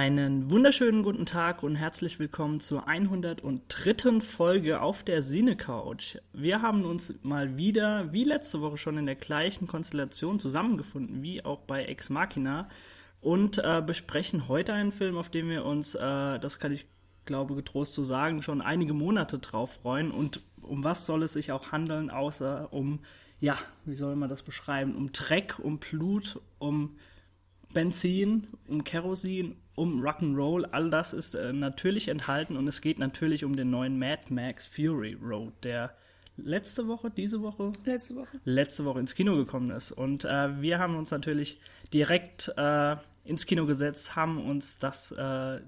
[0.00, 4.22] Einen wunderschönen guten Tag und herzlich willkommen zur 103.
[4.22, 6.16] Folge auf der Sine Couch.
[6.32, 11.44] Wir haben uns mal wieder, wie letzte Woche schon in der gleichen Konstellation zusammengefunden, wie
[11.44, 12.70] auch bei Ex Machina
[13.20, 16.86] und äh, besprechen heute einen Film, auf den wir uns, äh, das kann ich
[17.26, 20.12] glaube getrost zu sagen, schon einige Monate drauf freuen.
[20.12, 23.00] Und um was soll es sich auch handeln, außer um,
[23.38, 26.96] ja, wie soll man das beschreiben, um Dreck, um Blut, um
[27.72, 33.46] Benzin, um Kerosin, um Rock'n'Roll, all das ist äh, natürlich enthalten und es geht natürlich
[33.46, 35.94] um den neuen Mad Max Fury Road, der
[36.36, 37.72] letzte Woche, diese Woche?
[37.86, 38.40] Letzte Woche.
[38.44, 39.90] Letzte Woche ins Kino gekommen ist.
[39.90, 41.58] Und äh, wir haben uns natürlich
[41.94, 45.60] direkt äh, ins Kino gesetzt, haben uns das äh,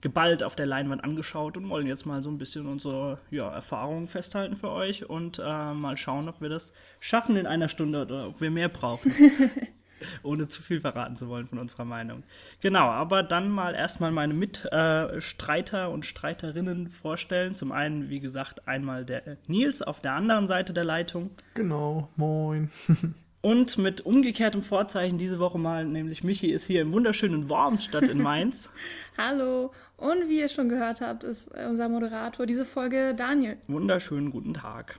[0.00, 4.06] geballt auf der Leinwand angeschaut und wollen jetzt mal so ein bisschen unsere ja, Erfahrungen
[4.06, 8.28] festhalten für euch und äh, mal schauen, ob wir das schaffen in einer Stunde oder
[8.28, 9.12] ob wir mehr brauchen.
[10.22, 12.22] ohne zu viel verraten zu wollen von unserer Meinung.
[12.60, 17.54] Genau, aber dann mal erstmal meine Mitstreiter und Streiterinnen vorstellen.
[17.54, 21.30] Zum einen, wie gesagt, einmal der Nils auf der anderen Seite der Leitung.
[21.54, 22.70] Genau, moin.
[23.42, 28.22] Und mit umgekehrtem Vorzeichen diese Woche mal, nämlich Michi ist hier im wunderschönen Wormsstadt in
[28.22, 28.70] Mainz.
[29.18, 29.72] Hallo.
[29.96, 33.56] Und wie ihr schon gehört habt, ist unser Moderator diese Folge Daniel.
[33.66, 34.96] Wunderschönen guten Tag.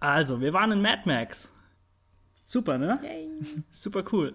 [0.00, 1.52] Also, wir waren in Mad Max.
[2.44, 3.00] Super, ne?
[3.02, 3.28] Yay.
[3.70, 4.34] Super cool.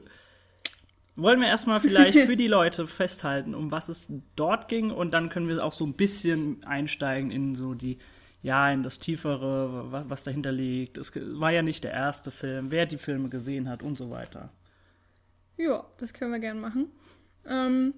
[1.15, 5.29] Wollen wir erstmal vielleicht für die Leute festhalten, um was es dort ging und dann
[5.29, 7.97] können wir auch so ein bisschen einsteigen in so die,
[8.41, 10.97] ja, in das Tiefere, was, was dahinter liegt.
[10.97, 14.51] Es war ja nicht der erste Film, wer die Filme gesehen hat und so weiter.
[15.57, 16.87] Ja, das können wir gerne machen.
[17.45, 17.93] Ähm,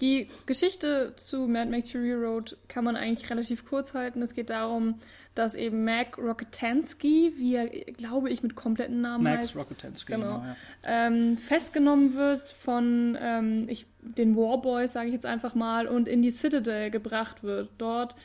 [0.00, 4.22] die Geschichte zu Mad Max Fury Road kann man eigentlich relativ kurz halten.
[4.22, 5.00] Es geht darum,
[5.38, 10.38] dass eben Mac Rocketansky, wie er, glaube ich, mit kompletten Namen Max heißt, Rocketansky, genau,
[10.38, 10.56] genau ja.
[10.84, 16.22] ähm, festgenommen wird von ähm, ich, den Warboys, sage ich jetzt einfach mal, und in
[16.22, 17.70] die Citadel gebracht wird.
[17.78, 18.16] Dort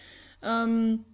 [0.42, 1.06] ähm,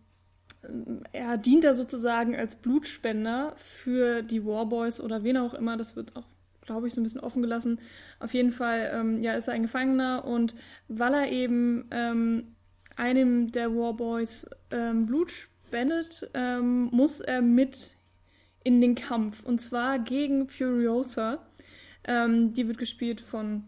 [1.13, 5.77] er dient da sozusagen als Blutspender für die Warboys oder wen auch immer.
[5.77, 6.25] Das wird auch
[6.61, 7.79] glaube ich, so ein bisschen offen gelassen.
[8.19, 10.53] Auf jeden Fall, ähm, ja, ist er ein Gefangener und
[10.87, 12.55] weil er eben ähm,
[12.95, 15.31] einem der Warboys ähm, Blut
[15.69, 17.95] spendet, ähm, muss er mit
[18.63, 21.37] in den Kampf und zwar gegen Furiosa.
[22.05, 23.63] Ähm, die wird gespielt von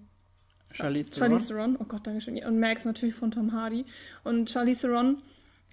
[0.72, 1.38] Charlize Theron.
[1.38, 1.78] Theron.
[1.80, 2.44] Oh Gott, danke schön.
[2.44, 3.86] Und Max natürlich von Tom Hardy.
[4.24, 5.22] Und Charlie Theron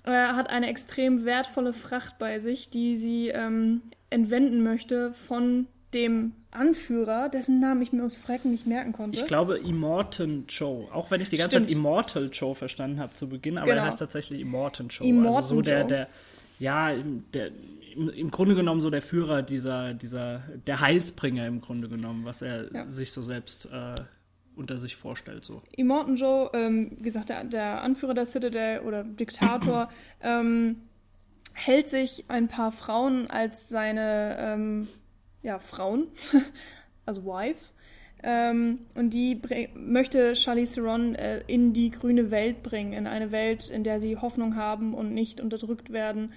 [0.05, 6.33] äh, hat eine extrem wertvolle Fracht bei sich, die sie ähm, entwenden möchte von dem
[6.51, 9.19] Anführer, dessen Namen ich mir ums Frecken nicht merken konnte.
[9.21, 10.87] Ich glaube Immortan Joe.
[10.93, 11.67] Auch wenn ich die ganze Stimmt.
[11.71, 13.83] Zeit Immortal Joe verstanden habe zu Beginn, aber Genau.
[13.83, 15.07] er heißt tatsächlich Immortan Joe.
[15.09, 15.87] Immortan also so der, Joe.
[15.89, 16.09] der,
[16.59, 16.93] ja,
[17.35, 17.51] der,
[17.97, 22.43] im, im Grunde genommen so der Führer dieser, dieser, der Heilsbringer im Grunde genommen, was
[22.43, 22.91] er Ja.
[22.91, 23.95] sich so selbst äh,
[24.57, 25.45] unter sich vorstellt.
[25.45, 25.63] So.
[25.77, 29.89] Immortan Joe, ähm, wie gesagt, der, der Anführer der Citadel oder Diktator,
[30.23, 30.77] ähm,
[31.55, 34.89] hält sich ein paar Frauen als seine ähm,
[35.43, 36.09] ja, Frauen,
[37.07, 37.75] also Wives.
[38.23, 39.41] Ähm, und die
[39.75, 44.17] möchte Charlie Theron äh, in die grüne Welt bringen, in eine Welt, in der sie
[44.17, 46.33] Hoffnung haben und nicht unterdrückt werden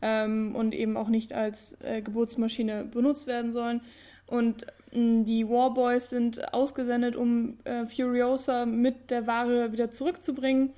[0.00, 3.80] ähm, und eben auch nicht als äh, Geburtsmaschine benutzt werden sollen.
[4.26, 10.72] Und mh, die Warboys sind ausgesendet, um äh, Furiosa mit der Ware wieder zurückzubringen.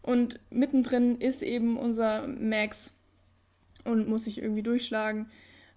[0.00, 2.96] Und mittendrin ist eben unser Max
[3.84, 5.28] und muss sich irgendwie durchschlagen.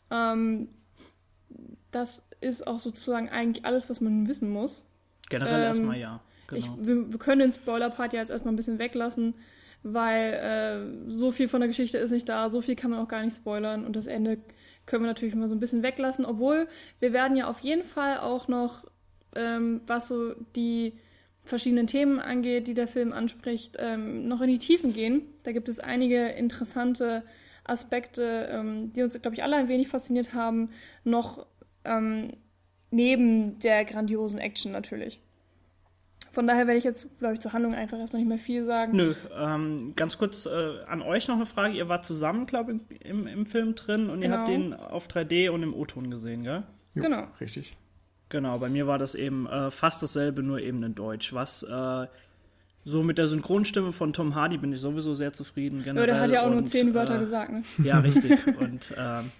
[0.10, 0.70] Ähm,
[1.91, 4.85] das ist auch sozusagen eigentlich alles, was man wissen muss.
[5.29, 6.22] Generell Ähm, erstmal ja.
[6.47, 6.59] Genau.
[6.59, 9.35] Ich, wir, wir können den Spoiler-Part ja jetzt erstmal ein bisschen weglassen,
[9.84, 13.07] weil äh, so viel von der Geschichte ist nicht da, so viel kann man auch
[13.07, 14.38] gar nicht spoilern und das Ende
[14.85, 16.68] können wir natürlich mal so ein bisschen weglassen, obwohl
[17.00, 18.85] wir werden ja auf jeden Fall auch noch,
[19.35, 20.94] ähm, was so die
[21.44, 25.23] verschiedenen Themen angeht, die der Film anspricht, ähm, noch in die Tiefen gehen.
[25.44, 27.23] Da gibt es einige interessante
[27.64, 30.70] Aspekte, ähm, die uns, glaube ich, alle ein wenig fasziniert haben,
[31.03, 31.46] noch
[31.86, 32.32] ähm,
[32.92, 35.20] neben der grandiosen Action natürlich.
[36.32, 38.96] Von daher werde ich jetzt, glaube ich, zur Handlung einfach erstmal nicht mehr viel sagen.
[38.96, 41.76] Nö, ähm, ganz kurz äh, an euch noch eine Frage.
[41.76, 44.38] Ihr wart zusammen, glaube ich, im, im Film drin und ihr Genau.
[44.38, 46.64] habt den auf 3D und im O-Ton gesehen, gell?
[46.96, 47.28] Jo, Genau.
[47.42, 47.76] Richtig.
[48.30, 51.34] Genau, bei mir war das eben äh, fast dasselbe, nur eben in Deutsch.
[51.34, 52.08] Was äh,
[52.86, 55.80] so mit der Synchronstimme von Tom Hardy bin ich sowieso sehr zufrieden.
[55.80, 56.08] Ja, Generell.
[56.08, 57.62] der hat ja auch nur und, zehn Wörter äh, gesagt, ne?
[57.84, 58.40] Ja, richtig.
[58.58, 59.32] und ähm,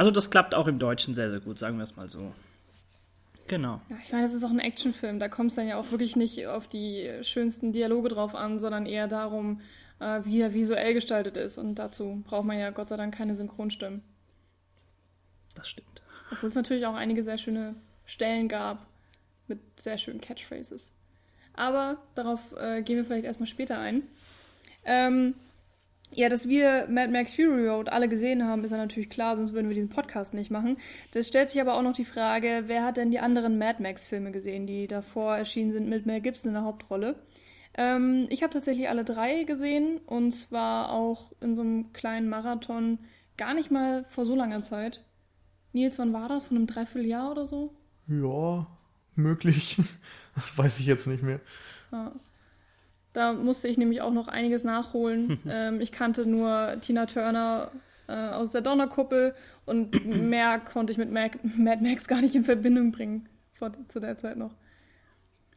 [0.00, 2.32] also das klappt auch im Deutschen sehr, sehr gut, sagen wir es mal so.
[3.48, 3.82] Genau.
[3.90, 5.18] Ja, ich meine, das ist auch ein Actionfilm.
[5.18, 8.86] Da kommt es dann ja auch wirklich nicht auf die schönsten Dialoge drauf an, sondern
[8.86, 9.60] eher darum,
[9.98, 11.58] äh, wie er visuell gestaltet ist.
[11.58, 14.02] Und dazu braucht man ja Gott sei Dank keine Synchronstimmen.
[15.54, 16.00] Das stimmt.
[16.32, 17.74] Obwohl es natürlich auch einige sehr schöne
[18.06, 18.86] Stellen gab
[19.48, 20.94] mit sehr schönen Catchphrases.
[21.52, 24.04] Aber darauf äh, gehen wir vielleicht erstmal später ein.
[24.86, 25.34] Ähm,
[26.12, 29.52] ja, dass wir Mad Max Fury Road alle gesehen haben, ist ja natürlich klar, sonst
[29.52, 30.76] würden wir diesen Podcast nicht machen.
[31.12, 34.32] Das stellt sich aber auch noch die Frage, wer hat denn die anderen Mad Max-Filme
[34.32, 37.16] gesehen, die davor erschienen sind mit Mel Gibson in der Hauptrolle?
[37.74, 42.98] Ähm, ich habe tatsächlich alle drei gesehen und zwar auch in so einem kleinen Marathon
[43.36, 45.04] gar nicht mal vor so langer Zeit.
[45.72, 46.46] Nils, wann war das?
[46.46, 47.72] Von einem Dreivierteljahr oder so?
[48.06, 48.66] Ja,
[49.14, 49.76] möglich.
[50.36, 51.40] Das weiß ich jetzt nicht mehr.
[51.90, 52.12] Ja.
[53.12, 55.38] Da musste ich nämlich auch noch einiges nachholen.
[55.48, 57.72] ähm, ich kannte nur Tina Turner
[58.06, 59.34] äh, aus der Donnerkuppel
[59.66, 64.00] und mehr konnte ich mit Mac Mad Max gar nicht in Verbindung bringen vor, zu
[64.00, 64.54] der Zeit noch.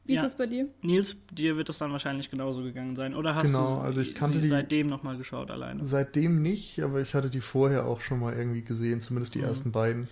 [0.06, 0.22] Wie ja.
[0.22, 0.68] ist das bei dir?
[0.82, 3.16] Nils, dir wird das dann wahrscheinlich genauso gegangen sein.
[3.16, 5.86] Oder hast genau, du also ich kannte die seitdem nochmal geschaut alleine?
[5.86, 9.46] Seitdem nicht, aber ich hatte die vorher auch schon mal irgendwie gesehen, zumindest die mhm.
[9.46, 10.10] ersten beiden.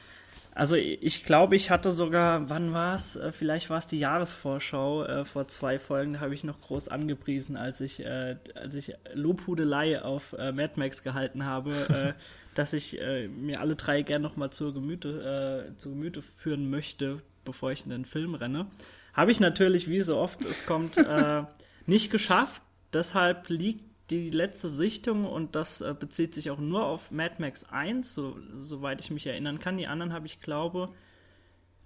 [0.53, 3.15] Also ich glaube, ich hatte sogar, wann war es?
[3.15, 6.89] Äh, vielleicht war es die Jahresvorschau äh, vor zwei Folgen, da habe ich noch groß
[6.89, 12.13] angepriesen, als ich, äh, als ich Lobhudelei auf äh, Mad Max gehalten habe, äh,
[12.55, 17.71] dass ich äh, mir alle drei gern nochmal zur Gemüte, zu Gemüte führen möchte, bevor
[17.71, 18.67] ich in den Film renne.
[19.13, 20.97] Habe ich natürlich, wie so oft es kommt,
[21.85, 22.61] nicht geschafft.
[22.93, 27.63] Deshalb liegt die letzte Sichtung, und das äh, bezieht sich auch nur auf Mad Max
[27.63, 29.77] 1, so, soweit ich mich erinnern kann.
[29.77, 30.89] Die anderen habe ich, glaube,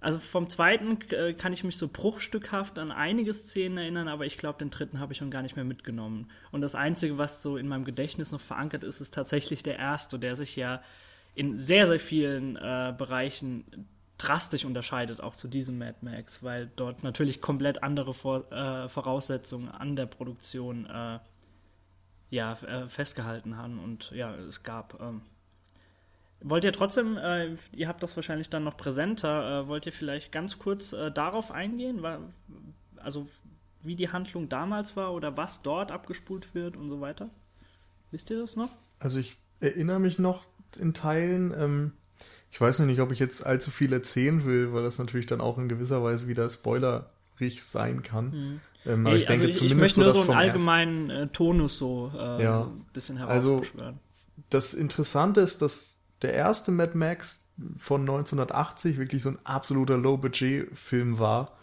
[0.00, 4.38] also vom zweiten äh, kann ich mich so bruchstückhaft an einige Szenen erinnern, aber ich
[4.38, 6.30] glaube, den dritten habe ich schon gar nicht mehr mitgenommen.
[6.50, 10.18] Und das Einzige, was so in meinem Gedächtnis noch verankert ist, ist tatsächlich der erste,
[10.18, 10.82] der sich ja
[11.34, 13.88] in sehr, sehr vielen äh, Bereichen
[14.18, 19.68] drastisch unterscheidet, auch zu diesem Mad Max, weil dort natürlich komplett andere Vor äh, Voraussetzungen
[19.68, 21.18] an der Produktion äh,
[22.30, 23.78] ja, äh, festgehalten haben.
[23.78, 25.00] Und ja, es gab.
[25.00, 25.22] Ähm,
[26.40, 30.32] wollt ihr trotzdem, äh, ihr habt das wahrscheinlich dann noch präsenter, äh, wollt ihr vielleicht
[30.32, 32.04] ganz kurz äh, darauf eingehen,
[32.96, 33.26] also
[33.82, 37.30] wie die Handlung damals war oder was dort abgespult wird und so weiter?
[38.10, 38.70] Wisst ihr das noch?
[38.98, 40.44] Also ich erinnere mich noch
[40.78, 41.54] in Teilen.
[41.56, 41.92] Ähm,
[42.50, 45.40] ich weiß noch nicht, ob ich jetzt allzu viel erzählen will, weil das natürlich dann
[45.40, 48.30] auch in gewisser Weise wieder spoilerig sein kann.
[48.30, 48.60] Mhm.
[48.86, 51.78] Ähm, nee, ich denke also ich, zumindest ich möchte nur so, einen allgemeinen äh, Tonus
[51.78, 52.62] so äh, ja.
[52.62, 53.86] ein bisschen herausbeschwören.
[53.86, 53.98] Also,
[54.50, 61.18] das Interessante ist, dass der erste Mad Max von 1980 wirklich so ein absoluter Low-Budget-Film
[61.18, 61.56] war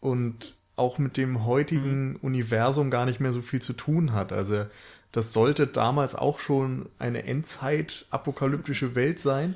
[0.00, 2.18] und auch mit dem heutigen mhm.
[2.22, 4.32] Universum gar nicht mehr so viel zu tun hat.
[4.32, 4.66] Also
[5.12, 9.54] das sollte damals auch schon eine Endzeit-apokalyptische Welt sein,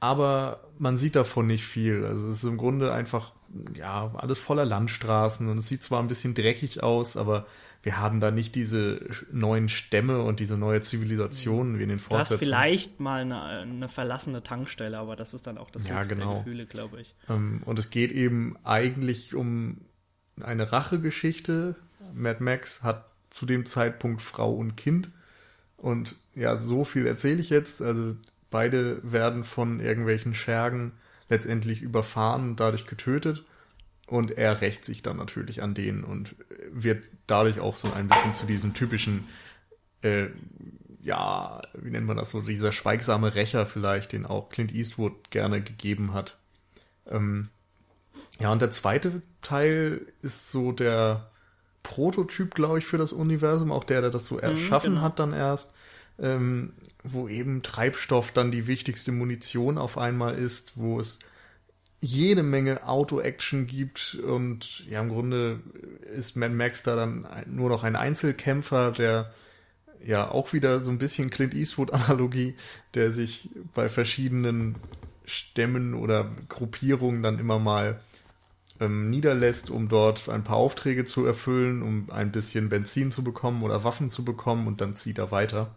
[0.00, 2.04] aber man sieht davon nicht viel.
[2.04, 3.32] Also es ist im Grunde einfach
[3.74, 7.46] ja, alles voller Landstraßen und es sieht zwar ein bisschen dreckig aus, aber
[7.82, 9.00] wir haben da nicht diese
[9.30, 12.50] neuen Stämme und diese neue Zivilisation wie in den Fortsetzungen.
[12.50, 16.02] Du hast vielleicht mal eine, eine, verlassene Tankstelle, aber das ist dann auch das ja,
[16.02, 16.32] genau.
[16.32, 17.14] der Gefühle, glaube ich.
[17.28, 19.78] Ähm, und es geht eben eigentlich um
[20.40, 21.76] eine Rachegeschichte.
[22.14, 25.10] Mad Max hat zu dem Zeitpunkt Frau und Kind.
[25.76, 27.80] Und ja, so viel erzähle ich jetzt.
[27.80, 28.16] Also
[28.50, 30.92] beide werden von irgendwelchen Schergen
[31.28, 33.44] letztendlich überfahren und dadurch getötet.
[34.06, 36.34] Und er rächt sich dann natürlich an denen und
[36.72, 39.26] wird dadurch auch so ein bisschen zu diesem typischen,
[40.02, 40.28] äh,
[41.02, 45.60] ja, wie nennt man das so, dieser schweigsame Rächer vielleicht, den auch Clint Eastwood gerne
[45.60, 46.38] gegeben hat.
[47.06, 47.50] Ähm,
[48.40, 51.30] ja, und der zweite Teil ist so der
[51.82, 55.02] Prototyp, glaube ich, für das Universum, auch der, der das so mhm, erschaffen genau.
[55.02, 55.74] hat dann erst
[56.20, 56.72] ähm,
[57.04, 61.18] wo eben Treibstoff dann die wichtigste Munition auf einmal ist, wo es
[62.00, 65.60] jede Menge Auto-Action gibt und ja, im Grunde
[66.16, 69.32] ist Mad Max da dann nur noch ein Einzelkämpfer, der
[70.04, 72.54] ja auch wieder so ein bisschen Clint Eastwood-Analogie,
[72.94, 74.76] der sich bei verschiedenen
[75.24, 78.00] Stämmen oder Gruppierungen dann immer mal
[78.80, 83.62] ähm, niederlässt, um dort ein paar Aufträge zu erfüllen, um ein bisschen Benzin zu bekommen
[83.62, 85.74] oder Waffen zu bekommen und dann zieht er weiter.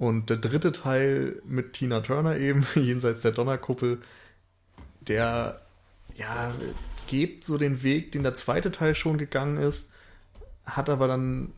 [0.00, 3.98] Und der dritte Teil mit Tina Turner eben, jenseits der Donnerkuppel,
[5.02, 5.60] der
[6.16, 6.54] ja
[7.06, 9.90] geht so den Weg, den der zweite Teil schon gegangen ist,
[10.64, 11.52] hat aber dann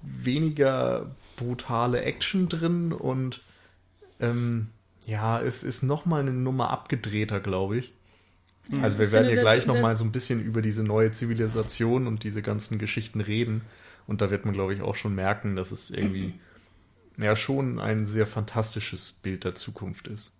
[0.00, 3.42] weniger brutale Action drin und
[4.20, 4.68] ähm,
[5.04, 7.92] ja, es ist nochmal eine Nummer abgedrehter, glaube ich.
[8.80, 12.40] Also wir werden hier gleich nochmal so ein bisschen über diese neue Zivilisation und diese
[12.40, 13.60] ganzen Geschichten reden.
[14.06, 16.32] Und da wird man, glaube ich, auch schon merken, dass es irgendwie
[17.18, 20.34] ja schon ein sehr fantastisches Bild der Zukunft ist.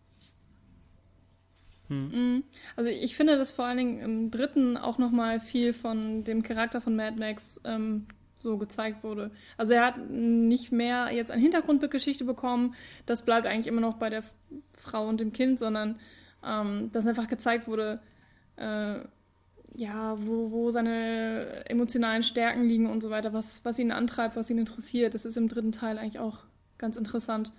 [1.88, 2.10] Hm.
[2.10, 2.44] Mhm.
[2.76, 6.42] Also ich finde, dass vor allen Dingen im dritten auch noch mal viel von dem
[6.42, 8.06] Charakter von Mad Max ähm,
[8.38, 9.30] so gezeigt wurde.
[9.56, 12.74] Also er hat nicht mehr jetzt eine Hintergrundgeschichte bekommen.
[13.06, 14.24] Das bleibt eigentlich immer noch bei der
[14.72, 15.98] Frau und dem Kind, sondern
[16.44, 18.00] ähm, dass einfach gezeigt wurde,
[18.56, 19.00] äh,
[19.74, 24.50] ja, wo, wo seine emotionalen Stärken liegen und so weiter, was, was ihn antreibt, was
[24.50, 25.14] ihn interessiert.
[25.14, 26.40] Das ist im dritten Teil eigentlich auch
[26.82, 27.52] ganz interessant.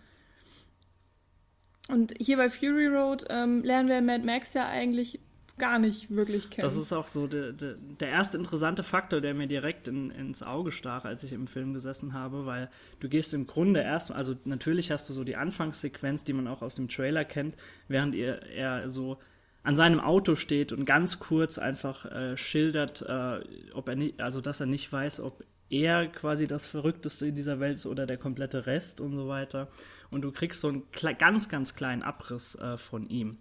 [1.89, 5.19] Und hier bei Fury Road ähm, lernen wir Mad Max ja eigentlich
[5.57, 6.63] gar nicht wirklich kennen.
[6.63, 10.41] Das ist auch so der, der, der erste interessante Faktor, der mir direkt in, ins
[10.41, 14.35] Auge stach, als ich im Film gesessen habe, weil du gehst im Grunde erst, also
[14.45, 17.55] natürlich hast du so die Anfangssequenz, die man auch aus dem Trailer kennt,
[17.87, 19.19] während ihr, er so
[19.61, 23.39] an seinem Auto steht und ganz kurz einfach äh, schildert, äh,
[23.73, 27.59] ob er nicht, also dass er nicht weiß, ob er quasi das Verrückteste in dieser
[27.59, 29.67] Welt ist oder der komplette Rest und so weiter.
[30.11, 30.83] Und du kriegst so einen
[31.17, 33.37] ganz, ganz kleinen Abriss äh, von ihm.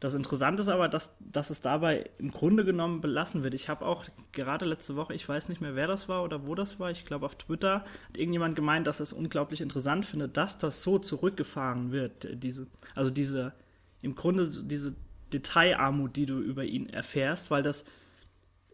[0.00, 3.54] Das Interessante ist aber, dass, dass es dabei im Grunde genommen belassen wird.
[3.54, 6.54] Ich habe auch gerade letzte Woche, ich weiß nicht mehr, wer das war oder wo
[6.54, 10.58] das war, ich glaube auf Twitter, hat irgendjemand gemeint, dass es unglaublich interessant findet, dass
[10.58, 12.28] das so zurückgefahren wird.
[12.42, 13.54] Diese, also diese,
[14.02, 14.94] im Grunde diese
[15.32, 17.84] Detailarmut, die du über ihn erfährst, weil das,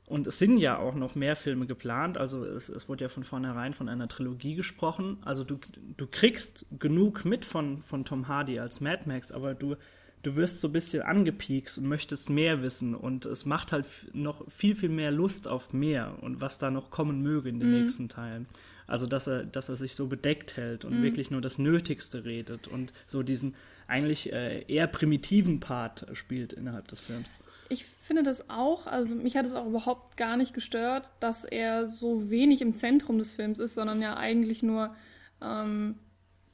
[0.07, 3.25] und es sind ja auch noch mehr Filme geplant, also es, es wurde ja von
[3.25, 5.19] vornherein von einer Trilogie gesprochen.
[5.23, 5.59] Also du,
[5.97, 9.77] du kriegst genug mit von, von Tom Hardy als Mad Max, aber du
[10.23, 14.49] du wirst so ein bisschen angepiekst und möchtest mehr wissen und es macht halt noch
[14.51, 17.81] viel, viel mehr Lust auf mehr und was da noch kommen möge in den mhm.
[17.83, 18.47] nächsten Teilen.
[18.87, 21.03] Also, dass er, dass er sich so bedeckt hält und mhm.
[21.03, 23.55] wirklich nur das Nötigste redet und so diesen
[23.87, 27.31] eigentlich äh, eher primitiven Part spielt innerhalb des Films.
[27.73, 31.87] Ich finde das auch, also mich hat es auch überhaupt gar nicht gestört, dass er
[31.87, 34.95] so wenig im Zentrum des Films ist, sondern ja eigentlich nur
[35.41, 35.97] ähm,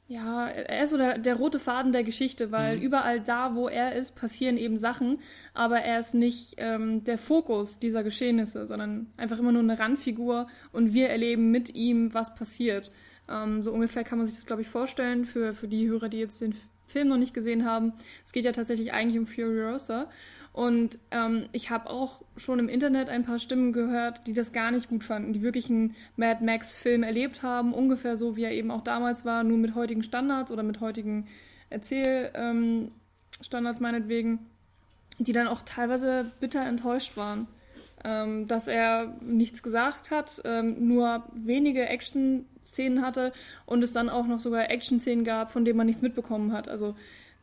[0.07, 2.81] ja, er ist so der, der rote Faden der Geschichte, weil mhm.
[2.81, 5.19] überall da, wo er ist, passieren eben Sachen,
[5.53, 10.47] aber er ist nicht ähm, der Fokus dieser Geschehnisse, sondern einfach immer nur eine Randfigur
[10.71, 12.91] und wir erleben mit ihm, was passiert.
[13.29, 16.17] Ähm, so ungefähr kann man sich das, glaube ich, vorstellen für, für die Hörer, die
[16.17, 16.55] jetzt den
[16.87, 17.93] Film noch nicht gesehen haben.
[18.25, 20.09] Es geht ja tatsächlich eigentlich um Furiosa
[20.53, 24.71] und ähm, ich habe auch schon im Internet ein paar Stimmen gehört, die das gar
[24.71, 28.71] nicht gut fanden, die wirklich einen Mad Max-Film erlebt haben, ungefähr so wie er eben
[28.71, 31.27] auch damals war, nur mit heutigen Standards oder mit heutigen
[31.69, 32.91] Erzählstandards ähm,
[33.79, 34.39] meinetwegen,
[35.19, 37.47] die dann auch teilweise bitter enttäuscht waren.
[38.03, 43.33] Ähm, dass er nichts gesagt hat, ähm, nur wenige Action-Szenen hatte
[43.65, 46.69] und es dann auch noch sogar Action-Szenen gab, von denen man nichts mitbekommen hat.
[46.69, 46.95] Also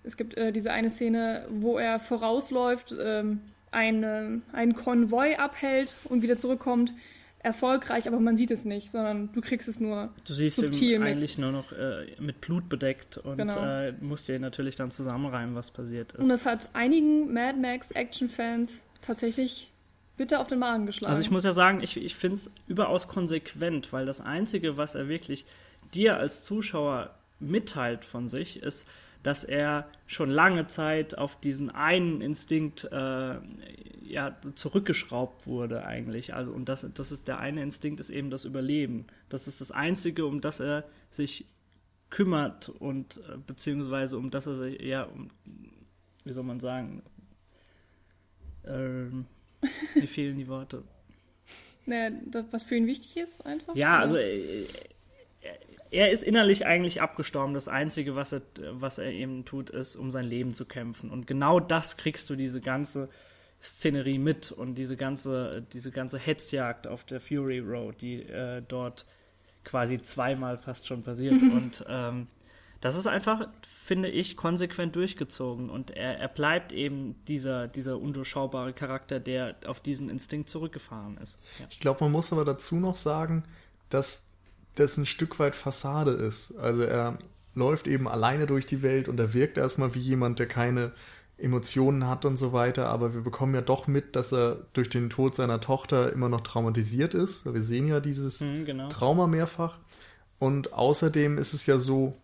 [0.07, 3.41] es gibt äh, diese eine Szene, wo er vorausläuft, ähm,
[3.73, 6.95] eine, einen Konvoi abhält und wieder zurückkommt.
[7.41, 11.39] Erfolgreich, aber man sieht es nicht, sondern du kriegst es nur Du siehst ihn eigentlich
[11.39, 13.65] nur noch äh, mit Blut bedeckt und genau.
[13.65, 16.19] äh, musst dir natürlich dann zusammenreimen, was passiert ist.
[16.19, 19.71] Und das hat einigen Mad Max Action-Fans tatsächlich
[20.17, 21.11] bitte auf den Magen geschlagen.
[21.11, 24.97] Also ich muss ja sagen, ich, ich finde es überaus konsequent, weil das Einzige, was
[24.97, 25.45] er wirklich
[25.95, 28.89] dir als Zuschauer mitteilt von sich, ist,
[29.27, 33.39] dass er schon lange Zeit auf diesen einen Instinkt äh,
[34.03, 36.33] ja, zurückgeschraubt wurde eigentlich.
[36.33, 39.07] Also und das, das ist der eine Instinkt ist eben das Überleben.
[39.29, 41.47] Das ist das Einzige, um das er sich
[42.09, 45.29] kümmert und äh, beziehungsweise um das er sich ja um,
[46.25, 47.03] wie soll man sagen
[48.65, 49.27] ähm,
[49.97, 50.85] mir fehlen die Worte.
[51.85, 53.75] Naja, das, was für ihn wichtig ist einfach.
[53.75, 54.67] Ja, also äh,
[55.91, 57.55] er ist innerlich eigentlich abgestorben.
[57.55, 61.11] Das Einzige, was er, was er eben tut, ist, um sein Leben zu kämpfen.
[61.11, 63.09] Und genau das kriegst du diese ganze
[63.63, 69.07] Szenerie mit und diese ganze, diese ganze Hetzjagd auf der Fury Road, die äh, dort
[69.65, 71.33] quasi zweimal fast schon passiert.
[71.43, 72.29] und ähm,
[72.81, 75.71] das ist einfach, finde ich, konsequent durchgezogen.
[75.71, 81.39] Und er, er bleibt eben dieser, dieser undurchschaubare Charakter, der auf diesen Instinkt zurückgefahren ist.
[81.59, 81.67] Ja.
[81.71, 83.45] Ich glaube, man muss aber dazu noch sagen,
[83.89, 84.31] dass
[84.77, 86.57] das ein Stück weit Fassade ist.
[86.57, 87.19] Also er
[87.55, 90.93] läuft eben alleine durch die Welt und er wirkt erstmal wie jemand, der keine
[91.39, 95.11] Emotionen hat und so weiter, aber wir bekommen ja doch mit, dass er durch den
[95.11, 97.53] Tod seiner Tochter immer noch traumatisiert ist.
[97.53, 98.89] Wir sehen ja dieses mhm, genau.
[98.89, 99.79] Trauma mehrfach.
[100.39, 102.15] Und außerdem ist es ja so,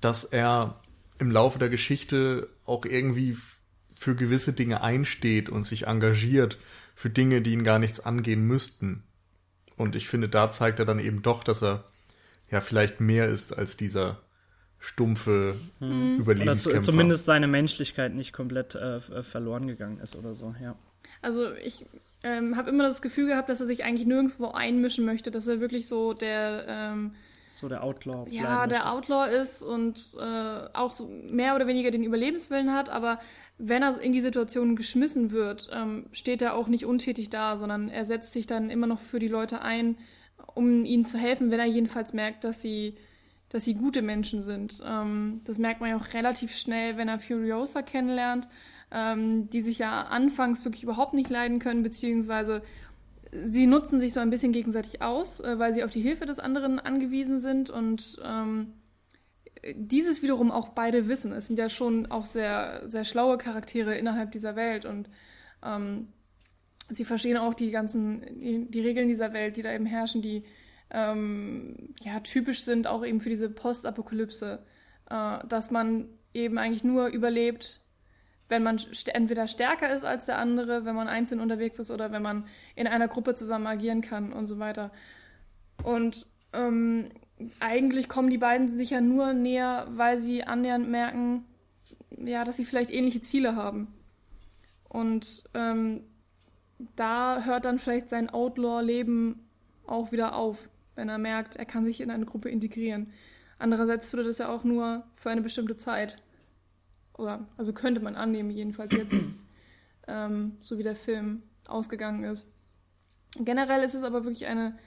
[0.00, 0.80] dass er
[1.18, 3.36] im Laufe der Geschichte auch irgendwie
[3.96, 6.58] für gewisse Dinge einsteht und sich engagiert
[6.94, 9.04] für Dinge, die ihn gar nichts angehen müssten.
[9.78, 11.84] Und ich finde, da zeigt er dann eben doch, dass er
[12.50, 14.18] ja vielleicht mehr ist als dieser
[14.80, 16.14] stumpfe mhm.
[16.18, 16.78] Überlebenskämpfer.
[16.78, 20.76] Oder zu, zumindest seine Menschlichkeit nicht komplett äh, verloren gegangen ist oder so, ja.
[21.22, 21.86] Also ich
[22.22, 25.60] ähm, habe immer das Gefühl gehabt, dass er sich eigentlich nirgendwo einmischen möchte, dass er
[25.60, 27.14] wirklich so der ähm,
[27.54, 32.04] so der Outlaw ja der Outlaw ist und äh, auch so mehr oder weniger den
[32.04, 33.18] Überlebenswillen hat, aber
[33.58, 37.88] wenn er in die Situation geschmissen wird, ähm, steht er auch nicht untätig da, sondern
[37.88, 39.96] er setzt sich dann immer noch für die Leute ein,
[40.54, 42.94] um ihnen zu helfen, wenn er jedenfalls merkt, dass sie,
[43.48, 44.80] dass sie gute Menschen sind.
[44.84, 48.48] Ähm, das merkt man ja auch relativ schnell, wenn er Furiosa kennenlernt.
[48.90, 52.62] ähm, die sich ja anfangs wirklich überhaupt nicht leiden können, beziehungsweise
[53.32, 56.38] sie nutzen sich so ein bisschen gegenseitig aus, äh, weil sie auf die Hilfe des
[56.38, 58.72] anderen angewiesen sind und ähm,
[59.74, 61.32] dieses wiederum auch beide wissen.
[61.32, 65.08] Es sind ja schon auch sehr, sehr schlaue Charaktere innerhalb dieser Welt und
[65.64, 66.08] ähm,
[66.90, 70.44] sie verstehen auch die ganzen, die, die, Regeln dieser Welt, die da eben herrschen, die
[70.90, 74.60] ähm, ja typisch sind auch eben für diese Postapokalypse,
[75.10, 77.80] äh, dass man eben eigentlich nur überlebt,
[78.48, 82.12] wenn man st entweder stärker ist als der andere, wenn man einzeln unterwegs ist oder
[82.12, 82.46] wenn man
[82.76, 84.90] in einer Gruppe zusammen agieren kann und so weiter.
[85.82, 87.10] Und ähm,
[87.60, 91.44] eigentlich kommen die beiden sich ja nur näher, weil sie annähernd merken,
[92.10, 93.88] ja, dass sie vielleicht ähnliche Ziele haben.
[94.88, 96.02] Und ähm,
[96.96, 99.46] da hört dann vielleicht sein Outlaw-Leben
[99.86, 103.12] auch wieder auf, wenn er merkt, er kann sich in eine Gruppe integrieren.
[103.58, 106.16] Andererseits würde das ja auch nur für eine bestimmte Zeit
[107.18, 109.24] oder also könnte man annehmen, jedenfalls jetzt,
[110.08, 112.46] ähm, so wie der Film ausgegangen ist.
[113.36, 114.78] Generell ist es aber wirklich eine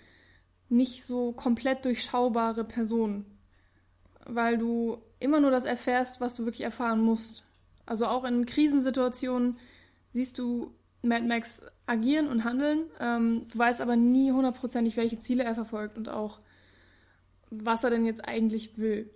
[0.72, 3.26] nicht so komplett durchschaubare Person,
[4.26, 7.44] weil du immer nur das erfährst, was du wirklich erfahren musst.
[7.86, 9.58] Also auch in Krisensituationen
[10.14, 12.86] siehst du Mad Max agieren und handeln.
[13.00, 16.40] Ähm, du weißt aber nie hundertprozentig, welche Ziele er verfolgt und auch,
[17.50, 19.10] was er denn jetzt eigentlich will.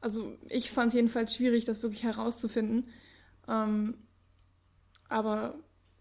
[0.00, 2.88] Also ich fand es jedenfalls schwierig, das wirklich herauszufinden.
[3.48, 3.94] Ähm,
[5.08, 5.54] aber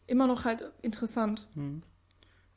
[0.08, 1.48] immer noch halt interessant.
[1.54, 1.82] Hm.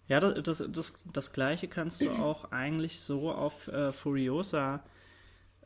[0.09, 4.85] Ja, das, das, das, das, Gleiche kannst du auch eigentlich so auf äh, Furiosa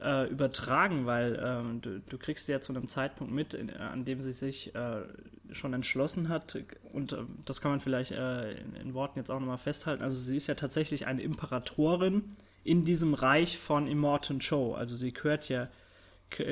[0.00, 4.22] äh, übertragen, weil ähm, du, du, kriegst ja zu einem Zeitpunkt mit, in, an dem
[4.22, 5.02] sie sich äh,
[5.50, 6.56] schon entschlossen hat,
[6.92, 10.16] und äh, das kann man vielleicht äh, in, in, Worten jetzt auch nochmal festhalten, also
[10.16, 14.74] sie ist ja tatsächlich eine Imperatorin, in diesem Reich von Immortan Cho.
[14.74, 15.68] Also sie gehört ja,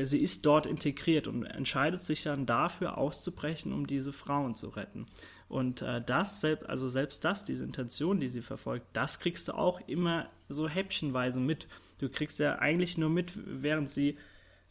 [0.02, 5.06] sie ist dort integriert und entscheidet sich dann dafür auszubrechen, um diese Frauen zu retten.
[5.48, 9.80] Und äh, das, also selbst das, diese Intention, die sie verfolgt, das kriegst du auch
[9.86, 11.68] immer so häppchenweise mit.
[11.98, 14.16] Du kriegst ja eigentlich nur mit, während sie,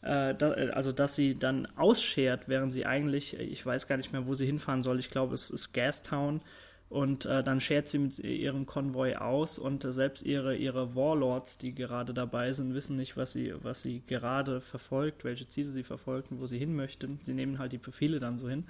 [0.02, 4.26] äh, da, also dass sie dann ausschert, während sie eigentlich, ich weiß gar nicht mehr,
[4.26, 4.98] wo sie hinfahren soll.
[4.98, 6.42] Ich glaube, es ist Gastown
[6.88, 11.58] und äh, dann schert sie mit ihrem Konvoi aus und äh, selbst ihre, ihre Warlords,
[11.58, 15.82] die gerade dabei sind, wissen nicht, was sie, was sie gerade verfolgt, welche Ziele sie
[15.82, 17.08] verfolgt und wo sie hin möchte.
[17.24, 18.66] Sie nehmen halt die Befehle dann so hin.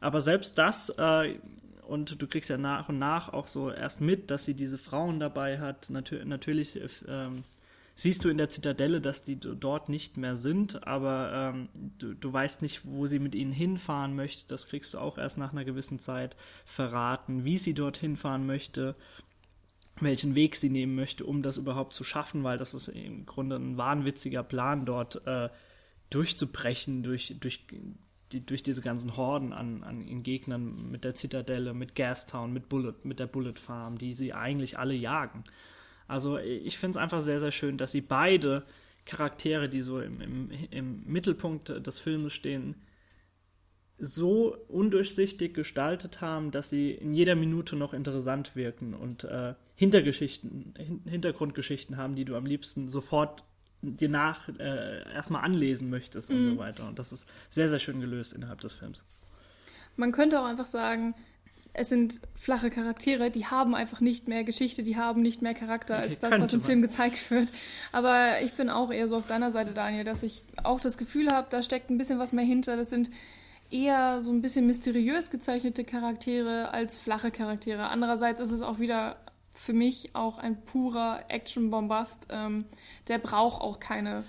[0.00, 1.38] Aber selbst das, äh,
[1.86, 5.20] und du kriegst ja nach und nach auch so erst mit, dass sie diese Frauen
[5.20, 5.88] dabei hat.
[5.90, 7.44] Natür natürlich äh, ähm,
[7.94, 12.32] siehst du in der Zitadelle, dass die dort nicht mehr sind, aber ähm, du, du,
[12.32, 14.46] weißt nicht, wo sie mit ihnen hinfahren möchte.
[14.48, 18.94] Das kriegst du auch erst nach einer gewissen Zeit verraten, wie sie dort hinfahren möchte,
[19.98, 23.56] welchen Weg sie nehmen möchte, um das überhaupt zu schaffen, weil das ist im Grunde
[23.56, 25.48] ein wahnwitziger Plan, dort äh,
[26.10, 27.64] durchzubrechen, durch, durch,
[28.32, 32.94] die, durch diese ganzen Horden an, an Gegnern mit der Zitadelle, mit Gastown, mit Bullet,
[33.04, 35.44] mit der Bullet Farm, die sie eigentlich alle jagen.
[36.08, 38.64] Also ich finde es einfach sehr, sehr schön, dass sie beide
[39.04, 42.74] Charaktere, die so im, im, im Mittelpunkt des Filmes stehen,
[43.98, 50.74] so undurchsichtig gestaltet haben, dass sie in jeder Minute noch interessant wirken und äh, Hintergeschichten,
[50.76, 53.42] Hin Hintergrundgeschichten haben, die du am liebsten sofort
[53.82, 56.36] dir nach äh, erstmal anlesen möchtest mhm.
[56.36, 56.58] und so mhm.
[56.58, 56.88] weiter.
[56.88, 59.04] Und das ist sehr, sehr schön gelöst innerhalb des Films.
[59.96, 61.14] Man könnte auch einfach sagen,
[61.78, 65.96] es sind flache Charaktere, die haben einfach nicht mehr Geschichte, die haben nicht mehr Charakter
[65.96, 66.66] als das, was im man.
[66.66, 67.52] Film gezeigt wird.
[67.92, 71.30] Aber ich bin auch eher so auf deiner Seite, Daniel, dass ich auch das Gefühl
[71.30, 72.76] habe, da steckt ein bisschen was mehr hinter.
[72.76, 73.10] Das sind
[73.70, 77.88] eher so ein bisschen mysteriös gezeichnete Charaktere als flache Charaktere.
[77.88, 79.16] Andererseits ist es auch wieder
[79.56, 82.28] für mich auch ein purer Action-Bombast.
[82.30, 82.66] Ähm,
[83.08, 84.24] der braucht auch keine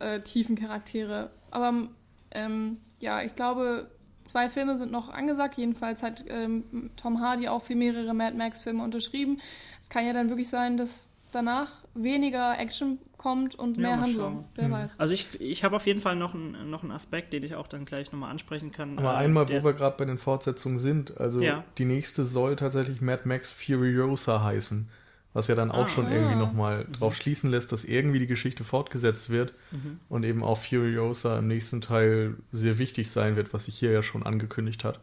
[0.00, 1.30] äh, tiefen Charaktere.
[1.50, 1.88] Aber
[2.32, 3.90] ähm, ja, ich glaube,
[4.24, 5.58] Zwei Filme sind noch angesagt.
[5.58, 9.40] Jedenfalls hat ähm, Tom Hardy auch für mehrere Mad Max-Filme unterschrieben.
[9.82, 14.44] Es kann ja dann wirklich sein, dass danach weniger Action kommt und mehr Handlung.
[14.54, 14.72] Wer mhm.
[14.72, 15.00] weiß.
[15.00, 17.66] Also ich, ich habe auf jeden Fall noch, ein, noch einen Aspekt, den ich auch
[17.66, 18.98] dann gleich nochmal ansprechen kann.
[18.98, 21.64] Aber äh, einmal, wo wir gerade bei den Fortsetzungen sind, also ja.
[21.78, 24.90] die nächste soll tatsächlich Mad Max Furiosa heißen.
[25.32, 26.12] Was ja dann auch ah, schon ja.
[26.12, 30.00] irgendwie nochmal drauf schließen lässt, dass irgendwie die Geschichte fortgesetzt wird mhm.
[30.10, 34.02] und eben auch Furiosa im nächsten Teil sehr wichtig sein wird, was sich hier ja
[34.02, 35.00] schon angekündigt hat.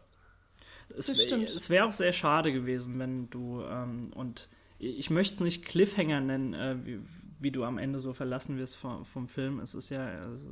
[0.96, 5.64] Es, es wäre auch sehr schade gewesen, wenn du, ähm, und ich möchte es nicht
[5.64, 7.00] Cliffhanger nennen, äh, wie,
[7.42, 9.60] wie, du am Ende so verlassen wirst vom, vom Film.
[9.60, 10.50] Es ist ja, also,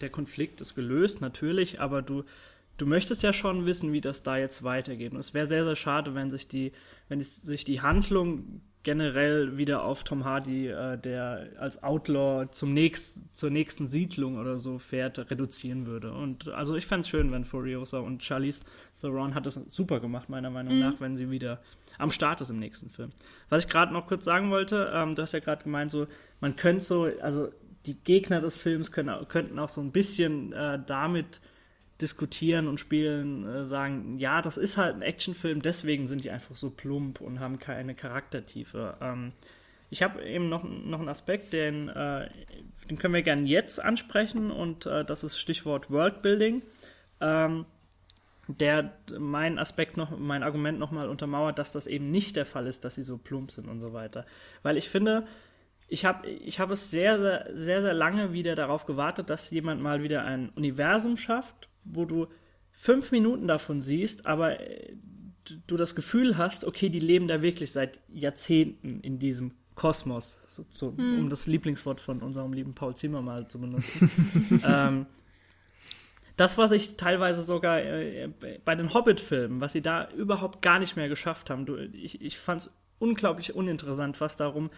[0.00, 2.24] der Konflikt ist gelöst, natürlich, aber du,
[2.78, 5.12] du möchtest ja schon wissen, wie das da jetzt weitergeht.
[5.12, 6.72] Und es wäre sehr, sehr schade, wenn sich die,
[7.08, 13.18] wenn sich die Handlung generell wieder auf Tom Hardy, äh, der als Outlaw zum nächst,
[13.36, 16.12] zur nächsten Siedlung oder so fährt, reduzieren würde.
[16.12, 18.60] Und also ich fände es schön, wenn Furiosa und Charlize
[19.00, 20.80] Theron hat es super gemacht, meiner Meinung mhm.
[20.80, 21.60] nach, wenn sie wieder
[21.98, 23.10] am Start ist im nächsten Film.
[23.48, 26.06] Was ich gerade noch kurz sagen wollte, ähm, du hast ja gerade gemeint, so,
[26.40, 27.48] man könnte so, also
[27.86, 31.40] die Gegner des Films können, könnten auch so ein bisschen äh, damit
[32.00, 36.54] diskutieren und spielen, äh, sagen, ja, das ist halt ein Actionfilm, deswegen sind die einfach
[36.54, 38.96] so plump und haben keine Charaktertiefe.
[39.00, 39.32] Ähm,
[39.88, 42.28] ich habe eben noch, noch einen Aspekt, den, äh,
[42.90, 46.62] den können wir gerne jetzt ansprechen und äh, das ist Stichwort Worldbuilding.
[47.20, 47.64] Ähm,
[48.48, 52.84] der mein Aspekt noch, mein Argument nochmal untermauert, dass das eben nicht der Fall ist,
[52.84, 54.24] dass sie so plump sind und so weiter.
[54.62, 55.26] Weil ich finde,
[55.88, 59.82] ich habe ich hab es sehr, sehr, sehr, sehr lange wieder darauf gewartet, dass jemand
[59.82, 62.28] mal wieder ein Universum schafft, wo du
[62.72, 64.94] fünf Minuten davon siehst, aber äh,
[65.66, 70.64] du das Gefühl hast, okay, die leben da wirklich seit Jahrzehnten in diesem Kosmos, so,
[70.70, 71.20] so, hm.
[71.20, 74.10] um das Lieblingswort von unserem lieben Paul Zimmer mal zu benutzen.
[74.66, 75.06] ähm,
[76.36, 78.28] das, was ich teilweise sogar äh,
[78.64, 82.38] bei den Hobbit-Filmen, was sie da überhaupt gar nicht mehr geschafft haben, du, ich, ich
[82.38, 84.70] fand es unglaublich uninteressant, was darum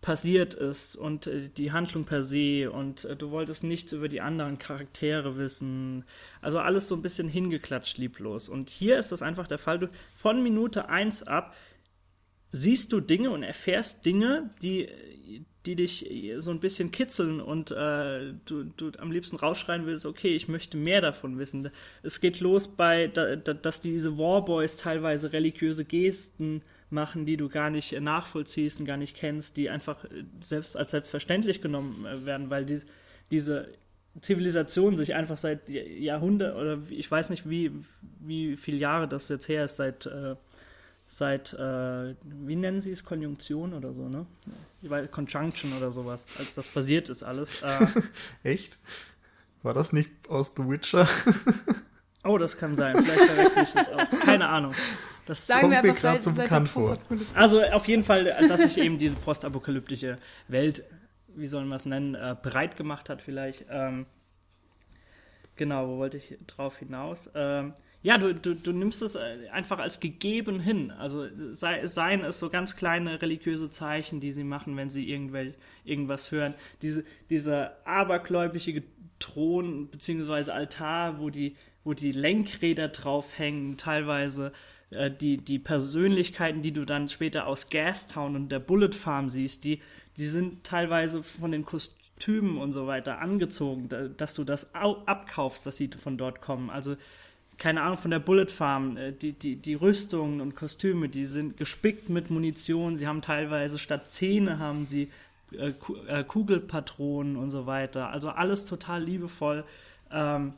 [0.00, 4.20] passiert ist und äh, die Handlung per se und äh, du wolltest nichts über die
[4.20, 6.04] anderen Charaktere wissen.
[6.40, 8.48] Also alles so ein bisschen hingeklatscht lieblos.
[8.48, 9.78] Und hier ist das einfach der Fall.
[9.78, 11.54] Du, von Minute 1 ab
[12.52, 14.88] siehst du Dinge und erfährst Dinge, die,
[15.66, 20.34] die dich so ein bisschen kitzeln und äh, du, du am liebsten rausschreien willst, okay,
[20.34, 21.70] ich möchte mehr davon wissen.
[22.02, 27.48] Es geht los bei, da, da, dass diese Warboys teilweise religiöse Gesten machen, die du
[27.48, 32.24] gar nicht nachvollziehst und gar nicht kennst, die einfach äh, selbst als selbstverständlich genommen äh,
[32.24, 32.80] werden, weil die,
[33.30, 33.68] diese
[34.20, 37.72] Zivilisation sich einfach seit Jahrhunderten oder ich weiß nicht, wie,
[38.20, 40.36] wie viele Jahre das jetzt her ist, seit, äh,
[41.06, 44.26] seit äh, wie nennen sie es, Konjunktion oder so, ne?
[44.82, 47.62] Weil Conjunction oder sowas, als das passiert ist alles.
[47.62, 47.86] Äh,
[48.42, 48.78] Echt?
[49.62, 51.08] War das nicht aus The Witcher?
[52.24, 53.04] oh, das kann sein.
[53.04, 54.20] Vielleicht verwechsel ich das auch.
[54.20, 54.74] Keine Ahnung.
[55.26, 56.98] Das Sagen kommt mir gerade so bekannt vor.
[57.34, 60.84] Also auf jeden Fall, dass sich eben diese postapokalyptische Welt,
[61.34, 63.66] wie sollen wir es nennen, äh, breit gemacht hat vielleicht.
[63.68, 64.06] Ähm,
[65.56, 67.28] genau, wo wollte ich drauf hinaus?
[67.34, 67.74] Ähm,
[68.06, 70.92] ja, du, du, du nimmst es äh, einfach als gegeben hin.
[70.92, 75.54] Also sei, seien es so ganz kleine religiöse Zeichen, die sie machen, wenn sie irgendwel,
[75.84, 76.54] irgendwas hören.
[76.82, 78.84] Diese, dieser abergläubige
[79.18, 80.52] Thron bzw.
[80.52, 84.52] Altar, wo die, wo die Lenkräder drauf hängen, teilweise
[84.90, 89.64] äh, die, die Persönlichkeiten, die du dann später aus Gastown und der Bullet Farm siehst,
[89.64, 89.80] die,
[90.16, 95.76] die sind teilweise von den Kostümen und so weiter angezogen, dass du das abkaufst, dass
[95.76, 96.70] sie von dort kommen.
[96.70, 96.94] Also
[97.58, 101.56] keine Ahnung, von der Bullet Farm, äh, die, die, die Rüstungen und Kostüme, die sind
[101.56, 105.10] gespickt mit Munition, sie haben teilweise statt Zähne haben sie
[105.52, 105.72] äh,
[106.08, 108.10] äh Kugelpatronen und so weiter.
[108.10, 109.64] Also alles total liebevoll
[110.10, 110.54] ähm,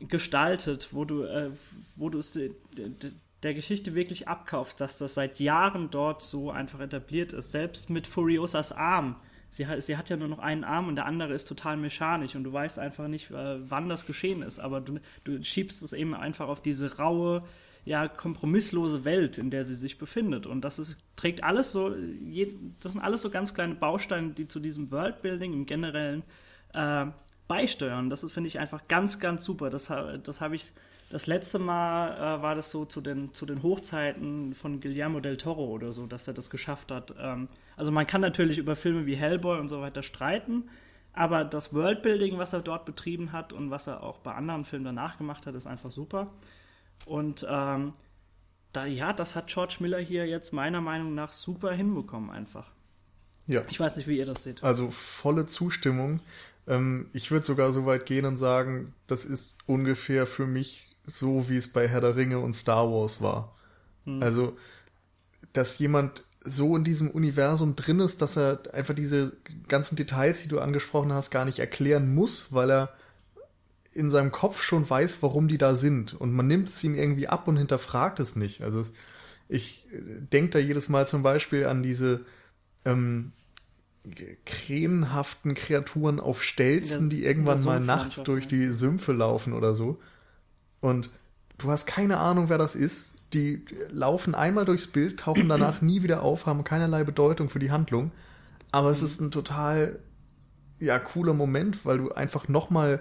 [0.00, 1.50] gestaltet, wo du, äh,
[1.96, 2.38] wo du es
[3.42, 7.50] der Geschichte wirklich abkaufst, dass das seit Jahren dort so einfach etabliert ist.
[7.50, 9.16] Selbst mit Furiosas Arm.
[9.52, 12.34] Sie hat, sie hat ja nur noch einen Arm und der andere ist total mechanisch
[12.34, 14.58] und du weißt einfach nicht, äh, wann das geschehen ist.
[14.58, 17.44] Aber du, du schiebst es eben einfach auf diese raue,
[17.84, 20.46] ja, kompromisslose Welt, in der sie sich befindet.
[20.46, 21.90] Und das ist, trägt alles so,
[22.80, 26.22] das sind alles so ganz kleine Bausteine, die zu diesem Worldbuilding im Generellen
[26.72, 27.06] äh,
[27.46, 28.08] beisteuern.
[28.08, 29.68] Das finde ich einfach ganz, ganz super.
[29.68, 30.72] Das, das habe ich
[31.12, 35.36] das letzte Mal äh, war das so zu den, zu den Hochzeiten von Guillermo del
[35.36, 37.14] Toro oder so, dass er das geschafft hat.
[37.18, 40.70] Ähm, also man kann natürlich über Filme wie Hellboy und so weiter streiten,
[41.12, 44.86] aber das Worldbuilding, was er dort betrieben hat und was er auch bei anderen Filmen
[44.86, 46.32] danach gemacht hat, ist einfach super.
[47.04, 47.92] Und ähm,
[48.72, 52.70] da, ja, das hat George Miller hier jetzt meiner Meinung nach super hinbekommen einfach.
[53.46, 53.60] Ja.
[53.68, 54.62] Ich weiß nicht, wie ihr das seht.
[54.62, 56.20] Also volle Zustimmung.
[56.66, 61.48] Ähm, ich würde sogar so weit gehen und sagen, das ist ungefähr für mich so,
[61.48, 63.54] wie es bei Herr der Ringe und Star Wars war.
[64.04, 64.22] Hm.
[64.22, 64.56] Also,
[65.52, 69.36] dass jemand so in diesem Universum drin ist, dass er einfach diese
[69.68, 72.92] ganzen Details, die du angesprochen hast, gar nicht erklären muss, weil er
[73.94, 76.14] in seinem Kopf schon weiß, warum die da sind.
[76.14, 78.62] Und man nimmt es ihm irgendwie ab und hinterfragt es nicht.
[78.62, 78.82] Also
[79.48, 79.86] ich
[80.32, 82.24] denke da jedes Mal zum Beispiel an diese
[82.84, 83.32] ähm,
[84.46, 90.00] krähenhaften Kreaturen auf Stelzen, die irgendwann mal nachts durch die Sümpfe laufen oder so.
[90.82, 91.08] Und
[91.56, 93.14] du hast keine Ahnung, wer das ist.
[93.32, 97.70] Die laufen einmal durchs Bild, tauchen danach nie wieder auf, haben keinerlei Bedeutung für die
[97.70, 98.10] Handlung.
[98.72, 99.98] Aber es ist ein total
[100.80, 103.00] ja cooler Moment, weil du einfach noch mal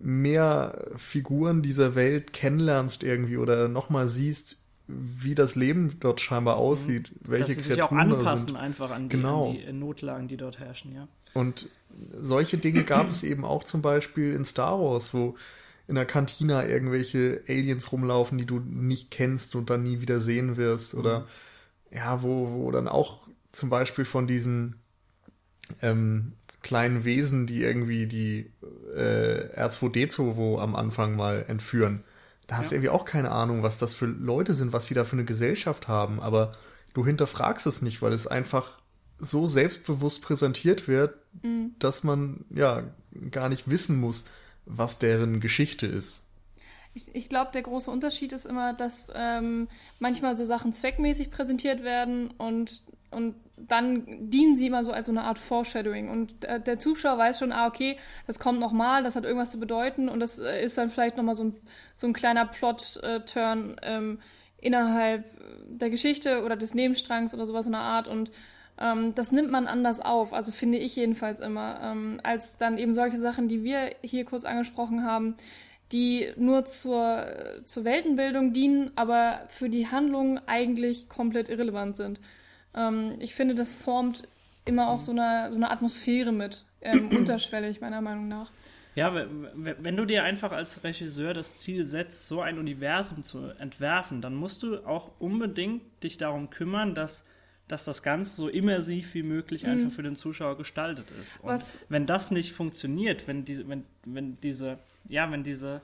[0.00, 6.56] mehr Figuren dieser Welt kennenlernst irgendwie oder noch mal siehst, wie das Leben dort scheinbar
[6.56, 7.30] aussieht, mhm.
[7.30, 8.56] welche Dass sie sich auch anpassen sind.
[8.56, 9.50] einfach an die, genau.
[9.50, 11.08] an die Notlagen, die dort herrschen, ja.
[11.34, 11.68] Und
[12.20, 15.34] solche Dinge gab es eben auch zum Beispiel in Star Wars, wo
[15.88, 20.56] in der Kantina irgendwelche Aliens rumlaufen, die du nicht kennst und dann nie wieder sehen
[20.56, 20.94] wirst.
[20.94, 21.96] Oder mhm.
[21.96, 24.76] ja, wo, wo dann auch zum Beispiel von diesen
[25.82, 28.52] ähm, kleinen Wesen, die irgendwie die
[28.94, 32.02] äh, R2D2 wo am Anfang mal entführen.
[32.46, 35.04] Da hast du irgendwie auch keine Ahnung, was das für Leute sind, was sie da
[35.04, 36.20] für eine Gesellschaft haben.
[36.20, 36.52] Aber
[36.94, 38.78] du hinterfragst es nicht, weil es einfach
[39.18, 41.74] so selbstbewusst präsentiert wird, mhm.
[41.78, 42.84] dass man ja
[43.30, 44.26] gar nicht wissen muss,
[44.66, 46.24] was deren Geschichte ist.
[46.94, 51.82] Ich, ich glaube, der große Unterschied ist immer, dass ähm, manchmal so Sachen zweckmäßig präsentiert
[51.82, 56.08] werden und, und dann dienen sie immer so als so eine Art Foreshadowing.
[56.08, 59.60] Und der, der Zuschauer weiß schon, ah, okay, das kommt nochmal, das hat irgendwas zu
[59.60, 61.56] bedeuten und das äh, ist dann vielleicht nochmal so ein,
[61.94, 64.18] so ein kleiner Plot-Turn ähm,
[64.58, 65.24] innerhalb
[65.68, 68.08] der Geschichte oder des Nebenstrangs oder sowas in der Art.
[68.08, 68.30] Und
[68.78, 72.94] ähm, das nimmt man anders auf, also finde ich jedenfalls immer, ähm, als dann eben
[72.94, 75.36] solche Sachen, die wir hier kurz angesprochen haben,
[75.92, 77.26] die nur zur,
[77.64, 82.20] zur Weltenbildung dienen, aber für die Handlung eigentlich komplett irrelevant sind.
[82.74, 84.28] Ähm, ich finde, das formt
[84.64, 88.50] immer auch so eine, so eine Atmosphäre mit, ähm, unterschwellig meiner Meinung nach.
[88.96, 94.22] Ja, wenn du dir einfach als Regisseur das Ziel setzt, so ein Universum zu entwerfen,
[94.22, 97.22] dann musst du auch unbedingt dich darum kümmern, dass
[97.68, 99.70] dass das Ganze so immersiv wie möglich mhm.
[99.70, 101.40] einfach für den Zuschauer gestaltet ist.
[101.40, 101.80] Und Was?
[101.88, 105.82] wenn das nicht funktioniert, wenn diese, wenn, wenn diese, ja, wenn diese,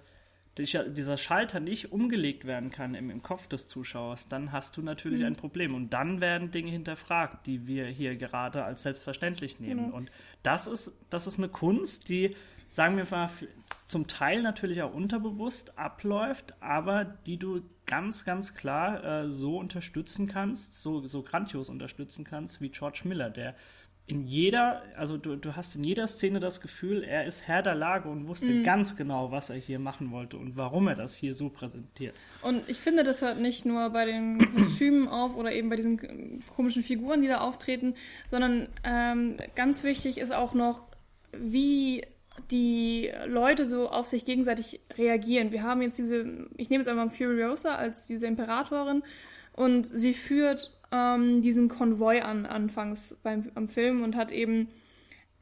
[0.58, 5.20] dieser Schalter nicht umgelegt werden kann im, im Kopf des Zuschauers, dann hast du natürlich
[5.20, 5.26] mhm.
[5.26, 5.74] ein Problem.
[5.74, 9.88] Und dann werden Dinge hinterfragt, die wir hier gerade als selbstverständlich nehmen.
[9.88, 9.94] Mhm.
[9.94, 12.36] Und das ist, das ist eine Kunst, die,
[12.68, 13.30] sagen wir mal,
[13.92, 20.26] zum Teil natürlich auch unterbewusst abläuft, aber die du ganz, ganz klar äh, so unterstützen
[20.26, 23.54] kannst, so, so grandios unterstützen kannst wie George Miller, der
[24.06, 27.74] in jeder, also du, du hast in jeder Szene das Gefühl, er ist Herr der
[27.74, 28.64] Lage und wusste mhm.
[28.64, 32.14] ganz genau, was er hier machen wollte und warum er das hier so präsentiert.
[32.40, 36.42] Und ich finde, das hört nicht nur bei den Kostümen auf oder eben bei diesen
[36.56, 37.94] komischen Figuren, die da auftreten,
[38.26, 40.82] sondern ähm, ganz wichtig ist auch noch,
[41.32, 42.02] wie
[42.50, 45.52] die Leute so auf sich gegenseitig reagieren.
[45.52, 49.02] Wir haben jetzt diese, ich nehme jetzt einmal Furiosa als diese Imperatorin
[49.54, 54.68] und sie führt ähm, diesen Konvoi an anfangs beim am Film und hat eben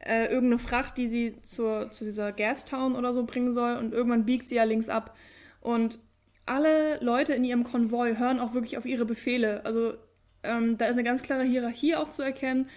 [0.00, 4.26] äh, irgendeine Fracht, die sie zur, zu dieser Gastown oder so bringen soll und irgendwann
[4.26, 5.16] biegt sie ja links ab
[5.60, 5.98] und
[6.46, 9.64] alle Leute in ihrem Konvoi hören auch wirklich auf ihre Befehle.
[9.64, 9.94] Also
[10.42, 12.68] ähm, da ist eine ganz klare Hierarchie auch zu erkennen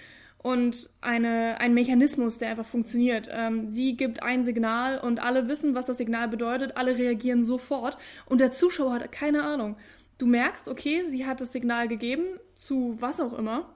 [0.44, 3.28] und eine, ein Mechanismus, der einfach funktioniert.
[3.32, 7.98] Ähm, sie gibt ein Signal und alle wissen, was das Signal bedeutet, alle reagieren sofort
[8.28, 9.78] und der Zuschauer hat keine Ahnung.
[10.20, 12.26] Du merkst, okay, sie hat das Signal gegeben,
[12.56, 13.74] zu was auch immer,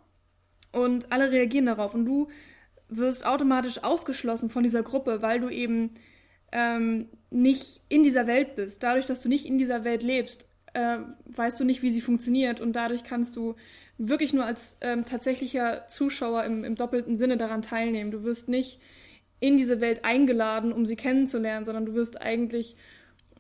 [0.72, 2.28] und alle reagieren darauf und du
[2.90, 5.96] wirst automatisch ausgeschlossen von dieser Gruppe, weil du eben
[6.52, 8.84] ähm, nicht in dieser Welt bist.
[8.84, 12.60] Dadurch, dass du nicht in dieser Welt lebst, äh, weißt du nicht, wie sie funktioniert
[12.60, 13.56] und dadurch kannst du
[13.98, 18.12] wirklich nur als ähm, tatsächlicher Zuschauer im, im doppelten Sinne daran teilnehmen.
[18.12, 18.80] Du wirst nicht
[19.40, 22.76] in diese Welt eingeladen, um sie kennenzulernen, sondern du wirst eigentlich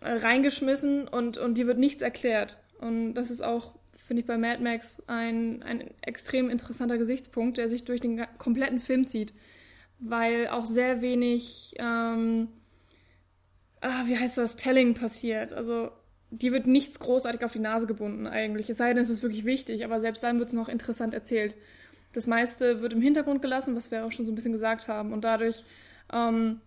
[0.01, 2.59] äh, reingeschmissen und, und dir wird nichts erklärt.
[2.79, 7.69] Und das ist auch, finde ich, bei Mad Max ein, ein extrem interessanter Gesichtspunkt, der
[7.69, 9.33] sich durch den kompletten Film zieht,
[9.99, 12.49] weil auch sehr wenig, ähm,
[13.81, 15.53] ah, wie heißt das, Telling passiert.
[15.53, 15.91] Also
[16.29, 18.69] die wird nichts großartig auf die Nase gebunden eigentlich.
[18.69, 21.55] Es sei denn, es ist wirklich wichtig, aber selbst dann wird es noch interessant erzählt.
[22.13, 25.13] Das meiste wird im Hintergrund gelassen, was wir auch schon so ein bisschen gesagt haben.
[25.13, 25.63] Und dadurch
[26.11, 26.61] ähm,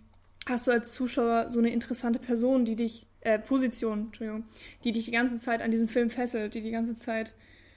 [0.49, 4.45] hast du als Zuschauer so eine interessante Person, die dich, äh, Position, Entschuldigung,
[4.85, 7.35] die dich die ganze Zeit an diesen Film fesselt, die die ganze Zeit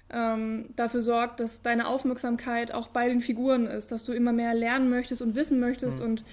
[0.10, 4.54] ähm, dafür sorgt, dass deine Aufmerksamkeit auch bei den Figuren ist, dass du immer mehr
[4.54, 6.06] lernen möchtest und wissen möchtest mhm.
[6.06, 6.26] und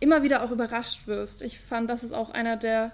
[0.00, 1.42] immer wieder auch überrascht wirst.
[1.42, 2.92] Ich fand, das ist auch einer der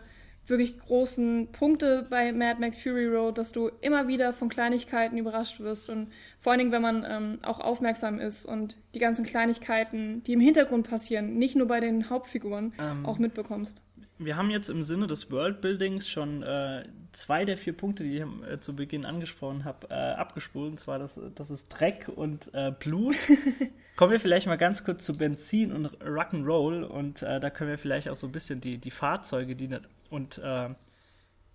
[0.49, 5.61] wirklich großen Punkte bei Mad Max Fury Road, dass du immer wieder von Kleinigkeiten überrascht
[5.61, 10.23] wirst und vor allen Dingen, wenn man ähm, auch aufmerksam ist und die ganzen Kleinigkeiten,
[10.25, 13.83] die im Hintergrund passieren, nicht nur bei den Hauptfiguren, ähm, auch mitbekommst.
[14.19, 18.23] Wir haben jetzt im Sinne des Worldbuildings schon äh, zwei der vier Punkte, die ich
[18.49, 20.71] äh, zu Beginn angesprochen habe, äh, abgespult.
[20.71, 23.17] Und zwar, das, das ist Dreck und äh, Blut.
[23.97, 26.83] Kommen wir vielleicht mal ganz kurz zu Benzin und Rock'n'Roll.
[26.83, 29.69] Und äh, da können wir vielleicht auch so ein bisschen die, die Fahrzeuge, die
[30.09, 30.71] und äh,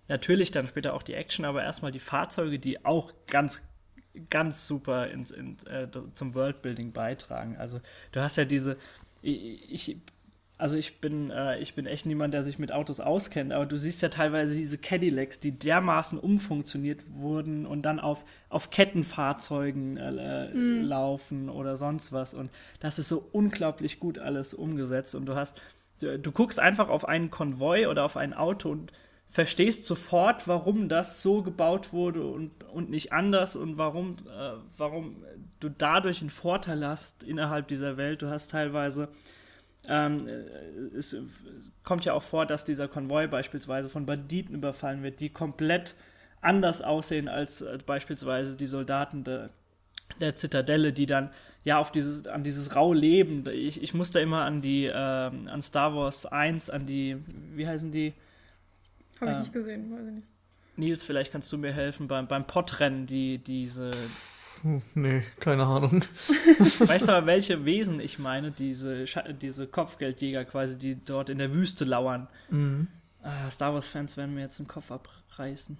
[0.06, 3.60] natürlich dann später auch die Action, aber erstmal die Fahrzeuge, die auch ganz,
[4.30, 5.56] ganz super ins, in,
[6.12, 7.56] zum Worldbuilding beitragen.
[7.56, 7.80] Also
[8.12, 8.76] du hast ja diese,
[9.22, 9.96] ich,
[10.62, 13.76] also ich bin, äh, ich bin echt niemand, der sich mit Autos auskennt, aber du
[13.76, 20.54] siehst ja teilweise diese Cadillacs, die dermaßen umfunktioniert wurden und dann auf, auf Kettenfahrzeugen äh,
[20.54, 20.84] mhm.
[20.84, 22.32] laufen oder sonst was.
[22.32, 22.48] Und
[22.78, 25.16] das ist so unglaublich gut alles umgesetzt.
[25.16, 25.60] Und du hast,
[25.98, 28.92] du, du guckst einfach auf einen Konvoi oder auf ein Auto und
[29.30, 35.24] verstehst sofort, warum das so gebaut wurde und, und nicht anders und warum, äh, warum
[35.58, 38.22] du dadurch einen Vorteil hast innerhalb dieser Welt.
[38.22, 39.08] Du hast teilweise,
[39.88, 40.28] ähm,
[40.96, 41.16] es
[41.82, 45.94] kommt ja auch vor, dass dieser Konvoi beispielsweise von Banditen überfallen wird, die komplett
[46.40, 49.50] anders aussehen als, als beispielsweise die Soldaten der,
[50.20, 51.30] der Zitadelle, die dann
[51.64, 55.62] ja auf dieses, an dieses rau Leben, ich, ich musste immer an die, äh, an
[55.62, 57.16] Star Wars 1, an die,
[57.54, 58.14] wie heißen die?
[59.20, 60.26] Habe ich äh, nicht gesehen, weiß ich nicht.
[60.76, 63.90] Nils, vielleicht kannst du mir helfen beim, beim Podrennen, die, diese.
[64.62, 66.02] Hm, nee, keine Ahnung.
[66.78, 68.50] Weißt du aber, welche Wesen ich meine?
[68.50, 69.04] Diese,
[69.40, 72.28] diese Kopfgeldjäger quasi, die dort in der Wüste lauern.
[72.50, 72.88] Mhm.
[73.22, 75.76] Ah, Star Wars-Fans werden mir jetzt den Kopf abreißen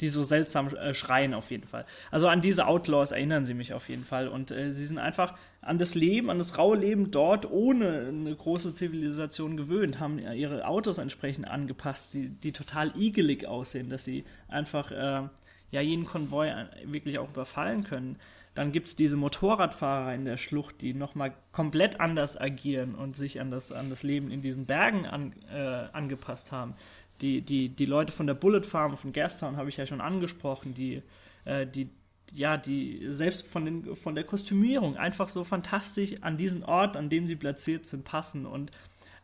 [0.00, 1.86] die so seltsam äh, schreien auf jeden Fall.
[2.10, 4.28] Also an diese Outlaws erinnern sie mich auf jeden Fall.
[4.28, 8.34] Und äh, sie sind einfach an das Leben, an das raue Leben dort ohne eine
[8.34, 14.24] große Zivilisation gewöhnt, haben ihre Autos entsprechend angepasst, die, die total igelig aussehen, dass sie
[14.48, 15.28] einfach äh,
[15.74, 18.16] ja jeden Konvoi äh, wirklich auch überfallen können.
[18.54, 23.40] Dann gibt es diese Motorradfahrer in der Schlucht, die nochmal komplett anders agieren und sich
[23.40, 26.74] an das, an das Leben in diesen Bergen an, äh, angepasst haben
[27.20, 30.74] die, die, die Leute von der Bullet Farm, von Gastown habe ich ja schon angesprochen,
[30.74, 31.02] die,
[31.44, 31.88] äh, die,
[32.32, 37.08] ja, die selbst von, den, von der Kostümierung einfach so fantastisch an diesen Ort, an
[37.08, 38.72] dem sie platziert sind, passen und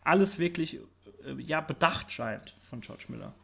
[0.04, 0.78] alles wirklich
[1.24, 3.34] äh, ja, bedacht scheint von George Miller.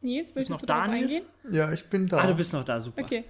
[0.00, 1.24] Nils, willst du noch da eingehen?
[1.50, 2.18] Ja, ich bin da.
[2.18, 3.02] Ah, du bist noch da, super.
[3.02, 3.24] Okay.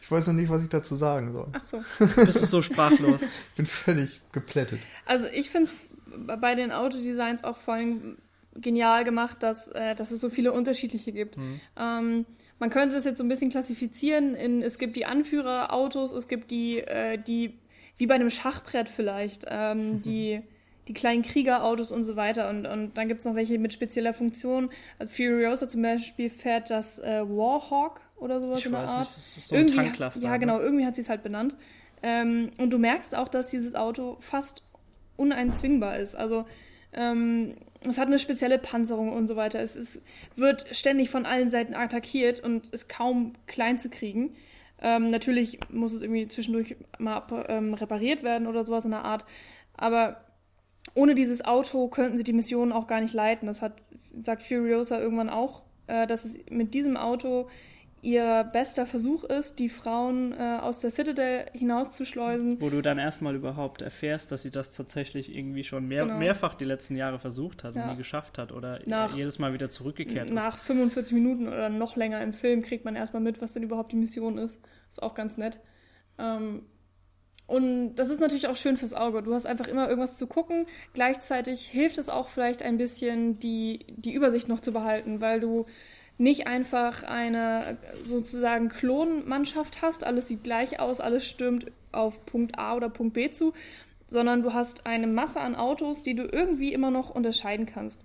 [0.00, 1.48] Ich weiß noch nicht, was ich dazu sagen soll.
[1.52, 1.82] Ach so.
[2.24, 3.22] bist du so sprachlos?
[3.22, 4.80] ich bin völlig geplättet.
[5.06, 8.18] Also ich finde es bei den Autodesigns auch vor allem
[8.54, 11.36] genial gemacht, dass, äh, dass es so viele unterschiedliche gibt.
[11.36, 11.60] Mhm.
[11.76, 12.26] Ähm,
[12.58, 16.50] man könnte das jetzt so ein bisschen klassifizieren in, es gibt die Anführerautos, es gibt
[16.50, 17.58] die, äh, die,
[17.98, 20.02] wie bei einem Schachbrett vielleicht, ähm, mhm.
[20.02, 20.42] die,
[20.88, 22.48] die kleinen Kriegerautos und so weiter.
[22.50, 24.70] Und, und dann gibt es noch welche mit spezieller Funktion.
[24.98, 29.00] Also Furiosa zum Beispiel fährt das äh, Warhawk oder sowas ich in der weiß Art.
[29.00, 30.22] Nicht, das ist so ein irgendwie, Tanklaster.
[30.22, 30.62] Ja, genau, ne?
[30.62, 31.56] irgendwie hat sie es halt benannt.
[32.02, 34.62] Ähm, und du merkst auch, dass dieses Auto fast
[35.16, 36.14] uneinzwingbar ist.
[36.16, 36.44] Also
[36.92, 37.54] ähm,
[37.88, 39.60] es hat eine spezielle Panzerung und so weiter.
[39.60, 40.02] Es ist,
[40.36, 44.34] wird ständig von allen Seiten attackiert und ist kaum klein zu kriegen.
[44.80, 49.24] Ähm, natürlich muss es irgendwie zwischendurch mal ähm, repariert werden oder sowas in der Art.
[49.76, 50.23] Aber
[50.94, 53.46] ohne dieses Auto könnten sie die Mission auch gar nicht leiten.
[53.46, 53.74] Das hat,
[54.22, 57.48] sagt Furiosa irgendwann auch, äh, dass es mit diesem Auto
[58.04, 62.60] ihr bester Versuch ist, die Frauen äh, aus der Citadel hinauszuschleusen.
[62.60, 66.18] Wo du dann erstmal überhaupt erfährst, dass sie das tatsächlich irgendwie schon mehr, genau.
[66.18, 67.82] mehrfach die letzten Jahre versucht hat ja.
[67.82, 70.34] und nie geschafft hat oder nach, jedes Mal wieder zurückgekehrt ist.
[70.34, 73.92] Nach 45 Minuten oder noch länger im Film kriegt man erstmal mit, was denn überhaupt
[73.92, 74.60] die Mission ist.
[74.90, 75.58] Ist auch ganz nett.
[76.18, 76.62] Ähm,
[77.46, 79.22] und das ist natürlich auch schön fürs Auge.
[79.22, 80.66] Du hast einfach immer irgendwas zu gucken.
[80.94, 85.66] Gleichzeitig hilft es auch vielleicht ein bisschen, die, die Übersicht noch zu behalten, weil du
[86.16, 87.76] nicht einfach eine
[88.06, 93.30] sozusagen Klonmannschaft hast, alles sieht gleich aus, alles stürmt auf Punkt A oder Punkt B
[93.30, 93.52] zu,
[94.06, 98.00] sondern du hast eine Masse an Autos, die du irgendwie immer noch unterscheiden kannst.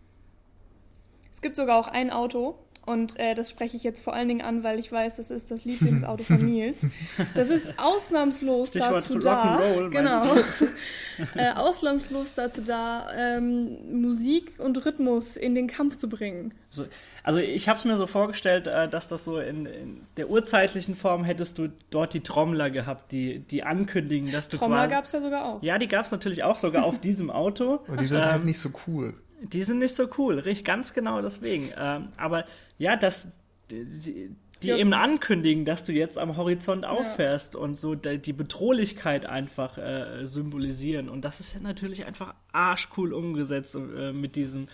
[1.31, 2.57] Es gibt sogar auch ein Auto,
[2.89, 5.51] und äh, das spreche ich jetzt vor allen Dingen an, weil ich weiß, das ist
[5.51, 6.87] das Lieblingsauto von Nils.
[7.35, 10.23] Das ist ausnahmslos Stichwort dazu da, genau,
[11.35, 16.55] äh, ausnahmslos dazu da, ähm, Musik und Rhythmus in den Kampf zu bringen.
[16.71, 16.85] Also,
[17.21, 20.95] also ich habe es mir so vorgestellt, äh, dass das so in, in, der urzeitlichen
[20.95, 25.11] Form hättest du dort die Trommler gehabt, die, die ankündigen, dass du Trommler gab es
[25.11, 25.61] ja sogar auch.
[25.61, 27.81] Ja, die gab es natürlich auch sogar auf diesem Auto.
[27.87, 29.13] Und die sind halt ähm, halt nicht so cool.
[29.41, 31.71] Die sind nicht so cool, richtig, ganz genau deswegen.
[31.77, 32.43] Ähm, aber
[32.79, 33.27] ja, dass
[33.69, 34.31] die,
[34.63, 34.77] die ja.
[34.77, 37.59] eben ankündigen, dass du jetzt am Horizont auffährst ja.
[37.59, 41.09] und so die Bedrohlichkeit einfach äh, symbolisieren.
[41.09, 44.67] Und das ist ja natürlich einfach arschcool umgesetzt äh, mit diesem,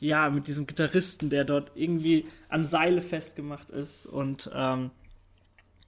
[0.00, 4.90] ja, mit diesem Gitarristen, der dort irgendwie an Seile festgemacht ist und ähm,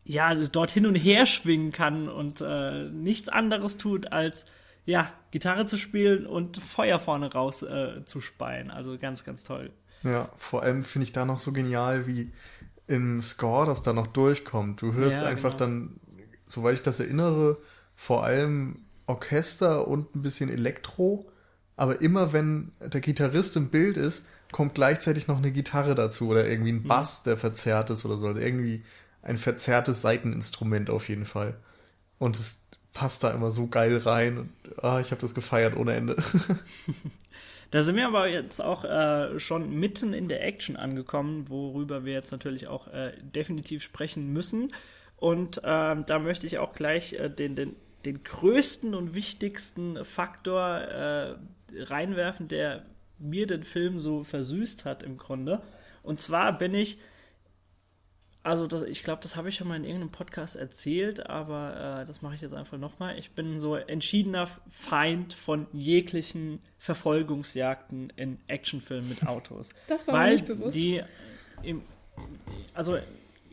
[0.05, 4.47] ja, dort hin und her schwingen kann und äh, nichts anderes tut, als
[4.86, 8.70] ja, Gitarre zu spielen und Feuer vorne raus äh, zu speien.
[8.70, 9.70] Also ganz, ganz toll.
[10.03, 12.32] Ja, vor allem finde ich da noch so genial, wie
[12.86, 14.82] im Score das da noch durchkommt.
[14.82, 15.59] Du hörst ja, einfach genau.
[15.59, 16.01] dann,
[16.46, 17.59] soweit ich das erinnere,
[17.94, 21.30] vor allem Orchester und ein bisschen Elektro.
[21.76, 26.46] Aber immer wenn der Gitarrist im Bild ist, kommt gleichzeitig noch eine Gitarre dazu oder
[26.46, 26.88] irgendwie ein mhm.
[26.88, 28.26] Bass, der verzerrt ist oder so.
[28.26, 28.82] Also irgendwie
[29.22, 31.57] ein verzerrtes Seiteninstrument auf jeden Fall.
[32.18, 34.51] Und es passt da immer so geil rein und
[34.82, 36.16] ah, ich habe das gefeiert ohne Ende.
[37.70, 42.12] Da sind wir aber jetzt auch äh, schon mitten in der Action angekommen, worüber wir
[42.12, 44.72] jetzt natürlich auch äh, definitiv sprechen müssen.
[45.16, 50.78] Und äh, da möchte ich auch gleich äh, den, den, den größten und wichtigsten Faktor
[50.78, 51.34] äh,
[51.76, 52.84] reinwerfen, der
[53.18, 55.62] mir den Film so versüßt hat im Grunde.
[56.02, 56.98] Und zwar bin ich
[58.43, 62.07] also das, ich glaube, das habe ich schon mal in irgendeinem Podcast erzählt, aber äh,
[62.07, 63.18] das mache ich jetzt einfach nochmal.
[63.18, 69.68] Ich bin so entschiedener Feind von jeglichen Verfolgungsjagden in Actionfilmen mit Autos.
[69.88, 70.76] Das war mir nicht bewusst.
[70.76, 71.03] Die
[71.62, 71.82] im,
[72.72, 72.99] also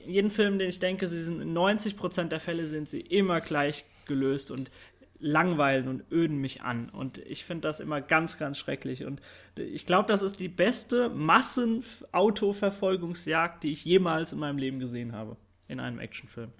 [0.05, 3.83] jeden Film, den ich denke, sie sind in 90% der Fälle sind sie immer gleich
[4.05, 4.71] gelöst und
[5.19, 6.89] langweilen und öden mich an.
[6.89, 9.05] Und ich finde das immer ganz, ganz schrecklich.
[9.05, 9.21] Und
[9.55, 15.37] ich glaube, das ist die beste Massenautoverfolgungsjagd, die ich jemals in meinem Leben gesehen habe.
[15.67, 16.51] In einem Actionfilm.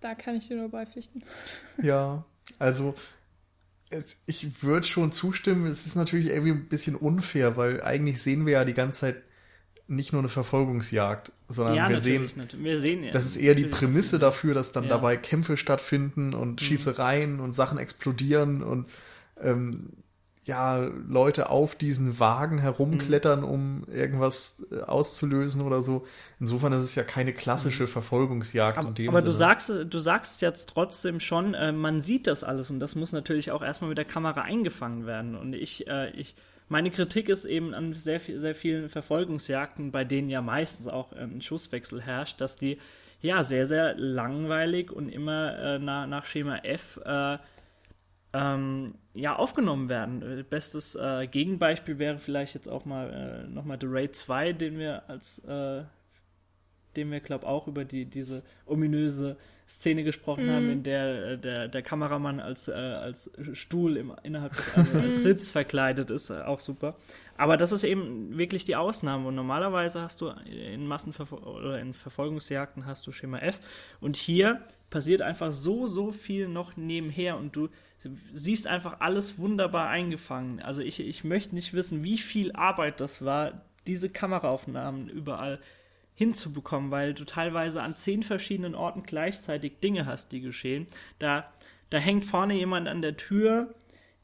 [0.00, 1.22] Da kann ich dir nur beipflichten.
[1.82, 2.24] Ja,
[2.58, 2.94] also
[4.26, 5.66] ich würde schon zustimmen.
[5.66, 9.22] Es ist natürlich irgendwie ein bisschen unfair, weil eigentlich sehen wir ja die ganze Zeit
[9.86, 13.66] nicht nur eine Verfolgungsjagd, sondern ja, wir, sehen, wir sehen, ja, das ist eher die
[13.66, 14.90] Prämisse dafür, dass dann ja.
[14.90, 16.64] dabei Kämpfe stattfinden und mhm.
[16.64, 18.88] Schießereien und Sachen explodieren und
[19.40, 19.90] ähm,
[20.44, 20.76] ja,
[21.08, 23.46] Leute auf diesen Wagen herumklettern, mhm.
[23.46, 26.06] um irgendwas äh, auszulösen oder so.
[26.38, 27.88] Insofern ist es ja keine klassische mhm.
[27.88, 28.78] Verfolgungsjagd.
[28.78, 32.78] Aber, aber du sagst, du sagst jetzt trotzdem schon, äh, man sieht das alles und
[32.80, 35.34] das muss natürlich auch erstmal mit der Kamera eingefangen werden.
[35.34, 36.36] Und ich, äh, ich,
[36.68, 41.40] meine Kritik ist eben an sehr, sehr vielen Verfolgungsjagden, bei denen ja meistens auch ein
[41.40, 42.78] Schusswechsel herrscht, dass die
[43.20, 47.38] ja sehr, sehr langweilig und immer äh, nach, nach Schema F äh,
[48.32, 50.44] ähm, ja, aufgenommen werden.
[50.50, 55.08] Bestes äh, Gegenbeispiel wäre vielleicht jetzt auch mal äh, nochmal The Raid 2, den wir
[55.08, 55.84] als äh,
[56.96, 59.36] den wir, glaube auch über die, diese ominöse
[59.74, 60.50] Szene gesprochen mm.
[60.50, 64.98] haben, in der äh, der, der Kameramann als, äh, als Stuhl im, innerhalb des, also
[65.02, 66.94] als Sitz verkleidet ist, äh, auch super.
[67.36, 69.28] Aber das ist eben wirklich die Ausnahme.
[69.28, 73.58] Und normalerweise hast du in Massenverfol oder in Verfolgungsjagden hast du Schema F.
[74.00, 74.60] Und hier
[74.90, 77.68] passiert einfach so, so viel noch nebenher und du
[78.32, 80.60] siehst einfach alles wunderbar eingefangen.
[80.60, 85.58] Also ich, ich möchte nicht wissen, wie viel Arbeit das war, diese Kameraaufnahmen überall
[86.14, 90.86] hinzubekommen, weil du teilweise an zehn verschiedenen Orten gleichzeitig Dinge hast, die geschehen.
[91.18, 91.52] Da,
[91.90, 93.74] da hängt vorne jemand an der Tür,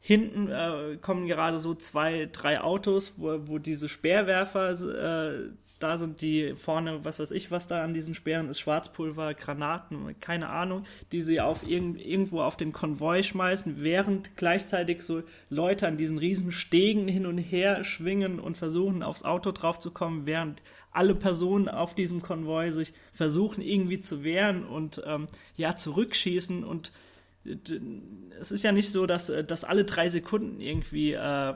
[0.00, 5.50] hinten äh, kommen gerade so zwei, drei Autos, wo, wo diese Speerwerfer äh,
[5.82, 10.14] da sind, die vorne, was weiß ich, was da an diesen Speeren ist, Schwarzpulver, Granaten,
[10.20, 15.88] keine Ahnung, die sie auf irg irgendwo auf den Konvoi schmeißen, während gleichzeitig so Leute
[15.88, 20.62] an diesen riesen Stegen hin und her schwingen und versuchen, aufs Auto draufzukommen, während
[20.92, 25.26] alle Personen auf diesem Konvoi sich versuchen irgendwie zu wehren und ähm,
[25.56, 26.92] ja zurückschießen und
[27.44, 27.56] äh,
[28.38, 31.54] es ist ja nicht so, dass, äh, dass alle drei Sekunden irgendwie äh,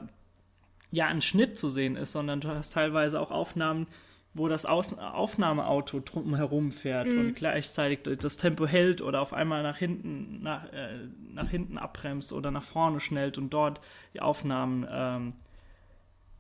[0.95, 3.87] ja ein Schnitt zu sehen ist, sondern du hast teilweise auch Aufnahmen,
[4.35, 7.21] wo das Aus Aufnahmeauto drumherum fährt mhm.
[7.21, 12.33] und gleichzeitig das Tempo hält oder auf einmal nach hinten nach, äh, nach hinten abbremst
[12.33, 13.81] oder nach vorne schnellt und dort
[14.13, 15.33] die Aufnahmen ähm,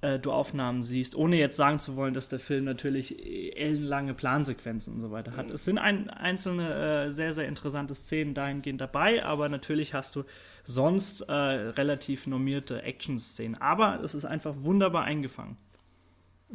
[0.05, 4.95] äh, du Aufnahmen siehst, ohne jetzt sagen zu wollen, dass der Film natürlich ellenlange Plansequenzen
[4.95, 5.49] und so weiter hat.
[5.49, 5.55] Mhm.
[5.55, 10.25] Es sind ein, einzelne äh, sehr, sehr interessante Szenen dahingehend dabei, aber natürlich hast du
[10.63, 13.61] sonst äh, relativ normierte Action-Szenen.
[13.61, 15.57] Aber es ist einfach wunderbar eingefangen.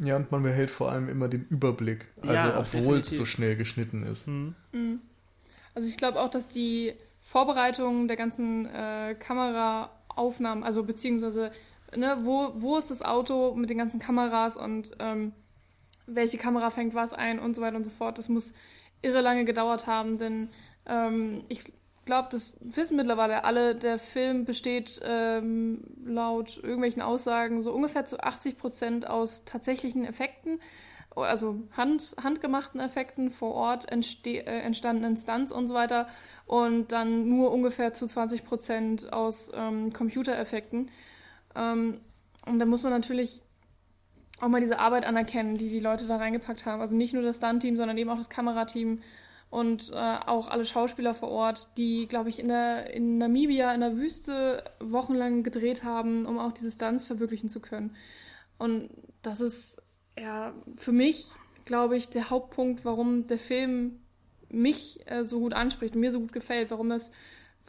[0.02, 3.54] Ja, und man behält vor allem immer den Überblick, also ja, obwohl es so schnell
[3.56, 4.26] geschnitten ist.
[4.26, 4.54] Mhm.
[4.72, 5.00] Mhm.
[5.74, 11.52] Also ich glaube auch, dass die Vorbereitung der ganzen äh, Kameraaufnahmen, also beziehungsweise
[11.94, 15.32] ne, wo, wo ist das Auto mit den ganzen Kameras und ähm,
[16.06, 18.18] welche Kamera fängt was ein und so weiter und so fort.
[18.18, 18.54] Das muss
[19.02, 20.48] irre lange gedauert haben, denn
[20.86, 21.72] ähm, ich
[22.04, 28.20] glaube, das wissen mittlerweile alle, der Film besteht ähm, laut irgendwelchen Aussagen so ungefähr zu
[28.20, 30.60] 80 Prozent aus tatsächlichen Effekten,
[31.14, 36.08] also hand, handgemachten Effekten vor Ort entste äh, entstandenen Stunts und so weiter
[36.46, 40.90] und dann nur ungefähr zu 20 Prozent aus ähm, Computereffekten.
[41.54, 42.00] Ähm,
[42.46, 43.42] und da muss man natürlich
[44.40, 46.80] auch mal diese Arbeit anerkennen, die die Leute da reingepackt haben.
[46.80, 49.02] Also nicht nur das Stunt-Team, sondern eben auch das Kamerateam
[49.50, 53.80] und äh, auch alle Schauspieler vor Ort, die, glaube ich, in, der, in Namibia in
[53.80, 57.96] der Wüste wochenlang gedreht haben, um auch diese Stunts verwirklichen zu können.
[58.58, 58.90] Und
[59.22, 59.82] das ist
[60.16, 61.28] ja für mich,
[61.64, 63.98] glaube ich, der Hauptpunkt, warum der Film
[64.48, 67.10] mich äh, so gut anspricht und mir so gut gefällt, warum das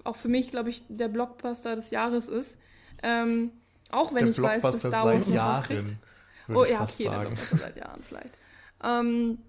[0.04, 2.60] auch für mich, glaube ich, der Blockbuster des Jahres ist.
[3.02, 3.52] Ähm,
[3.90, 6.00] auch wenn der ich weiß, dass Star Wars seit Jahren,
[6.48, 8.38] Oh ja, okay, der Blockbuster seit Jahren vielleicht.
[8.84, 9.40] Ähm,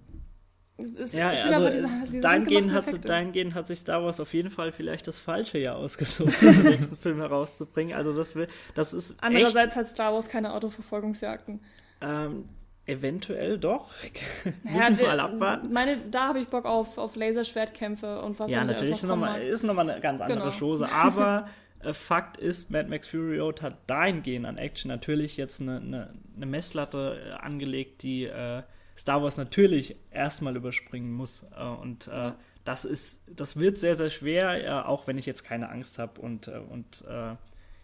[0.79, 4.51] Es, ja, es also diese, diese dahingehend, hat, dahingehend hat sich Star Wars auf jeden
[4.51, 7.95] Fall vielleicht das falsche Jahr ausgesucht, den nächsten Film herauszubringen.
[7.95, 11.61] Also das, will, das ist Andererseits hat Star Wars keine Autoverfolgungsjagden.
[12.01, 12.49] Ähm,
[12.87, 13.91] eventuell doch.
[14.65, 15.73] Naja, Müssen wir mal abwarten.
[15.73, 19.43] Meine, da habe ich Bock auf, auf Laserschwertkämpfe und was Ja, natürlich ist noch nochmal
[19.43, 20.59] ist noch mal eine ganz andere Genau.
[20.59, 20.91] Chose.
[20.91, 21.49] Aber
[21.81, 26.15] äh, Fakt ist, Mad Max Fury Road hat dahingehend an Action natürlich jetzt eine, eine,
[26.35, 28.63] eine Messlatte äh, angelegt, die äh,
[28.97, 31.45] Star Wars natürlich erstmal überspringen muss.
[31.57, 32.33] Äh, und äh,
[32.65, 36.21] das ist, das wird sehr, sehr schwer, äh, auch wenn ich jetzt keine Angst habe
[36.21, 37.35] und, äh, und äh,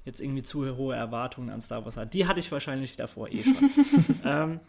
[0.05, 2.07] jetzt irgendwie zu hohe Erwartungen an Star Wars habe.
[2.09, 3.57] Die hatte ich wahrscheinlich davor eh schon.
[4.25, 4.61] ähm,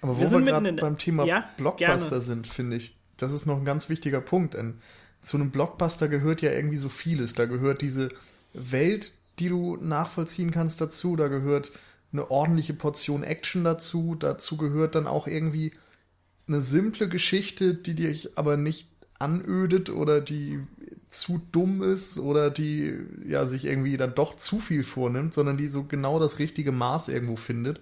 [0.00, 2.22] Aber wo Wir wir, gerade beim Thema Ja, Blockbuster gerne.
[2.22, 4.54] sind, finde ich, das ist noch ein ganz wichtiger Punkt.
[4.54, 4.78] Denn
[5.22, 7.32] zu einem Blockbuster gehört ja irgendwie so vieles.
[7.32, 8.10] Da gehört diese
[8.52, 11.16] Welt, die du nachvollziehen kannst dazu.
[11.16, 11.72] Da gehört
[12.12, 14.16] eine ordentliche Portion Action dazu.
[14.18, 15.72] Dazu gehört dann auch irgendwie
[16.48, 18.88] eine simple Geschichte, die dich aber nicht
[19.18, 20.60] anödet oder die
[21.08, 22.94] zu dumm ist oder die
[23.26, 27.08] ja sich irgendwie dann doch zu viel vornimmt, sondern die so genau das richtige Maß
[27.08, 27.80] irgendwo findet.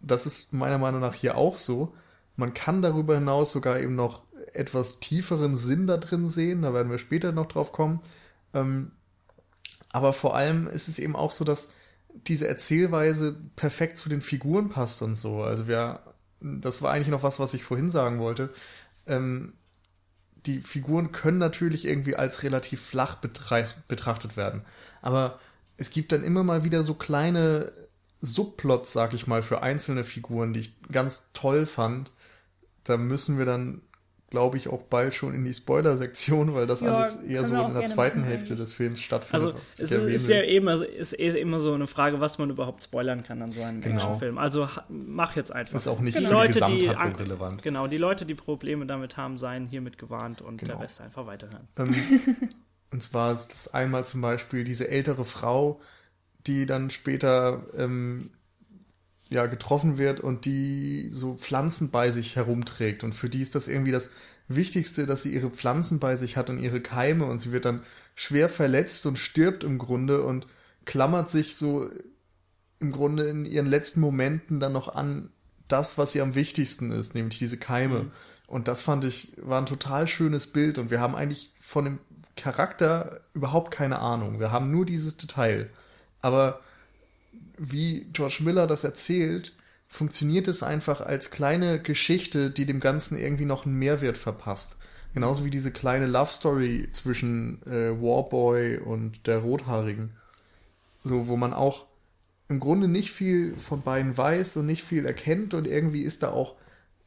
[0.00, 1.94] Das ist meiner Meinung nach hier auch so.
[2.36, 4.22] Man kann darüber hinaus sogar eben noch
[4.52, 6.62] etwas tieferen Sinn da drin sehen.
[6.62, 8.00] Da werden wir später noch drauf kommen.
[8.54, 8.90] Ähm,
[9.90, 11.70] aber vor allem ist es eben auch so, dass
[12.14, 15.42] diese Erzählweise perfekt zu den Figuren passt und so.
[15.42, 16.00] Also wir,
[16.40, 18.50] das war eigentlich noch was, was ich vorhin sagen wollte.
[19.06, 19.54] Ähm,
[20.46, 24.64] die Figuren können natürlich irgendwie als relativ flach betrachtet werden.
[25.00, 25.38] Aber
[25.76, 27.72] es gibt dann immer mal wieder so kleine
[28.20, 32.12] Subplots, sag ich mal, für einzelne Figuren, die ich ganz toll fand.
[32.84, 33.82] Da müssen wir dann,
[34.32, 37.74] glaube ich, auch bald schon in die Spoiler-Sektion, weil das Ja, alles eher so in
[37.74, 39.48] der zweiten machen, Hälfte des Films stattfindet.
[39.54, 42.48] Also es ist, ist ja immer, so- ist eh immer so eine Frage, was man
[42.48, 43.96] überhaupt spoilern kann an so einem Genau.
[43.96, 44.38] Actionfilm.
[44.38, 45.76] Also mach jetzt einfach.
[45.76, 46.28] ist auch nicht Genau.
[46.28, 47.62] für die Leute, die Gesamthandlung an- relevant.
[47.62, 50.72] Genau, die Leute, die Probleme damit haben, seien hiermit gewarnt und Genau.
[50.76, 51.68] der Rest einfach weiterhören.
[51.78, 51.94] Ähm,
[52.90, 55.80] und zwar ist das einmal zum Beispiel diese ältere Frau,
[56.46, 58.30] die dann später ähm,
[59.32, 63.04] ja, getroffen wird und die so Pflanzen bei sich herumträgt.
[63.04, 64.10] Und für die ist das irgendwie das
[64.48, 67.24] Wichtigste, dass sie ihre Pflanzen bei sich hat und ihre Keime.
[67.24, 67.82] Und sie wird dann
[68.14, 70.46] schwer verletzt und stirbt im Grunde und
[70.84, 71.88] klammert sich so
[72.80, 75.30] im Grunde in ihren letzten Momenten dann noch an
[75.68, 78.10] das, was ihr am wichtigsten ist, nämlich diese Keime.
[78.46, 81.98] Und das fand ich, war ein total schönes Bild und wir haben eigentlich von dem
[82.36, 84.40] Charakter überhaupt keine Ahnung.
[84.40, 85.68] Wir haben nur dieses Detail.
[86.20, 86.60] Aber
[87.58, 89.52] wie George Miller das erzählt,
[89.88, 94.76] funktioniert es einfach als kleine Geschichte, die dem Ganzen irgendwie noch einen Mehrwert verpasst.
[95.14, 100.16] Genauso wie diese kleine Love Story zwischen äh, Warboy und der Rothaarigen.
[101.04, 101.86] So, wo man auch
[102.48, 106.30] im Grunde nicht viel von beiden weiß und nicht viel erkennt und irgendwie ist da
[106.30, 106.54] auch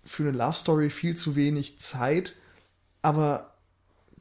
[0.04, 2.36] für eine Love Story viel zu wenig Zeit,
[3.02, 3.56] aber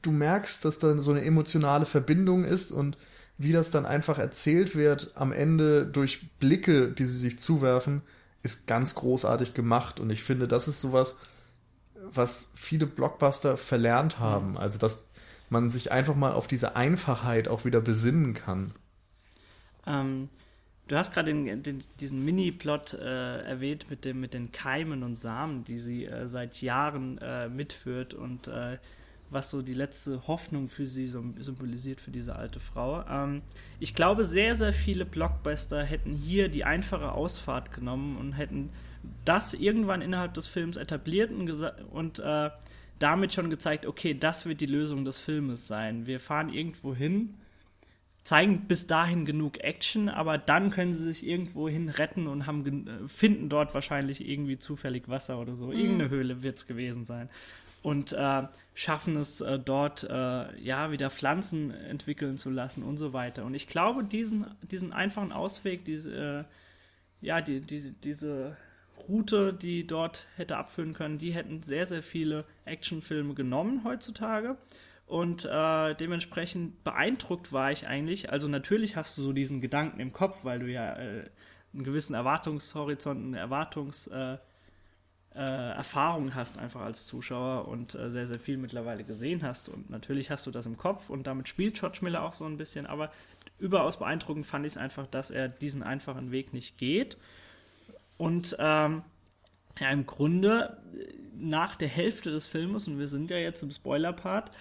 [0.01, 2.97] du merkst, dass da so eine emotionale Verbindung ist und
[3.39, 8.03] wie das dann einfach erzählt wird am Ende durch Blicke, die sie sich zuwerfen,
[8.43, 9.99] ist ganz großartig gemacht.
[9.99, 11.19] Und ich finde, das ist sowas,
[11.95, 15.09] was viele Blockbuster verlernt haben, also dass
[15.51, 18.73] man sich einfach mal auf diese Einfachheit auch wieder besinnen kann.
[19.87, 20.29] Ähm,
[20.89, 21.33] du hast gerade
[22.01, 26.61] diesen Mini-Plot äh, erwähnt mit, dem, mit den Keimen und Samen, die sie äh, seit
[26.63, 28.79] Jahren äh, mitführt und äh,
[29.35, 33.05] was so die letzte Hoffnung für sie sym- symbolisiert, für diese alte Frau.
[33.09, 33.43] Ähm,
[33.81, 38.71] ich glaube, sehr, sehr viele Blockbuster hätten hier die einfache Ausfahrt genommen und hätten
[39.27, 41.51] das irgendwann innerhalb des Films etabliert und,
[41.93, 42.51] und äh,
[42.99, 46.07] damit schon gezeigt, okay, das wird die Lösung des Filmes sein.
[46.07, 47.35] Wir fahren irgendwo hin,
[48.23, 52.87] zeigen bis dahin genug Action, aber dann können sie sich irgendwo hin retten und haben,
[52.87, 55.73] äh, finden dort wahrscheinlich irgendwie zufällig Wasser oder so.
[55.73, 57.29] Irgendeine Höhle wird es gewesen sein.
[57.85, 63.13] Und äh, schaffen es äh, dort, äh, ja, wieder Pflanzen entwickeln zu lassen und so
[63.13, 63.45] weiter.
[63.45, 66.47] Und ich glaube, diesen, diesen einfachen Ausweg, diese,
[67.21, 68.57] äh, ja, die, die, diese
[69.07, 74.57] Route, die dort hätte abführen können, die hätten sehr, sehr viele Actionfilme genommen heutzutage.
[75.07, 78.33] Und äh, dementsprechend beeindruckt war ich eigentlich.
[78.33, 81.29] Also natürlich hast du so diesen Gedanken im Kopf, weil du ja äh,
[81.75, 84.07] einen gewissen Erwartungshorizont, eine Erwartungs...
[84.07, 84.39] Äh,
[85.35, 89.69] äh, Erfahrung hast einfach als Zuschauer und äh, sehr, sehr viel mittlerweile gesehen hast.
[89.69, 92.57] Und natürlich hast du das im Kopf und damit spielt George Miller auch so ein
[92.57, 92.87] bisschen.
[92.87, 93.11] Aber
[93.59, 97.17] überaus beeindruckend fand ich es einfach, dass er diesen einfachen Weg nicht geht.
[98.17, 99.03] Und ähm,
[99.81, 103.73] ja, im Grunde äh, nach der Hälfte des Filmes, und wir sind ja jetzt im
[103.73, 104.53] Spoiler-Part,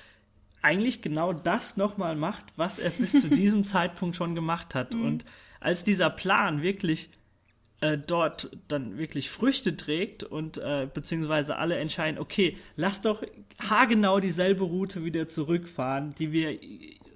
[0.64, 4.96] eigentlich genau das nochmal macht, was er bis zu diesem Zeitpunkt schon gemacht hat.
[4.96, 5.24] Und
[5.60, 7.10] als dieser Plan wirklich
[7.84, 13.22] äh, dort dann wirklich Früchte trägt und äh, beziehungsweise alle entscheiden, okay, lass doch
[13.60, 16.58] haargenau dieselbe Route wieder zurückfahren, die wir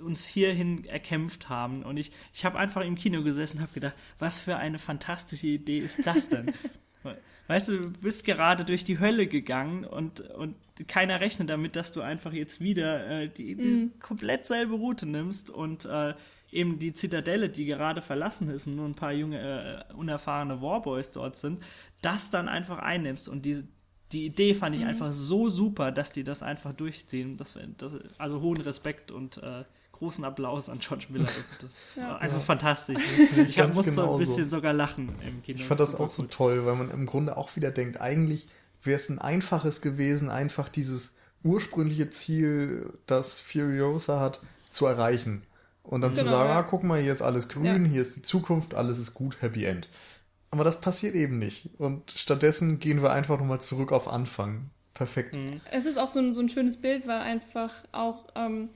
[0.04, 1.84] uns hierhin erkämpft haben.
[1.84, 5.48] Und ich, ich habe einfach im Kino gesessen und habe gedacht, was für eine fantastische
[5.48, 6.52] Idee ist das denn?
[7.48, 10.56] weißt du, du bist gerade durch die Hölle gegangen und, und
[10.90, 14.00] keiner rechnet damit, dass du einfach jetzt wieder äh, die, die mm.
[14.02, 16.14] komplett selbe Route nimmst und äh,
[16.58, 21.12] eben die Zitadelle, die gerade verlassen ist und nur ein paar junge, äh, unerfahrene Warboys
[21.12, 21.64] dort sind,
[22.02, 23.30] das dann einfach einnimmst.
[23.30, 23.64] Und die,
[24.12, 24.88] die Idee fand ich mhm.
[24.88, 27.38] einfach so super, dass die das einfach durchziehen.
[27.38, 31.26] Das, das, also hohen Respekt und äh, großen Applaus an George Miller.
[31.26, 32.10] Das, das ja.
[32.10, 32.44] war einfach ja.
[32.44, 33.02] fantastisch.
[33.48, 34.58] Ich hab, musste genau ein bisschen so.
[34.58, 35.60] sogar lachen im Kino.
[35.60, 36.32] Ich fand das, das auch so gut.
[36.32, 38.48] toll, weil man im Grunde auch wieder denkt, eigentlich
[38.82, 44.42] wäre es ein einfaches gewesen, einfach dieses ursprüngliche Ziel, das Furiosa hat,
[44.72, 45.44] zu erreichen.
[45.88, 46.60] Und dann genau, zu sagen, ja.
[46.60, 47.92] ah, guck mal, hier ist alles grün, ja.
[47.92, 49.88] hier ist die Zukunft, alles ist gut, Happy End.
[50.52, 51.70] Aber das passiert eben nicht.
[51.78, 54.70] Und stattdessen gehen wir einfach nochmal zurück auf Anfang.
[54.94, 55.36] Perfekt.
[55.36, 55.62] Mhm.
[55.72, 58.70] Es ist auch so ein, so ein schönes Bild, weil einfach auch, ähm,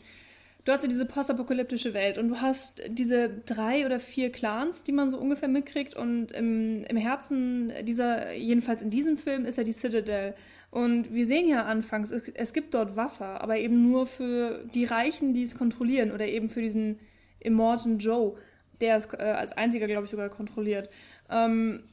[0.64, 4.94] du hast ja diese postapokalyptische Welt und du hast diese drei oder vier Clans, die
[4.94, 5.96] man so ungefähr mitkriegt.
[5.96, 10.34] Und im, im Herzen dieser, jedenfalls in diesem Film, ist ja die Citadel.
[10.72, 14.86] Und wir sehen ja anfangs, es, es, gibt dort Wasser, aber eben nur für die
[14.86, 16.98] Reichen, die es kontrollieren oder eben für diesen
[17.42, 18.38] Immortan Joe,
[18.80, 20.90] der es äh, als einziger, glaube ich, sogar kontrolliert.
[21.30, 21.84] Ähm,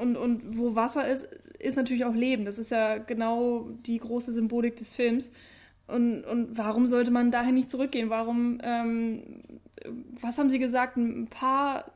[0.00, 1.24] und, und wo Wasser ist,
[1.60, 2.44] ist natürlich auch Leben.
[2.44, 5.30] Das ist ja genau die große Symbolik des Films.
[5.86, 8.10] Und, und warum sollte man dahin nicht zurückgehen?
[8.10, 9.22] Warum, ähm,
[10.20, 11.92] was haben Sie gesagt, ein paar,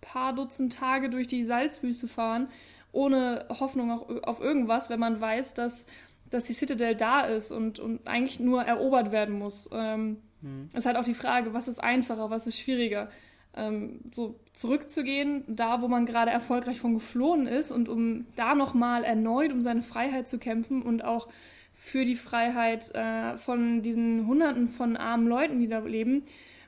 [0.00, 2.48] paar Dutzend Tage durch die Salzwüste fahren?
[2.94, 3.90] Ohne Hoffnung
[4.22, 5.86] auf irgendwas, wenn man weiß, dass,
[6.30, 9.68] dass die Citadel da ist und, und eigentlich nur erobert werden muss.
[9.72, 10.70] Ähm, mhm.
[10.74, 13.10] Ist halt auch die Frage, was ist einfacher, was ist schwieriger?
[13.56, 19.04] Ähm, so zurückzugehen, da wo man gerade erfolgreich von geflohen ist und um da nochmal
[19.04, 21.28] erneut um seine Freiheit zu kämpfen und auch
[21.72, 26.24] für die Freiheit äh, von diesen Hunderten von armen Leuten, die da leben,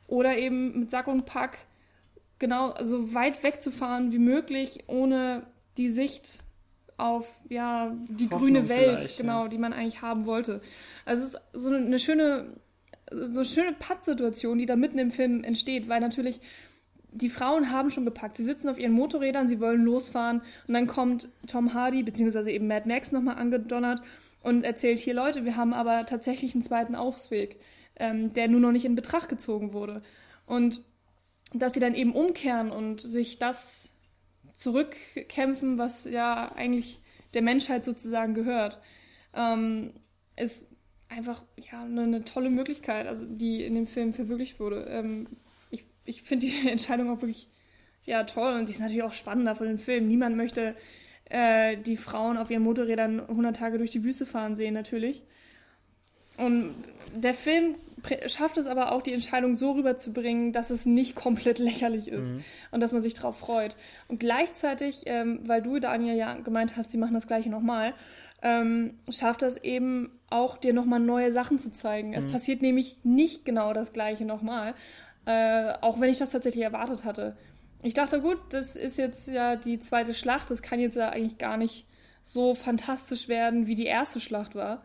[0.09, 1.59] oder eben mit Sack und Pack
[2.39, 5.47] genau so weit wegzufahren wie möglich, ohne
[5.77, 6.39] die Sicht
[6.97, 9.49] auf ja die Hoffnung grüne Welt, genau, ja.
[9.49, 10.61] die man eigentlich haben wollte.
[11.05, 12.55] Also es ist so eine schöne,
[13.11, 16.41] so eine schöne Pattsituation, die da mitten im Film entsteht, weil natürlich
[17.12, 18.37] die Frauen haben schon gepackt.
[18.37, 22.66] Sie sitzen auf ihren Motorrädern, sie wollen losfahren und dann kommt Tom Hardy beziehungsweise eben
[22.66, 24.01] Mad Max nochmal angedonnert
[24.43, 27.61] und erzählt hier Leute, wir haben aber tatsächlich einen zweiten Aufsweg,
[27.97, 30.03] ähm, der nur noch nicht in Betracht gezogen wurde
[30.47, 30.83] und
[31.55, 33.95] dass sie dann eben umkehren und sich das
[34.57, 37.01] zurückkämpfen, was ja eigentlich
[37.35, 38.81] der Menschheit sozusagen gehört,
[39.35, 39.93] ähm,
[40.37, 40.67] ist
[41.09, 44.87] einfach ja eine, eine, tolle Möglichkeit, also die in dem Film verwirklicht wurde.
[44.89, 45.29] Ähm,
[45.71, 47.49] ich ich finde die Entscheidung auch wirklich
[48.05, 50.09] ja toll und die ist natürlich auch spannender von dem Film.
[50.09, 50.75] Niemand möchte
[51.27, 55.25] äh, die Frauen auf ihren Motorrädern 100 Tage durch die Wüste fahren sehen, natürlich.
[56.39, 56.75] Und
[57.15, 57.77] der Film
[58.27, 62.45] schafft es aber auch, die Entscheidung so rüberzubringen, dass es nicht komplett lächerlich ist mhm.
[62.71, 63.77] und dass man sich darauf freut.
[64.09, 67.95] Und gleichzeitig, ähm, weil du, Daniel, ja gemeint hast, sie machen das gleiche nochmal,
[68.43, 72.09] ähm, schafft das eben auch, dir nochmal neue Sachen zu zeigen.
[72.09, 72.15] Mhm.
[72.15, 74.75] Es passiert nämlich nicht genau das gleiche nochmal,
[75.25, 77.37] äh, auch wenn ich das tatsächlich erwartet hatte.
[77.83, 81.39] Ich dachte, gut, das ist jetzt ja die zweite Schlacht, das kann jetzt ja eigentlich
[81.39, 81.87] gar nicht
[82.23, 84.83] so fantastisch werden, wie die erste Schlacht war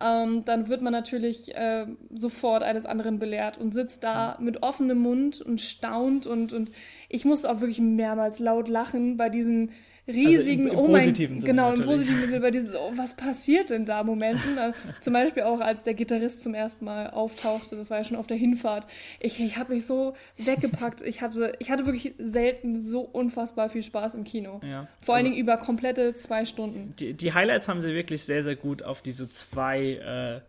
[0.00, 4.98] ähm, dann wird man natürlich äh, sofort eines anderen belehrt und sitzt da mit offenem
[4.98, 6.72] Mund und staunt und, und
[7.08, 9.70] ich muss auch wirklich mehrmals laut lachen bei diesen
[10.06, 11.80] riesigen, also im, im oh mein, Sinne genau, natürlich.
[11.80, 14.58] im positiven Sinne, bei diesen, oh, was passiert denn da Momenten?
[14.58, 18.16] Also, zum Beispiel auch, als der Gitarrist zum ersten Mal auftauchte, das war ja schon
[18.16, 18.86] auf der Hinfahrt.
[19.20, 21.02] Ich, ich habe mich so weggepackt.
[21.02, 24.60] Ich hatte, ich hatte wirklich selten so unfassbar viel Spaß im Kino.
[24.62, 24.88] Ja.
[25.02, 26.94] Vor allen also, Dingen über komplette zwei Stunden.
[26.98, 30.40] Die, die, Highlights haben sie wirklich sehr, sehr gut auf diese zwei, äh,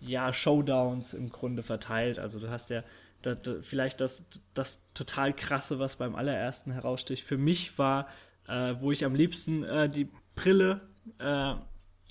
[0.00, 2.18] ja, Showdowns im Grunde verteilt.
[2.18, 2.82] Also du hast ja
[3.22, 7.24] das, vielleicht das, das total krasse, was beim allerersten heraussticht.
[7.24, 8.08] Für mich war
[8.48, 10.80] äh, wo ich am liebsten äh, die Brille
[11.18, 11.54] äh,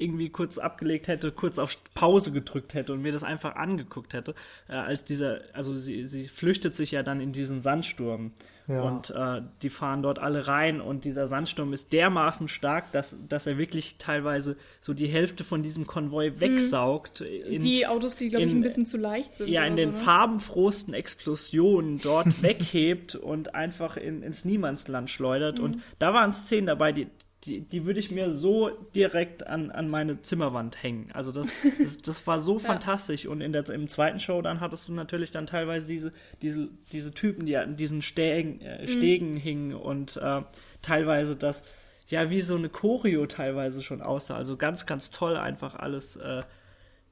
[0.01, 4.35] irgendwie kurz abgelegt hätte, kurz auf Pause gedrückt hätte und mir das einfach angeguckt hätte,
[4.67, 8.31] äh, als dieser, also sie, sie flüchtet sich ja dann in diesen Sandsturm
[8.67, 8.81] ja.
[8.81, 13.47] und äh, die fahren dort alle rein und dieser Sandsturm ist dermaßen stark, dass, dass
[13.47, 16.39] er wirklich teilweise so die Hälfte von diesem Konvoi mhm.
[16.39, 17.21] wegsaugt.
[17.21, 19.49] In, die Autos, die glaube ich ein bisschen zu leicht sind.
[19.49, 20.03] Ja, in den so, ne?
[20.03, 25.65] farbenfrohsten Explosionen dort weghebt und einfach in, ins Niemandsland schleudert mhm.
[25.65, 27.07] und da waren Szenen dabei, die
[27.45, 31.09] die, die würde ich mir so direkt an, an meine Zimmerwand hängen.
[31.13, 31.47] Also das,
[31.79, 32.59] das, das war so ja.
[32.59, 33.25] fantastisch.
[33.25, 37.13] Und in der, im zweiten Show dann hattest du natürlich dann teilweise diese, diese, diese
[37.13, 38.87] Typen, die an diesen Stegen, äh, mhm.
[38.87, 39.37] Stegen mhm.
[39.37, 40.41] hingen und äh,
[40.83, 41.63] teilweise das,
[42.07, 44.35] ja, wie so eine Choreo teilweise schon aussah.
[44.35, 46.41] Also ganz, ganz toll einfach alles äh,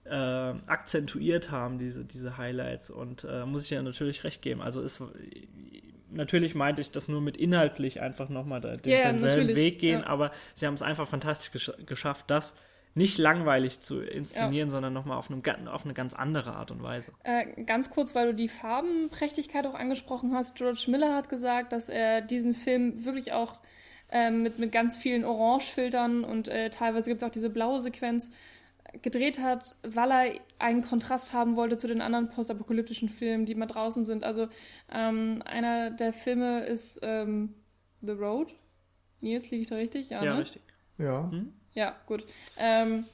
[0.04, 2.92] äh, akzentuiert haben, diese, diese Highlights.
[2.92, 4.62] Und äh, muss ich ja natürlich recht geben.
[4.62, 5.02] Also ist
[6.12, 10.08] natürlich meinte ich das nur mit inhaltlich einfach nochmal den, yeah, denselben Weg gehen, ja.
[10.08, 12.54] aber sie haben es einfach fantastisch gesch geschafft, das
[12.96, 14.72] nicht langweilig zu inszenieren, ja.
[14.72, 17.12] sondern nochmal auf, auf eine ganz andere Art und Weise.
[17.24, 20.56] Äh, ganz kurz, weil du die Farbenprächtigkeit auch angesprochen hast.
[20.56, 23.60] George Miller hat gesagt, dass er diesen Film wirklich auch
[24.12, 28.32] äh, mit, mit ganz vielen Orangefiltern und äh, teilweise gibt es auch diese blaue Sequenz
[29.02, 33.66] gedreht hat, weil er einen Kontrast haben wollte zu den anderen postapokalyptischen Filmen, die mal
[33.66, 34.24] draußen sind.
[34.24, 34.48] Also
[34.92, 37.54] ähm, einer der Filme ist ähm,
[38.02, 38.54] The Road.
[39.22, 40.10] Nils, liege ich da richtig?
[40.10, 40.40] Ja, ja ne?
[40.40, 40.62] richtig.
[40.98, 41.30] Ja.
[41.32, 41.54] Hm?
[41.74, 42.26] Ja, gut.
[42.58, 43.06] Ähm,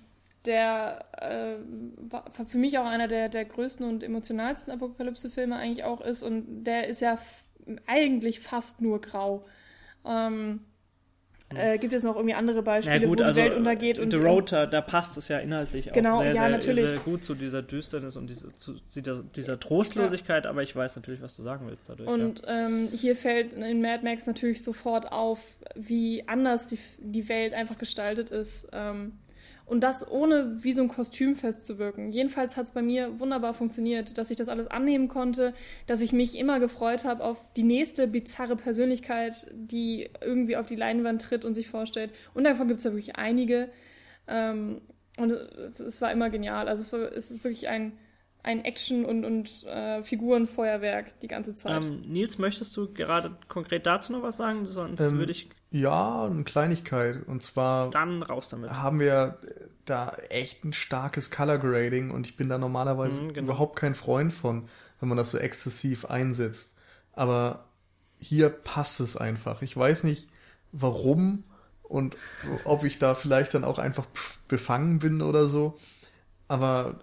[0.46, 1.56] der äh,
[2.10, 6.64] war für mich auch einer der, der größten und emotionalsten Apokalypse-Filme eigentlich auch ist und
[6.64, 7.18] der ist ja
[7.88, 9.44] eigentlich fast nur grau.
[10.06, 10.62] Ähm,
[11.56, 14.00] äh, gibt es noch irgendwie andere Beispiele, ja, gut, wo die also, Welt untergeht?
[14.00, 16.90] Und, The Road, da, da passt es ja inhaltlich genau, auch sehr, ja, sehr, natürlich.
[16.90, 20.50] sehr gut zu dieser Düsternis und diese, zu dieser, dieser Trostlosigkeit, ja.
[20.50, 22.10] aber ich weiß natürlich, was du sagen willst dadurch.
[22.10, 22.66] Und ja.
[22.66, 25.40] ähm, hier fällt in Mad Max natürlich sofort auf,
[25.76, 28.68] wie anders die, die Welt einfach gestaltet ist.
[28.72, 29.14] Ähm,
[29.66, 32.12] und das ohne wie so ein Kostüm festzuwirken.
[32.12, 35.54] Jedenfalls hat es bei mir wunderbar funktioniert, dass ich das alles annehmen konnte,
[35.88, 40.76] dass ich mich immer gefreut habe auf die nächste bizarre Persönlichkeit, die irgendwie auf die
[40.76, 42.14] Leinwand tritt und sich vorstellt.
[42.34, 43.70] Und davon gibt es ja wirklich einige.
[44.28, 44.82] Ähm,
[45.18, 46.68] und es, es, war immer genial.
[46.68, 47.94] Also es, war, es ist wirklich ein,
[48.44, 51.84] ein Action- und, und äh, Figurenfeuerwerk die ganze Zeit.
[51.84, 54.66] Ähm, Nils, möchtest du gerade konkret dazu noch was sagen?
[54.66, 57.28] Sonst ähm, würde ich ja, eine Kleinigkeit.
[57.28, 57.90] Und zwar.
[57.90, 58.72] Dann raus damit.
[58.72, 59.38] Haben wir
[59.84, 63.52] da echt ein starkes Color Grading und ich bin da normalerweise mhm, genau.
[63.52, 64.70] überhaupt kein Freund von,
[65.00, 66.78] wenn man das so exzessiv einsetzt.
[67.12, 67.66] Aber
[68.20, 69.62] hier passt es einfach.
[69.62, 70.28] Ich weiß nicht,
[70.72, 71.44] warum
[71.84, 72.16] und
[72.64, 74.08] ob ich da vielleicht dann auch einfach
[74.48, 75.78] befangen bin oder so.
[76.48, 77.00] Aber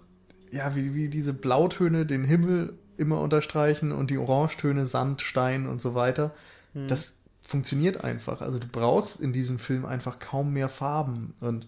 [0.50, 5.80] ja, wie, wie diese Blautöne den Himmel immer unterstreichen und die Orangetöne Sand, Stein und
[5.80, 6.34] so weiter.
[6.74, 6.88] Mhm.
[6.88, 8.40] Das funktioniert einfach.
[8.40, 11.66] Also du brauchst in diesem Film einfach kaum mehr Farben und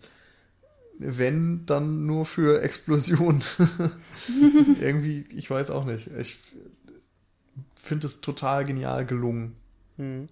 [0.99, 3.43] wenn, dann nur für Explosionen.
[4.81, 6.09] Irgendwie, ich weiß auch nicht.
[6.19, 6.39] Ich
[7.83, 9.57] finde es total genial gelungen.
[9.97, 10.27] Hm.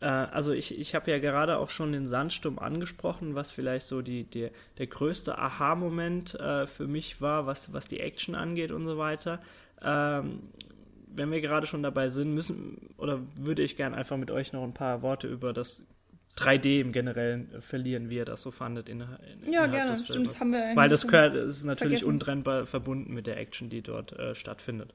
[0.00, 4.02] Äh, also ich, ich habe ja gerade auch schon den Sandsturm angesprochen, was vielleicht so
[4.02, 8.86] die, die der größte Aha-Moment äh, für mich war, was, was die Action angeht und
[8.86, 9.40] so weiter.
[9.82, 10.40] Ähm,
[11.16, 14.62] wenn wir gerade schon dabei sind, müssen oder würde ich gerne einfach mit euch noch
[14.62, 15.82] ein paar Worte über das
[16.36, 18.88] 3D im Generellen verlieren, wie ihr das so fandet.
[18.88, 19.04] In,
[19.44, 19.96] in, ja, gerne.
[19.96, 22.14] Stimmt, das haben wir Weil das gehört, ist natürlich vergessen.
[22.14, 24.94] untrennbar verbunden mit der Action, die dort äh, stattfindet.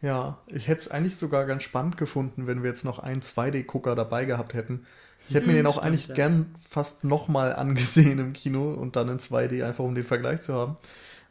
[0.00, 3.94] Ja, ich hätte es eigentlich sogar ganz spannend gefunden, wenn wir jetzt noch einen 2D-Gucker
[3.94, 4.84] dabei gehabt hätten.
[5.28, 6.14] Ich hätte mir den auch Stimmt, eigentlich ja.
[6.14, 10.54] gern fast nochmal angesehen im Kino und dann in 2D, einfach um den Vergleich zu
[10.54, 10.76] haben.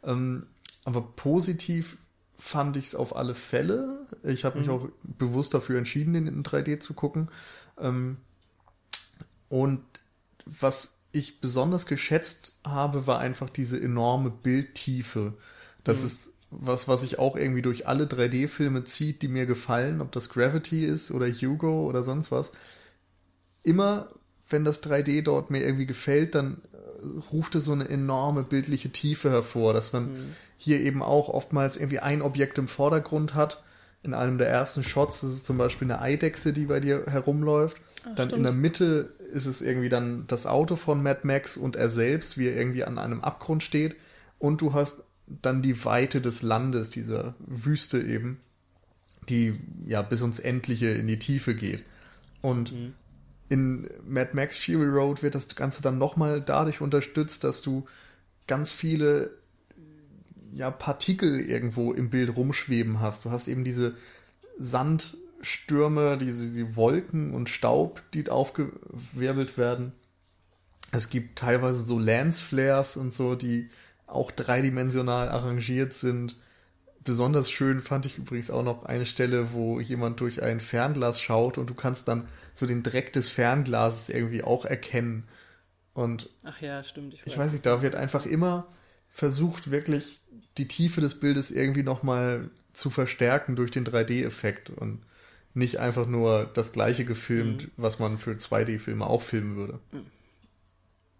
[0.04, 0.46] Ähm,
[0.84, 1.98] aber positiv
[2.42, 4.04] fand ich es auf alle Fälle.
[4.24, 4.74] Ich habe mich mhm.
[4.74, 7.28] auch bewusst dafür entschieden, den in 3D zu gucken.
[7.78, 8.16] Ähm,
[9.48, 9.80] und
[10.44, 15.34] was ich besonders geschätzt habe, war einfach diese enorme Bildtiefe.
[15.84, 16.06] Das mhm.
[16.06, 20.28] ist was, was sich auch irgendwie durch alle 3D-Filme zieht, die mir gefallen, ob das
[20.28, 22.52] Gravity ist oder Hugo oder sonst was.
[23.62, 24.10] Immer,
[24.48, 26.60] wenn das 3D dort mir irgendwie gefällt, dann
[27.32, 30.36] ruft es so eine enorme bildliche Tiefe hervor, dass man mhm.
[30.56, 33.62] hier eben auch oftmals irgendwie ein Objekt im Vordergrund hat.
[34.02, 37.76] In einem der ersten Shots ist zum Beispiel eine Eidechse, die bei dir herumläuft.
[38.00, 38.32] Ach, dann stimmt.
[38.32, 42.36] in der Mitte ist es irgendwie dann das Auto von Mad Max und er selbst,
[42.36, 43.96] wie er irgendwie an einem Abgrund steht.
[44.38, 45.04] Und du hast
[45.40, 48.40] dann die Weite des Landes, dieser Wüste eben,
[49.28, 49.54] die
[49.86, 51.84] ja bis ins Endliche in die Tiefe geht.
[52.40, 52.94] Und mhm
[53.52, 57.84] in Mad Max Fury Road wird das Ganze dann nochmal dadurch unterstützt, dass du
[58.46, 59.30] ganz viele
[60.54, 63.26] ja, Partikel irgendwo im Bild rumschweben hast.
[63.26, 63.94] Du hast eben diese
[64.56, 69.92] Sandstürme, diese die Wolken und Staub, die aufgewirbelt werden.
[70.90, 73.68] Es gibt teilweise so Lensflares und so, die
[74.06, 76.38] auch dreidimensional arrangiert sind.
[77.04, 81.58] Besonders schön fand ich übrigens auch noch eine Stelle, wo jemand durch ein Fernglas schaut
[81.58, 85.24] und du kannst dann so den Dreck des Fernglases irgendwie auch erkennen.
[85.94, 87.14] Und Ach ja, stimmt.
[87.14, 88.68] Ich weiß, ich weiß nicht, da wird einfach immer
[89.08, 90.20] versucht, wirklich
[90.58, 94.70] die Tiefe des Bildes irgendwie nochmal zu verstärken durch den 3D-Effekt.
[94.70, 95.02] Und
[95.54, 97.70] nicht einfach nur das gleiche gefilmt, mhm.
[97.76, 99.80] was man für 2D-Filme auch filmen würde.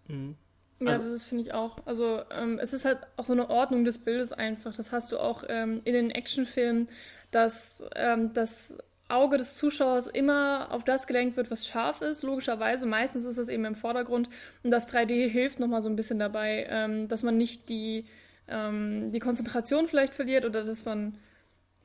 [0.07, 0.35] Mhm.
[0.79, 1.77] Ja, also, das finde ich auch.
[1.85, 4.75] Also ähm, es ist halt auch so eine Ordnung des Bildes einfach.
[4.75, 6.89] Das hast du auch ähm, in den Actionfilmen,
[7.31, 8.77] dass ähm, das
[9.09, 12.85] Auge des Zuschauers immer auf das gelenkt wird, was scharf ist, logischerweise.
[12.87, 14.29] Meistens ist es eben im Vordergrund.
[14.63, 18.05] Und das 3D hilft nochmal so ein bisschen dabei, ähm, dass man nicht die,
[18.47, 21.17] ähm, die Konzentration vielleicht verliert oder dass man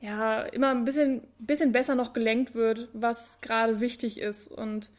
[0.01, 4.49] ja immer ein bisschen, bisschen besser noch gelenkt wird, was gerade wichtig ist.
[4.49, 4.89] Und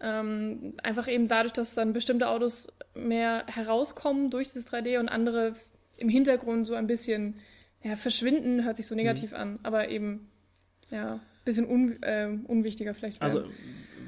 [0.00, 5.54] ähm, einfach eben dadurch, dass dann bestimmte Autos mehr herauskommen durch dieses 3D und andere
[5.96, 7.36] im Hintergrund so ein bisschen
[7.82, 9.36] ja, verschwinden, hört sich so negativ mhm.
[9.36, 10.30] an, aber eben
[10.90, 13.20] ja, ein bisschen un, äh, unwichtiger vielleicht.
[13.20, 13.36] Werden.
[13.36, 13.48] Also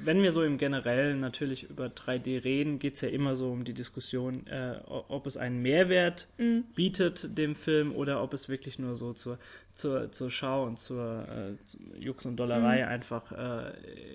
[0.06, 3.64] wenn wir so im Generellen natürlich über 3D reden, geht es ja immer so um
[3.64, 6.62] die Diskussion, äh, ob es einen Mehrwert mhm.
[6.76, 9.38] bietet dem Film oder ob es wirklich nur so zur,
[9.70, 12.88] zur, zur Schau und zur äh, Jux und Dollerei mhm.
[12.88, 13.72] einfach äh,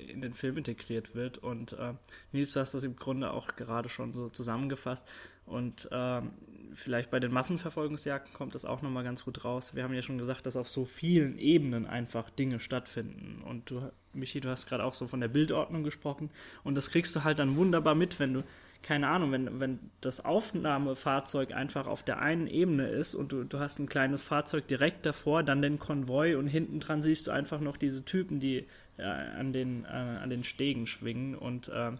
[0.09, 1.39] in den Film integriert wird.
[1.39, 1.93] Und äh,
[2.31, 5.05] Nils, du hast das im Grunde auch gerade schon so zusammengefasst.
[5.45, 6.31] Und ähm,
[6.73, 9.75] vielleicht bei den Massenverfolgungsjagden kommt das auch nochmal ganz gut raus.
[9.75, 13.41] Wir haben ja schon gesagt, dass auf so vielen Ebenen einfach Dinge stattfinden.
[13.43, 16.29] Und du, Michi, du hast gerade auch so von der Bildordnung gesprochen.
[16.63, 18.43] Und das kriegst du halt dann wunderbar mit, wenn du,
[18.83, 23.59] keine Ahnung, wenn, wenn das Aufnahmefahrzeug einfach auf der einen Ebene ist und du, du
[23.59, 27.59] hast ein kleines Fahrzeug direkt davor, dann den Konvoi und hinten dran siehst du einfach
[27.59, 28.65] noch diese Typen, die
[28.97, 31.35] äh, an, den, äh, an den Stegen schwingen.
[31.35, 31.91] Und äh,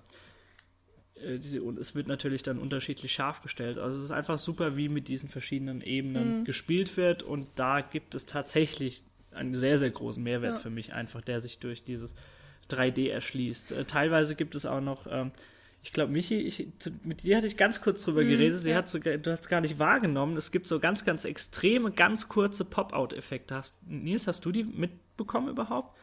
[1.64, 3.78] und es wird natürlich dann unterschiedlich scharf gestellt.
[3.78, 6.46] Also es ist einfach super, wie mit diesen verschiedenen Ebenen mhm.
[6.46, 10.58] gespielt wird und da gibt es tatsächlich einen sehr, sehr großen Mehrwert ja.
[10.58, 12.16] für mich einfach, der sich durch dieses
[12.70, 13.72] 3D erschließt.
[13.72, 15.32] Äh, teilweise gibt es auch noch, ähm,
[15.84, 18.72] ich glaube, Michi, ich, zu, mit dir hatte ich ganz kurz drüber mhm, geredet, sie
[18.72, 18.78] ja.
[18.78, 22.66] hat sogar, du hast gar nicht wahrgenommen, es gibt so ganz, ganz extreme, ganz kurze
[22.66, 23.56] Pop-Out-Effekte.
[23.56, 25.98] Hast, Nils, hast du die mitbekommen überhaupt?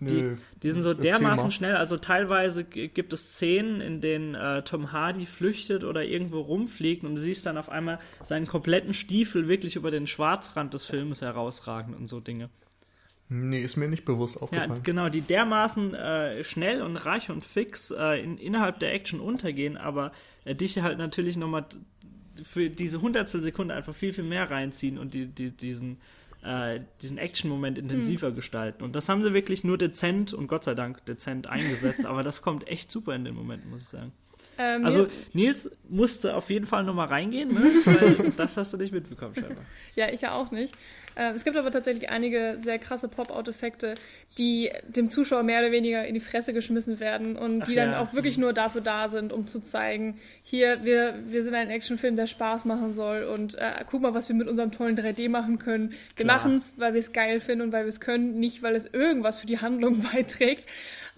[0.00, 1.74] Die, die, sind so dermaßen schnell.
[1.74, 7.16] Also teilweise gibt es Szenen, in denen äh, Tom Hardy flüchtet oder irgendwo rumfliegt und
[7.16, 11.94] du siehst dann auf einmal seinen kompletten Stiefel wirklich über den Schwarzrand des Films herausragen
[11.94, 12.48] und so Dinge.
[13.30, 14.70] Nee, ist mir nicht bewusst aufgefallen.
[14.70, 19.20] Ja, genau, die dermaßen äh, schnell und reich und fix äh, in, innerhalb der Action
[19.20, 20.12] untergehen, aber
[20.44, 21.66] äh, dich halt natürlich nochmal
[22.42, 25.98] für diese hundertstel Sekunde einfach viel, viel mehr reinziehen und die, die, diesen
[26.48, 28.34] äh, diesen Action-Moment intensiver mhm.
[28.36, 28.82] gestalten.
[28.82, 32.40] Und das haben sie wirklich nur dezent und Gott sei Dank dezent eingesetzt, aber das
[32.40, 34.12] kommt echt super in den Momenten, muss ich sagen.
[34.58, 37.60] Ähm, also Nils musste auf jeden Fall nochmal reingehen, ne?
[37.84, 39.64] Weil das hast du nicht mitbekommen scheinbar.
[39.94, 40.74] Ja, ich ja auch nicht.
[41.14, 43.94] Äh, es gibt aber tatsächlich einige sehr krasse Pop-Out-Effekte,
[44.36, 47.92] die dem Zuschauer mehr oder weniger in die Fresse geschmissen werden und Ach die dann
[47.92, 48.00] ja.
[48.00, 52.16] auch wirklich nur dafür da sind, um zu zeigen, hier, wir, wir sind ein Actionfilm,
[52.16, 55.58] der Spaß machen soll und äh, guck mal, was wir mit unserem tollen 3D machen
[55.58, 55.94] können.
[56.16, 58.76] Wir machen es, weil wir es geil finden und weil wir es können, nicht weil
[58.76, 60.66] es irgendwas für die Handlung beiträgt.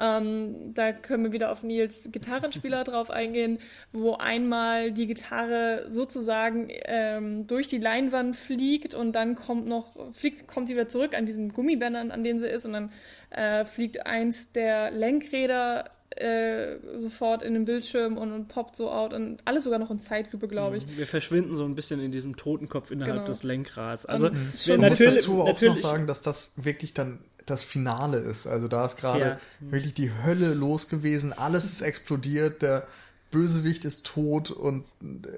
[0.01, 3.59] Ähm, da können wir wieder auf Nils Gitarrenspieler drauf eingehen,
[3.92, 10.48] wo einmal die Gitarre sozusagen ähm, durch die Leinwand fliegt und dann kommt noch, fliegt,
[10.48, 12.92] kommt sie wieder zurück an diesen Gummibändern, an denen sie ist und dann
[13.28, 19.12] äh, fliegt eins der Lenkräder äh, sofort in den Bildschirm und, und, poppt so out
[19.12, 20.96] und alles sogar noch in Zeitlupe, glaube ich.
[20.96, 23.26] Wir verschwinden so ein bisschen in diesem Totenkopf innerhalb genau.
[23.26, 24.07] des Lenkrads.
[24.07, 27.20] Also und wir muss dazu auch noch sagen, dass das wirklich dann
[27.51, 28.46] das Finale ist.
[28.46, 29.38] Also da ist gerade ja.
[29.61, 32.86] wirklich die Hölle los gewesen, alles ist explodiert, der
[33.30, 35.28] Bösewicht ist tot und äh,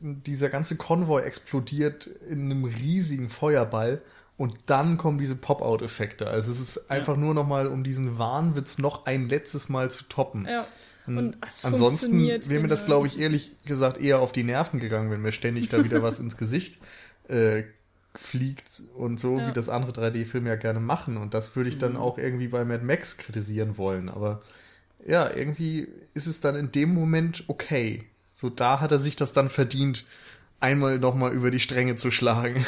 [0.00, 4.00] dieser ganze Konvoi explodiert in einem riesigen Feuerball
[4.36, 6.26] und dann kommen diese Pop-Out-Effekte.
[6.26, 7.20] Also es ist einfach ja.
[7.20, 10.46] nur noch mal, um diesen Wahnwitz noch ein letztes Mal zu toppen.
[10.46, 10.66] Ja.
[11.06, 15.20] Und ansonsten wäre mir das, glaube ich, ehrlich gesagt eher auf die Nerven gegangen, wenn
[15.20, 16.78] mir ständig da wieder was ins Gesicht
[17.28, 17.64] äh,
[18.14, 19.48] fliegt und so, ja.
[19.48, 21.16] wie das andere 3D-Filme ja gerne machen.
[21.16, 21.98] Und das würde ich dann mhm.
[21.98, 24.08] auch irgendwie bei Mad Max kritisieren wollen.
[24.08, 24.40] Aber
[25.06, 28.04] ja, irgendwie ist es dann in dem Moment okay.
[28.32, 30.04] So, da hat er sich das dann verdient,
[30.60, 32.64] einmal nochmal über die Stränge zu schlagen.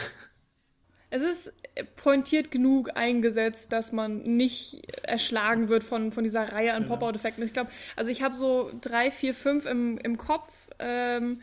[1.08, 1.52] Es ist
[1.94, 6.88] pointiert genug eingesetzt, dass man nicht erschlagen wird von, von dieser Reihe an ja.
[6.88, 7.44] Pop-Out-Effekten.
[7.44, 10.50] Ich glaube, also ich habe so drei, vier, fünf im, im Kopf.
[10.78, 11.40] Ähm,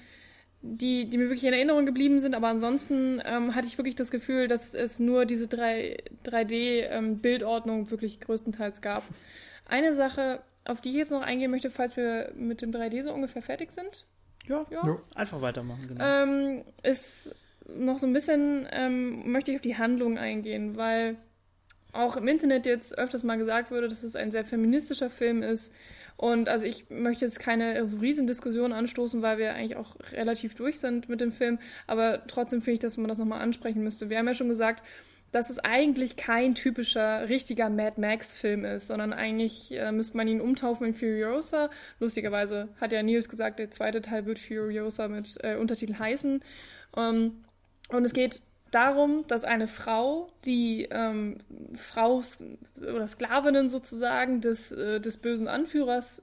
[0.66, 4.12] die, die mir wirklich in Erinnerung geblieben sind, aber ansonsten ähm, hatte ich wirklich das
[4.12, 9.04] Gefühl, dass es nur diese 3, 3D-Bildordnung ähm, wirklich größtenteils gab.
[9.66, 13.14] Eine Sache, auf die ich jetzt noch eingehen möchte, falls wir mit dem 3D so
[13.14, 14.06] ungefähr fertig sind.
[14.48, 14.98] Ja, ja.
[15.16, 16.04] einfach weitermachen, genau.
[16.04, 17.36] Ähm, ist
[17.68, 21.18] noch so ein bisschen, ähm, möchte ich auf die Handlung eingehen, weil
[21.92, 25.74] auch im Internet jetzt öfters mal gesagt wurde, dass es ein sehr feministischer Film ist
[26.18, 30.56] und also ich möchte jetzt keine so riesen Diskussion anstoßen, weil wir eigentlich auch relativ
[30.56, 34.10] durch sind mit dem Film, aber trotzdem finde ich, dass man das nochmal ansprechen müsste.
[34.10, 34.84] Wir haben ja schon gesagt,
[35.34, 40.40] dass es eigentlich kein typischer, richtiger Mad Max-Film ist, sondern eigentlich äh, müsste man ihn
[40.40, 41.72] umtaufen in Furiosa.
[42.00, 46.44] Lustigerweise hat ja Nils gesagt, der zweite Teil wird Furiosa mit äh, Untertitel heißen.
[46.96, 47.44] Ähm,
[47.90, 48.42] und es geht
[48.74, 51.38] darum, dass eine Frau, die ähm,
[51.76, 52.22] Frau
[52.82, 56.22] oder Sklavinnen sozusagen des, äh, des bösen Anführers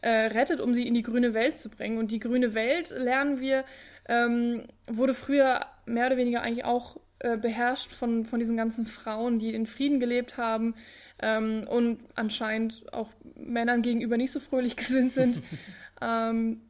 [0.00, 1.98] äh, rettet, um sie in die grüne Welt zu bringen.
[1.98, 3.64] Und die grüne Welt, lernen wir,
[4.08, 9.38] ähm, wurde früher mehr oder weniger eigentlich auch äh, beherrscht von, von diesen ganzen Frauen,
[9.38, 10.74] die in Frieden gelebt haben
[11.20, 15.42] ähm, und anscheinend auch Männern gegenüber nicht so fröhlich gesinnt sind.
[16.02, 16.62] ähm,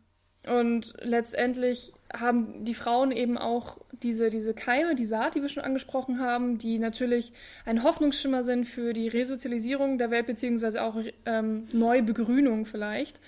[0.47, 5.63] und letztendlich haben die Frauen eben auch diese, diese Keime, die Saat, die wir schon
[5.63, 7.33] angesprochen haben, die natürlich
[7.65, 10.97] ein Hoffnungsschimmer sind für die Resozialisierung der Welt, beziehungsweise auch
[11.27, 13.21] ähm, Neubegrünung vielleicht.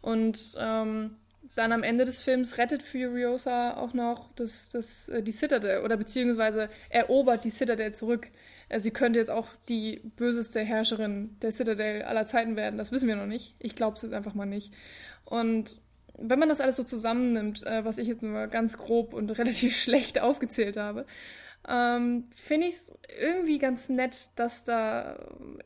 [0.00, 1.16] Und ähm,
[1.54, 5.96] dann am Ende des Films rettet Furiosa auch noch das, das, äh, die Citadel oder
[5.96, 8.28] beziehungsweise erobert die Citadel zurück.
[8.68, 12.78] Äh, sie könnte jetzt auch die böseste Herrscherin der Citadel aller Zeiten werden.
[12.78, 13.54] Das wissen wir noch nicht.
[13.58, 14.72] Ich glaube es jetzt einfach mal nicht.
[15.24, 15.80] Und
[16.20, 19.76] wenn man das alles so zusammennimmt, äh, was ich jetzt nur ganz grob und relativ
[19.76, 21.06] schlecht aufgezählt habe,
[21.68, 25.18] ähm, finde ich es irgendwie ganz nett, dass da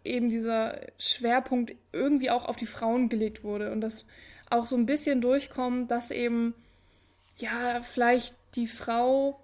[0.05, 4.07] eben dieser Schwerpunkt irgendwie auch auf die Frauen gelegt wurde und das
[4.51, 6.55] auch so ein bisschen durchkommen, dass eben,
[7.37, 9.41] ja, vielleicht die Frau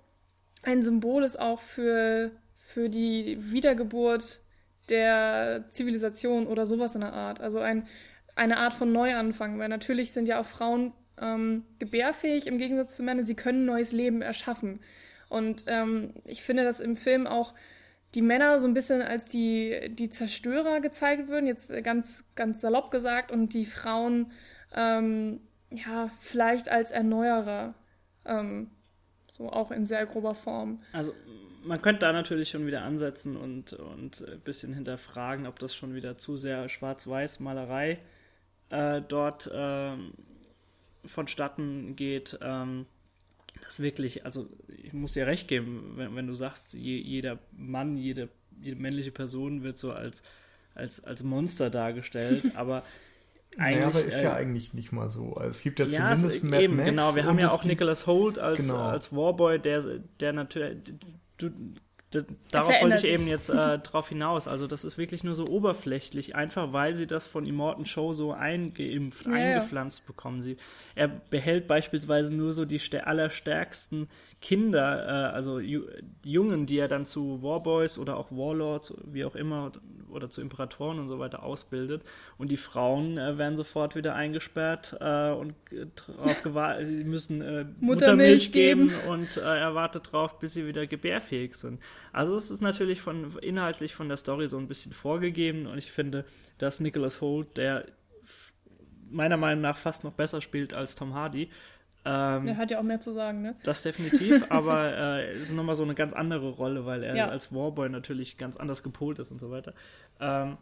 [0.63, 4.41] ein Symbol ist auch für, für die Wiedergeburt
[4.89, 7.41] der Zivilisation oder sowas in der Art.
[7.41, 7.87] Also ein,
[8.39, 13.03] eine Art von Neuanfang, weil natürlich sind ja auch Frauen ähm, gebärfähig im Gegensatz zu
[13.03, 14.81] Männern, sie können neues Leben erschaffen.
[15.29, 17.55] Und ähm, ich finde, dass im Film auch
[18.15, 22.91] die Männer so ein bisschen als die, die Zerstörer gezeigt würden, jetzt ganz, ganz salopp
[22.91, 24.33] gesagt, und die Frauen
[24.75, 27.75] ähm, ja, vielleicht als Erneuerer,
[28.25, 28.71] ähm,
[29.31, 30.81] so auch in sehr grober Form.
[30.93, 31.13] Also
[31.65, 35.95] man könnte da natürlich schon wieder ansetzen und, und ein bisschen hinterfragen, ob das schon
[35.95, 37.99] wieder zu sehr Schwarz-Weiß-Malerei
[38.71, 39.93] äh, dort äh,
[41.05, 42.39] vonstatten geht.
[42.43, 42.87] Ähm,
[43.63, 44.49] das wirklich, also
[44.83, 48.29] ich muss dir recht geben, wenn, wenn du sagst, je, jeder Mann, jede,
[48.61, 50.23] jede männliche Person wird so als,
[50.75, 52.83] als, als Monster dargestellt, aber
[53.57, 55.35] eigentlich, naja, aber ist äh, ja eigentlich nicht mal so.
[55.35, 56.89] Also es gibt ja, ja zumindest Mad eben, Max.
[56.91, 58.83] Genau, wir haben ja auch Nicholas Holt als, genau.
[58.83, 59.83] als Warboy, der,
[60.21, 60.79] der natürlich.
[61.39, 61.51] Du,
[62.51, 63.11] darauf wollte ich sich.
[63.11, 64.49] eben jetzt äh, drauf hinaus.
[64.49, 68.33] Also das ist wirklich nur so oberflächlich, einfach weil sie das von Immortan Show so
[68.33, 70.05] eingeimpft, ja, eingepflanzt ja.
[70.07, 70.41] bekommen.
[70.41, 70.57] Sie,
[70.95, 74.09] er behält beispielsweise nur so die allerstärksten
[74.41, 75.83] Kinder, äh, also Ju
[76.25, 79.73] Jungen, die er dann zu Warboys oder auch Warlords, wie auch immer,
[80.11, 82.03] oder zu Imperatoren und so weiter ausbildet.
[82.37, 85.55] Und die Frauen äh, werden sofort wieder eingesperrt äh, und
[86.43, 90.87] gewartet, müssen äh, Muttermilch, Muttermilch geben, geben und äh, er wartet drauf, bis sie wieder
[90.87, 91.81] gebärfähig sind.
[92.13, 95.93] Also es ist natürlich von inhaltlich von der Story so ein bisschen vorgegeben und ich
[95.93, 96.25] finde,
[96.59, 97.87] dass Nicholas Holt, der
[99.11, 101.49] meiner Meinung nach fast noch besser spielt als Tom Hardy,
[102.05, 103.57] ähm, er hat ja auch mehr zu sagen, ne?
[103.65, 107.29] Das definitiv, aber äh, ist nochmal so eine ganz andere Rolle, weil er ja.
[107.29, 109.75] als Warboy natürlich ganz anders gepolt ist und so weiter.
[110.21, 110.57] Ähm,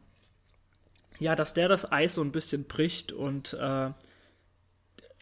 [1.19, 3.91] ja, dass der das Eis so ein bisschen bricht und äh,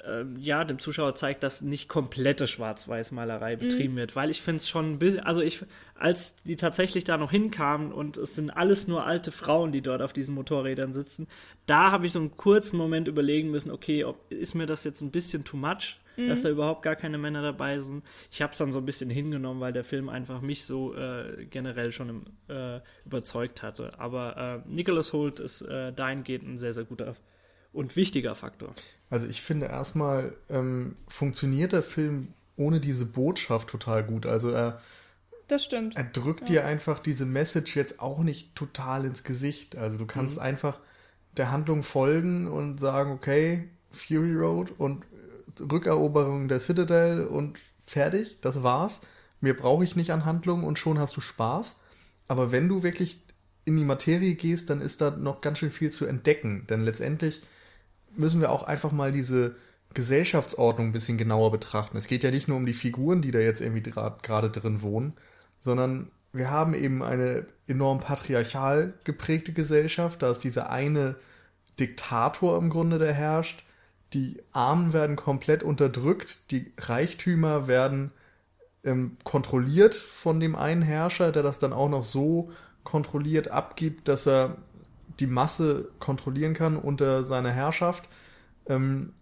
[0.07, 3.61] äh, ja, dem Zuschauer zeigt, dass nicht komplette Schwarz-Weiß-Malerei mhm.
[3.61, 3.99] betrieben mhm.
[3.99, 8.17] wird, weil ich finde es schon, also ich, als die tatsächlich da noch hinkamen und
[8.17, 11.27] es sind alles nur alte Frauen, die dort auf diesen Motorrädern sitzen,
[11.67, 15.01] da habe ich so einen kurzen Moment überlegen müssen, okay, ob, ist mir das jetzt
[15.01, 15.99] ein bisschen too much?
[16.17, 16.29] mhm.
[16.29, 18.05] dass da überhaupt gar keine Männer dabei sind.
[18.31, 21.47] Ich habe es dann so ein bisschen hingenommen, weil der Film einfach mich so äh,
[21.47, 23.99] generell schon im, äh, überzeugt hatte.
[23.99, 27.15] Aber äh, Nicholas Holt ist äh, dahingehend ein sehr, sehr guter
[27.75, 28.75] und wichtiger Faktor.
[29.11, 34.27] Also ich finde erstmal ähm, funktioniert der Film ohne diese Botschaft total gut.
[34.27, 34.81] Also er
[35.49, 35.97] das stimmt.
[35.97, 36.63] Er drückt ja.
[36.63, 39.77] dir einfach diese Message jetzt auch nicht total ins Gesicht.
[39.77, 40.43] Also du kannst mhm.
[40.43, 40.81] einfach
[41.37, 45.05] der Handlung folgen und sagen, okay, Fury Road und
[45.61, 49.03] Rückeroberung der Citadel und fertig, das war's.
[49.41, 51.79] Mehr brauche ich nicht an Handlung und schon hast du Spaß.
[52.27, 53.21] Aber wenn du wirklich
[53.67, 56.67] in die Materie gehst, dann ist da noch ganz schön viel zu entdecken.
[56.69, 57.43] Denn letztendlich
[58.17, 59.57] müssen wir auch einfach mal diese
[59.93, 61.97] Gesellschaftsordnung ein bisschen genauer betrachten.
[61.97, 65.15] Es geht ja nicht nur um die Figuren, die da jetzt irgendwie gerade drin wohnen,
[65.61, 70.23] sondern wir haben eben eine enorm patriarchal geprägte Gesellschaft.
[70.23, 71.17] Da ist dieser eine
[71.79, 73.65] Diktator im Grunde, der herrscht
[74.15, 78.13] die Armen werden komplett unterdrückt, die Reichtümer werden
[78.85, 82.53] ähm, kontrolliert von dem einen Herrscher, der das dann auch noch so
[82.85, 84.57] kontrolliert abgibt, dass er
[85.21, 88.09] die Masse kontrollieren kann unter seiner Herrschaft.
[88.67, 89.13] Ähm,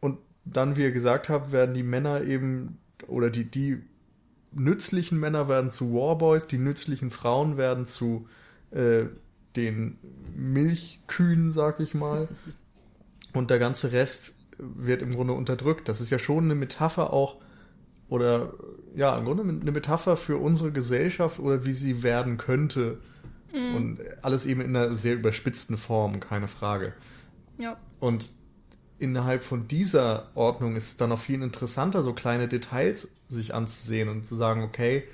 [0.00, 3.82] und dann, wie ihr gesagt habt, werden die Männer eben oder die, die
[4.52, 8.26] nützlichen Männer werden zu Warboys, die nützlichen Frauen werden zu
[8.70, 9.04] äh,
[9.56, 9.98] den
[10.36, 12.28] Milchkühen, sag ich mal.
[13.34, 15.88] Und der ganze Rest wird im Grunde unterdrückt.
[15.88, 17.36] Das ist ja schon eine Metapher auch,
[18.08, 18.54] oder
[18.94, 22.98] ja, im Grunde eine Metapher für unsere Gesellschaft oder wie sie werden könnte.
[23.52, 23.74] Mhm.
[23.74, 26.92] Und alles eben in einer sehr überspitzten Form, keine Frage.
[27.58, 27.78] Ja.
[28.00, 28.30] Und
[28.98, 34.08] innerhalb von dieser Ordnung ist es dann auch viel interessanter, so kleine Details sich anzusehen
[34.08, 35.04] und zu sagen, okay,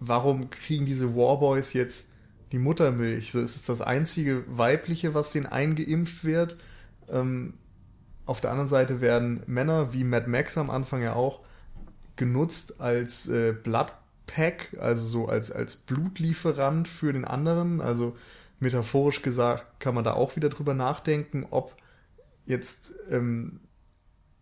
[0.00, 2.10] warum kriegen diese Warboys jetzt
[2.52, 3.32] die Muttermilch?
[3.32, 6.56] So ist es das einzige weibliche, was denen eingeimpft wird.
[7.08, 7.54] Ähm,
[8.26, 11.40] auf der anderen Seite werden Männer wie Mad Max am Anfang ja auch
[12.16, 13.52] genutzt als äh,
[14.30, 17.80] Bloodpack, also so als, als Blutlieferant für den anderen.
[17.80, 18.16] Also
[18.58, 21.76] metaphorisch gesagt kann man da auch wieder drüber nachdenken, ob
[22.46, 23.60] jetzt ähm,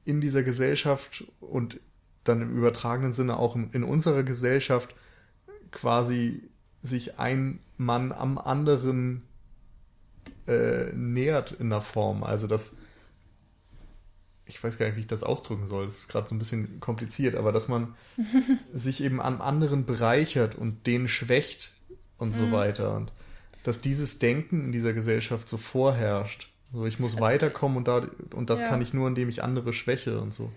[0.04, 1.80] in dieser Gesellschaft und
[2.24, 4.94] dann im übertragenen Sinne auch in, in unserer Gesellschaft
[5.70, 6.48] quasi
[6.82, 9.22] sich ein Mann am anderen
[10.46, 12.22] äh, nähert in der Form.
[12.24, 12.76] Also das,
[14.48, 15.84] ich weiß gar nicht, wie ich das ausdrücken soll.
[15.84, 17.94] Das ist gerade so ein bisschen kompliziert, aber dass man
[18.72, 21.72] sich eben am anderen bereichert und den schwächt
[22.16, 22.52] und so mhm.
[22.52, 22.96] weiter.
[22.96, 23.12] Und
[23.62, 26.50] dass dieses Denken in dieser Gesellschaft so vorherrscht.
[26.72, 28.68] So, ich muss also, weiterkommen und, da, und das ja.
[28.68, 30.52] kann ich nur, indem ich andere schwäche und so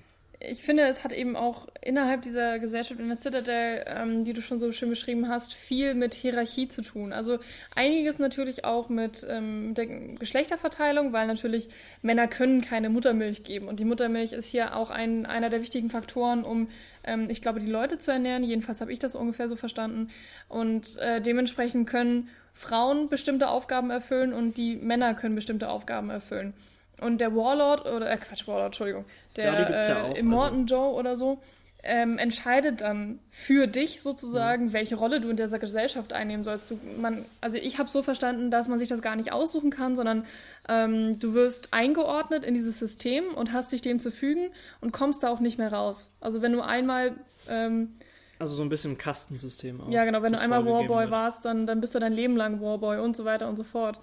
[0.49, 4.41] ich finde, es hat eben auch innerhalb dieser Gesellschaft in der Citadel, ähm, die du
[4.41, 7.13] schon so schön beschrieben hast, viel mit Hierarchie zu tun.
[7.13, 7.39] Also
[7.75, 11.69] einiges natürlich auch mit ähm, der Geschlechterverteilung, weil natürlich
[12.01, 13.67] Männer können keine Muttermilch geben.
[13.67, 16.69] Und die Muttermilch ist hier auch ein, einer der wichtigen Faktoren, um,
[17.03, 18.43] ähm, ich glaube, die Leute zu ernähren.
[18.43, 20.09] Jedenfalls habe ich das ungefähr so verstanden.
[20.49, 26.53] Und äh, dementsprechend können Frauen bestimmte Aufgaben erfüllen und die Männer können bestimmte Aufgaben erfüllen.
[27.01, 30.75] Und der Warlord, oder äh, Quatsch, Warlord, Entschuldigung, der ja, ja äh, Immortan also.
[30.75, 31.41] Joe oder so,
[31.83, 34.73] ähm, entscheidet dann für dich sozusagen, mhm.
[34.73, 36.69] welche Rolle du in dieser Gesellschaft einnehmen sollst.
[36.69, 39.95] Du, man, also ich habe so verstanden, dass man sich das gar nicht aussuchen kann,
[39.95, 40.25] sondern
[40.69, 45.23] ähm, du wirst eingeordnet in dieses System und hast dich dem zu fügen und kommst
[45.23, 46.11] da auch nicht mehr raus.
[46.21, 47.15] Also wenn du einmal
[47.49, 47.95] ähm,
[48.37, 49.91] also so ein bisschen Kastensystem auch.
[49.91, 52.97] Ja, genau, wenn du einmal Warboy warst, dann, dann bist du dein Leben lang Warboy
[52.97, 53.99] und so weiter und so fort.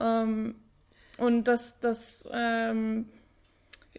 [0.00, 0.54] Ähm,
[1.18, 3.06] und das, das ähm,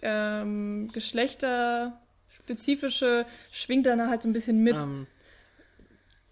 [0.01, 4.77] ähm, Geschlechterspezifische schwingt dann halt so ein bisschen mit.
[4.77, 5.07] Ähm,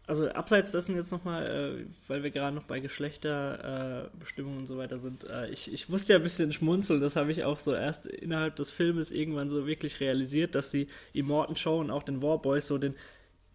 [0.08, 4.78] also abseits dessen jetzt nochmal, äh, weil wir gerade noch bei Geschlechterbestimmungen äh, und so
[4.78, 7.74] weiter sind, äh, ich, ich musste ja ein bisschen schmunzeln, das habe ich auch so
[7.74, 12.22] erst innerhalb des Filmes irgendwann so wirklich realisiert, dass sie Immortan Show und auch den
[12.22, 12.94] Warboys so den,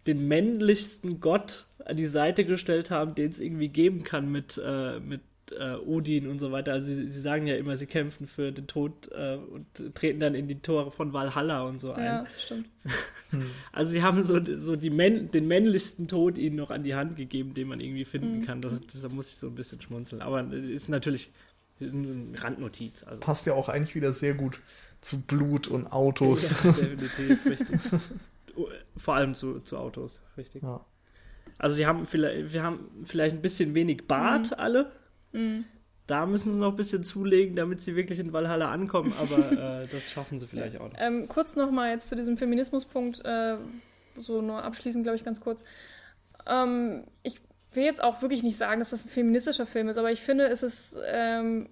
[0.07, 4.99] den männlichsten Gott an die Seite gestellt haben, den es irgendwie geben kann mit, äh,
[4.99, 5.21] mit
[5.59, 6.73] äh, Odin und so weiter.
[6.73, 10.35] Also sie, sie, sagen ja immer, sie kämpfen für den Tod äh, und treten dann
[10.35, 12.03] in die Tore von Valhalla und so ein.
[12.03, 12.67] Ja, stimmt.
[13.71, 17.15] also sie haben so, so die Män den männlichsten Tod ihnen noch an die Hand
[17.15, 18.45] gegeben, den man irgendwie finden mhm.
[18.45, 18.61] kann.
[18.61, 20.21] Da, da muss ich so ein bisschen schmunzeln.
[20.21, 21.31] Aber ist natürlich
[21.79, 23.03] eine Randnotiz.
[23.03, 23.19] Also.
[23.19, 24.59] Passt ja auch eigentlich wieder sehr gut
[25.01, 26.63] zu Blut und Autos.
[26.63, 27.79] Ja, definitiv, richtig.
[28.97, 30.63] Vor allem zu, zu Autos, richtig.
[30.63, 30.85] Ja.
[31.57, 34.59] Also die haben vielleicht, wir haben vielleicht ein bisschen wenig Bart mhm.
[34.59, 34.91] alle.
[35.31, 35.65] Mhm.
[36.07, 39.87] Da müssen sie noch ein bisschen zulegen, damit sie wirklich in Valhalla ankommen, aber äh,
[39.91, 40.99] das schaffen sie vielleicht auch noch.
[40.99, 43.57] Ähm, kurz nochmal jetzt zu diesem Feminismuspunkt, äh,
[44.17, 45.63] so nur abschließend, glaube ich, ganz kurz.
[46.47, 47.39] Ähm, ich
[47.73, 50.47] will jetzt auch wirklich nicht sagen, dass das ein feministischer Film ist, aber ich finde,
[50.47, 51.69] es ist ähm,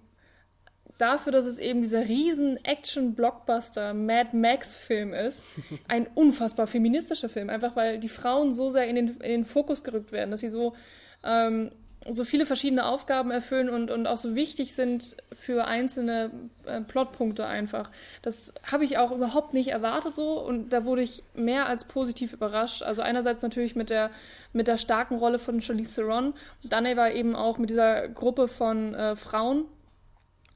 [0.97, 5.47] dafür, dass es eben dieser riesen Action-Blockbuster Mad Max-Film ist,
[5.87, 7.49] ein unfassbar feministischer Film.
[7.49, 10.49] Einfach weil die Frauen so sehr in den, in den Fokus gerückt werden, dass sie
[10.49, 10.75] so
[11.23, 11.71] ähm,
[12.07, 16.31] so viele verschiedene Aufgaben erfüllen und, und auch so wichtig sind für einzelne
[16.65, 17.91] äh, Plotpunkte einfach.
[18.21, 22.31] Das habe ich auch überhaupt nicht erwartet so und da wurde ich mehr als positiv
[22.31, 22.83] überrascht.
[22.83, 24.11] Also einerseits natürlich mit der,
[24.53, 28.95] mit der starken Rolle von Charlize Theron, dann aber eben auch mit dieser Gruppe von
[28.95, 29.65] äh, Frauen,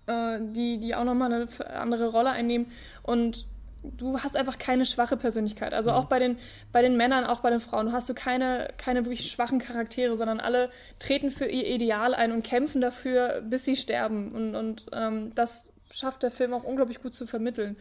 [0.08, 2.72] äh, die, die auch nochmal eine andere Rolle einnehmen
[3.04, 3.46] und
[3.84, 5.74] du hast einfach keine schwache Persönlichkeit.
[5.74, 5.98] Also mhm.
[5.98, 6.38] auch bei den,
[6.72, 10.40] bei den Männern, auch bei den Frauen, hast du keine, keine wirklich schwachen Charaktere, sondern
[10.40, 10.70] alle
[11.00, 14.32] treten für ihr Ideal ein und kämpfen dafür, bis sie sterben.
[14.32, 17.78] Und, und ähm, das schafft der Film auch unglaublich gut zu vermitteln.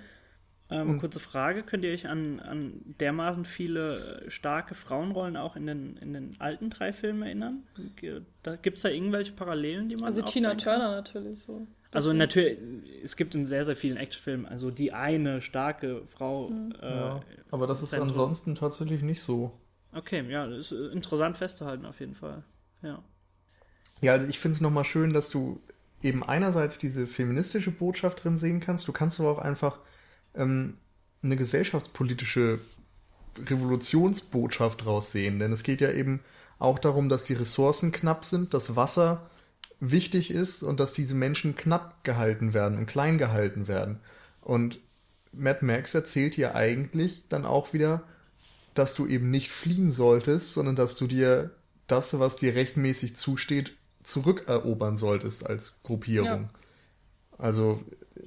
[0.70, 5.96] Ähm, kurze Frage, könnt ihr euch an, an dermaßen viele starke Frauenrollen auch in den,
[5.98, 7.62] in den alten drei Filmen erinnern?
[7.96, 10.90] Gibt es da irgendwelche Parallelen, die man Also Tina Turner kann?
[10.92, 11.66] natürlich so.
[11.92, 12.58] Also natürlich,
[13.04, 16.48] es gibt in sehr, sehr vielen Actionfilmen, also die eine starke Frau.
[16.48, 16.74] Mhm.
[16.80, 17.20] Äh, ja,
[17.50, 18.08] aber das ist Zentrum.
[18.08, 19.52] ansonsten tatsächlich nicht so.
[19.92, 22.42] Okay, ja, das ist interessant festzuhalten auf jeden Fall.
[22.82, 23.02] Ja.
[24.00, 25.60] Ja, also ich finde es nochmal schön, dass du
[26.02, 29.78] eben einerseits diese feministische Botschaft drin sehen kannst, du kannst aber auch einfach
[30.34, 30.74] ähm,
[31.22, 32.58] eine gesellschaftspolitische
[33.38, 35.38] Revolutionsbotschaft draus sehen.
[35.38, 36.20] Denn es geht ja eben
[36.58, 39.30] auch darum, dass die Ressourcen knapp sind, dass Wasser
[39.82, 43.98] wichtig ist und dass diese Menschen knapp gehalten werden und klein gehalten werden.
[44.40, 44.78] Und
[45.32, 48.04] Mad Max erzählt dir eigentlich dann auch wieder,
[48.74, 51.50] dass du eben nicht fliehen solltest, sondern dass du dir
[51.88, 53.72] das, was dir rechtmäßig zusteht,
[54.04, 56.42] zurückerobern solltest als Gruppierung.
[56.42, 56.50] Ja.
[57.38, 57.82] Also,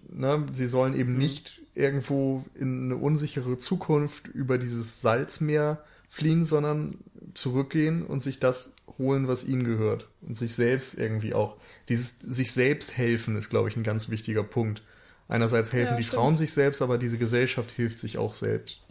[0.09, 1.19] ne, sie sollen eben mhm.
[1.19, 6.97] nicht irgendwo in eine unsichere Zukunft über dieses Salzmeer fliehen, sondern
[7.33, 10.07] zurückgehen und sich das holen, was ihnen gehört.
[10.21, 11.57] Und sich selbst irgendwie auch.
[11.89, 14.81] Dieses sich selbst helfen ist, glaube ich, ein ganz wichtiger Punkt.
[15.27, 16.21] Einerseits helfen ja, die stimmt.
[16.21, 18.83] Frauen sich selbst, aber diese Gesellschaft hilft sich auch selbst.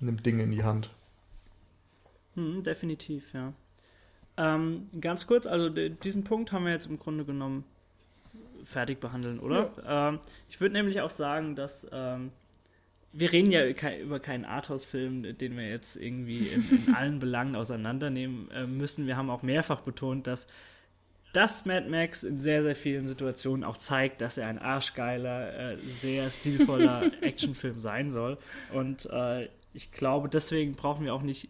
[0.00, 0.90] Nimmt Dinge in die Hand.
[2.34, 3.52] Hm, definitiv, ja.
[4.36, 7.64] Ähm, ganz kurz, also diesen Punkt haben wir jetzt im Grunde genommen
[8.62, 9.72] fertig behandeln, oder?
[9.84, 10.08] Ja.
[10.10, 12.30] Ähm, ich würde nämlich auch sagen, dass ähm,
[13.12, 13.62] wir reden ja
[13.98, 19.06] über keinen Arthouse-Film, den wir jetzt irgendwie in, in allen Belangen auseinandernehmen äh, müssen.
[19.06, 20.46] Wir haben auch mehrfach betont, dass
[21.32, 25.76] dass Mad Max in sehr, sehr vielen Situationen auch zeigt, dass er ein arschgeiler, äh,
[25.76, 28.38] sehr stilvoller Actionfilm sein soll.
[28.72, 31.48] Und äh, ich glaube, deswegen brauchen wir auch nicht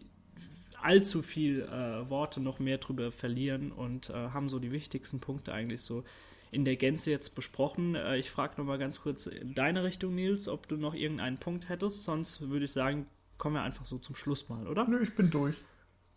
[0.81, 5.81] allzu viel äh, Worte noch mehr drüber verlieren und haben so die wichtigsten Punkte eigentlich
[5.81, 6.03] so
[6.51, 7.95] in der Gänze jetzt besprochen.
[7.95, 11.69] Äh, ich frage nochmal ganz kurz in deine Richtung, Nils, ob du noch irgendeinen Punkt
[11.69, 12.03] hättest.
[12.03, 13.05] Sonst würde ich sagen,
[13.37, 14.87] kommen wir einfach so zum Schluss mal, oder?
[14.87, 15.61] Nö, ich bin durch.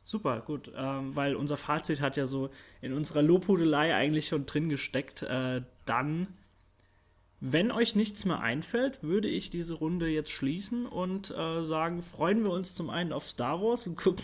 [0.05, 2.51] Super, gut, ähm, weil unser Fazit hat ja so
[2.81, 5.23] in unserer Lobhudelei eigentlich schon drin gesteckt.
[5.23, 6.27] Äh, dann
[7.45, 12.45] wenn euch nichts mehr einfällt, würde ich diese Runde jetzt schließen und äh, sagen, freuen
[12.45, 14.23] wir uns zum einen auf Star Wars und gucken,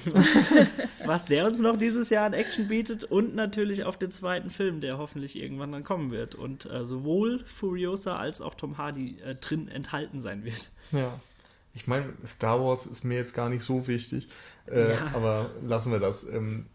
[1.04, 4.80] was der uns noch dieses Jahr an Action bietet und natürlich auf den zweiten Film,
[4.80, 9.34] der hoffentlich irgendwann dann kommen wird und äh, sowohl Furiosa als auch Tom Hardy äh,
[9.34, 10.70] drin enthalten sein wird.
[10.92, 11.18] Ja.
[11.74, 14.28] Ich meine, Star Wars ist mir jetzt gar nicht so wichtig,
[14.70, 15.10] äh, ja.
[15.12, 16.28] aber lassen wir das.
[16.32, 16.66] Ähm,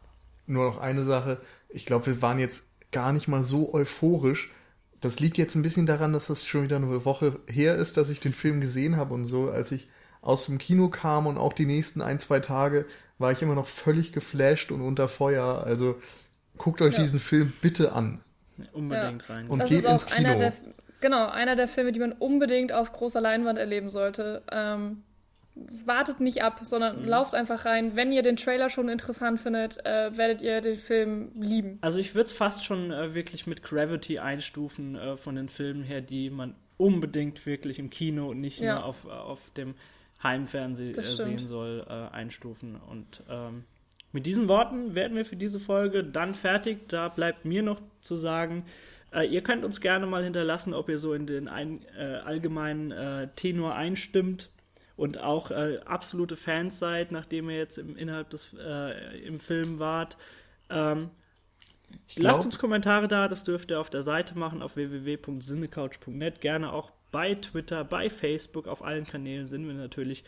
[0.45, 1.39] nur noch eine Sache.
[1.69, 4.51] Ich glaube, wir waren jetzt gar nicht mal so euphorisch,
[5.03, 8.09] das liegt jetzt ein bisschen daran, dass das schon wieder eine Woche her ist, dass
[8.09, 9.49] ich den Film gesehen habe und so.
[9.49, 9.89] Als ich
[10.21, 12.85] aus dem Kino kam und auch die nächsten ein, zwei Tage,
[13.17, 15.63] war ich immer noch völlig geflasht und unter Feuer.
[15.65, 15.99] Also
[16.57, 16.99] guckt euch ja.
[17.01, 18.21] diesen Film bitte an.
[18.71, 19.35] Unbedingt ja.
[19.35, 19.47] rein.
[19.47, 20.29] Und das geht ins Kino.
[20.29, 20.53] Einer der,
[21.01, 24.41] genau, einer der Filme, die man unbedingt auf großer Leinwand erleben sollte.
[24.51, 25.03] Ähm,
[25.55, 27.07] wartet nicht ab, sondern mhm.
[27.07, 27.95] lauft einfach rein.
[27.95, 31.77] Wenn ihr den Trailer schon interessant findet, äh, werdet ihr den Film lieben.
[31.81, 35.83] Also ich würde es fast schon äh, wirklich mit Gravity einstufen äh, von den Filmen
[35.83, 38.75] her, die man unbedingt wirklich im Kino und nicht ja.
[38.75, 39.75] nur auf, auf dem
[40.23, 42.75] Heimfernsehen äh, sehen soll, äh, einstufen.
[42.75, 43.65] Und ähm,
[44.11, 46.87] mit diesen Worten werden wir für diese Folge dann fertig.
[46.87, 48.65] Da bleibt mir noch zu sagen,
[49.11, 51.81] äh, ihr könnt uns gerne mal hinterlassen, ob ihr so in den ein,
[52.25, 54.49] allgemeinen Tenor einstimmt
[54.95, 59.79] und auch äh, absolute Fans seid, nachdem ihr jetzt im, innerhalb des äh, im Film
[59.79, 60.17] wart.
[60.69, 61.09] Ähm,
[62.15, 66.41] lasst uns Kommentare da, das dürft ihr auf der Seite machen, auf www.sinnecouch.net.
[66.41, 70.23] Gerne auch bei Twitter, bei Facebook, auf allen Kanälen sind wir natürlich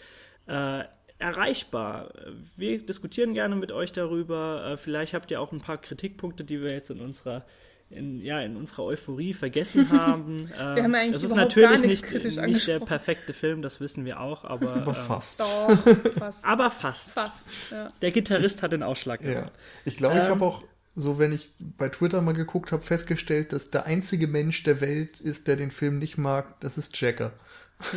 [0.47, 0.83] äh,
[1.17, 2.13] erreichbar.
[2.55, 4.65] Wir diskutieren gerne mit euch darüber.
[4.65, 7.45] Äh, vielleicht habt ihr auch ein paar Kritikpunkte, die wir jetzt in unserer
[7.89, 10.49] in, ja, in unserer Euphorie vergessen haben.
[10.49, 14.19] wir haben ähm, eigentlich das ist natürlich nicht, nicht der perfekte Film, das wissen wir
[14.19, 15.39] auch, aber, aber ähm, fast.
[15.39, 15.77] Doch,
[16.17, 16.45] fast.
[16.45, 17.09] aber fast.
[17.11, 17.45] Fast.
[17.71, 17.89] Ja.
[18.01, 19.51] Der Gitarrist hat den Ausschlag gemacht.
[19.53, 19.61] Ja.
[19.85, 20.63] Ich glaube, ähm, ich habe auch
[20.95, 25.19] so, wenn ich bei Twitter mal geguckt habe, festgestellt, dass der einzige Mensch der Welt
[25.19, 27.33] ist, der den Film nicht mag, das ist Jacker.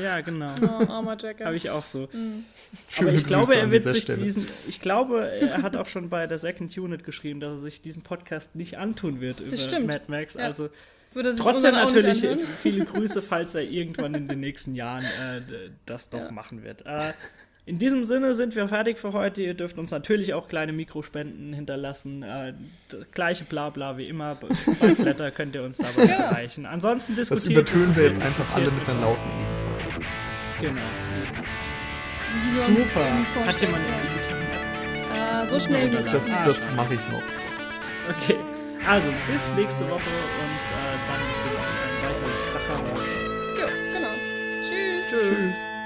[0.03, 0.53] Ja, genau.
[0.63, 1.47] Oh, armer Jacker.
[1.47, 2.09] Habe ich auch so.
[2.13, 2.45] Mhm.
[2.99, 4.23] Aber ich glaube, er wird sich Stelle.
[4.23, 4.47] diesen.
[4.67, 8.03] Ich glaube, er hat auch schon bei der Second Unit geschrieben, dass er sich diesen
[8.03, 9.87] Podcast nicht antun wird das über stimmt.
[9.87, 10.35] Mad Max.
[10.35, 10.41] Ja.
[10.41, 10.69] Also
[11.15, 12.25] trotzdem natürlich
[12.61, 15.43] viele Grüße, falls er irgendwann in den nächsten Jahren äh,
[15.87, 16.31] das doch ja.
[16.33, 16.85] machen wird.
[16.85, 17.13] Äh,
[17.69, 19.43] in diesem Sinne sind wir fertig für heute.
[19.43, 22.23] Ihr dürft uns natürlich auch kleine Mikrospenden hinterlassen.
[22.23, 22.55] Äh,
[23.13, 24.37] gleiche Blabla wie immer.
[24.37, 26.15] Bei Flatter könnt ihr uns dabei ja.
[26.15, 26.65] erreichen.
[26.65, 29.21] Ansonsten diskutieren Das übertönen wir jetzt einfach alle mit einer lauten
[30.63, 30.81] Genau.
[32.67, 33.47] Super.
[33.47, 35.45] Hat jemand eine?
[35.45, 36.13] Äh, so schnell nicht.
[36.13, 37.23] Das, das mache ich noch.
[38.17, 38.37] Okay.
[38.89, 42.79] Also, bis nächste Woche und äh, dann bestimmt auch ein weiterer Kracher.
[43.61, 44.15] Ja, genau.
[44.67, 45.11] Tschüss.
[45.11, 45.78] Tschüss.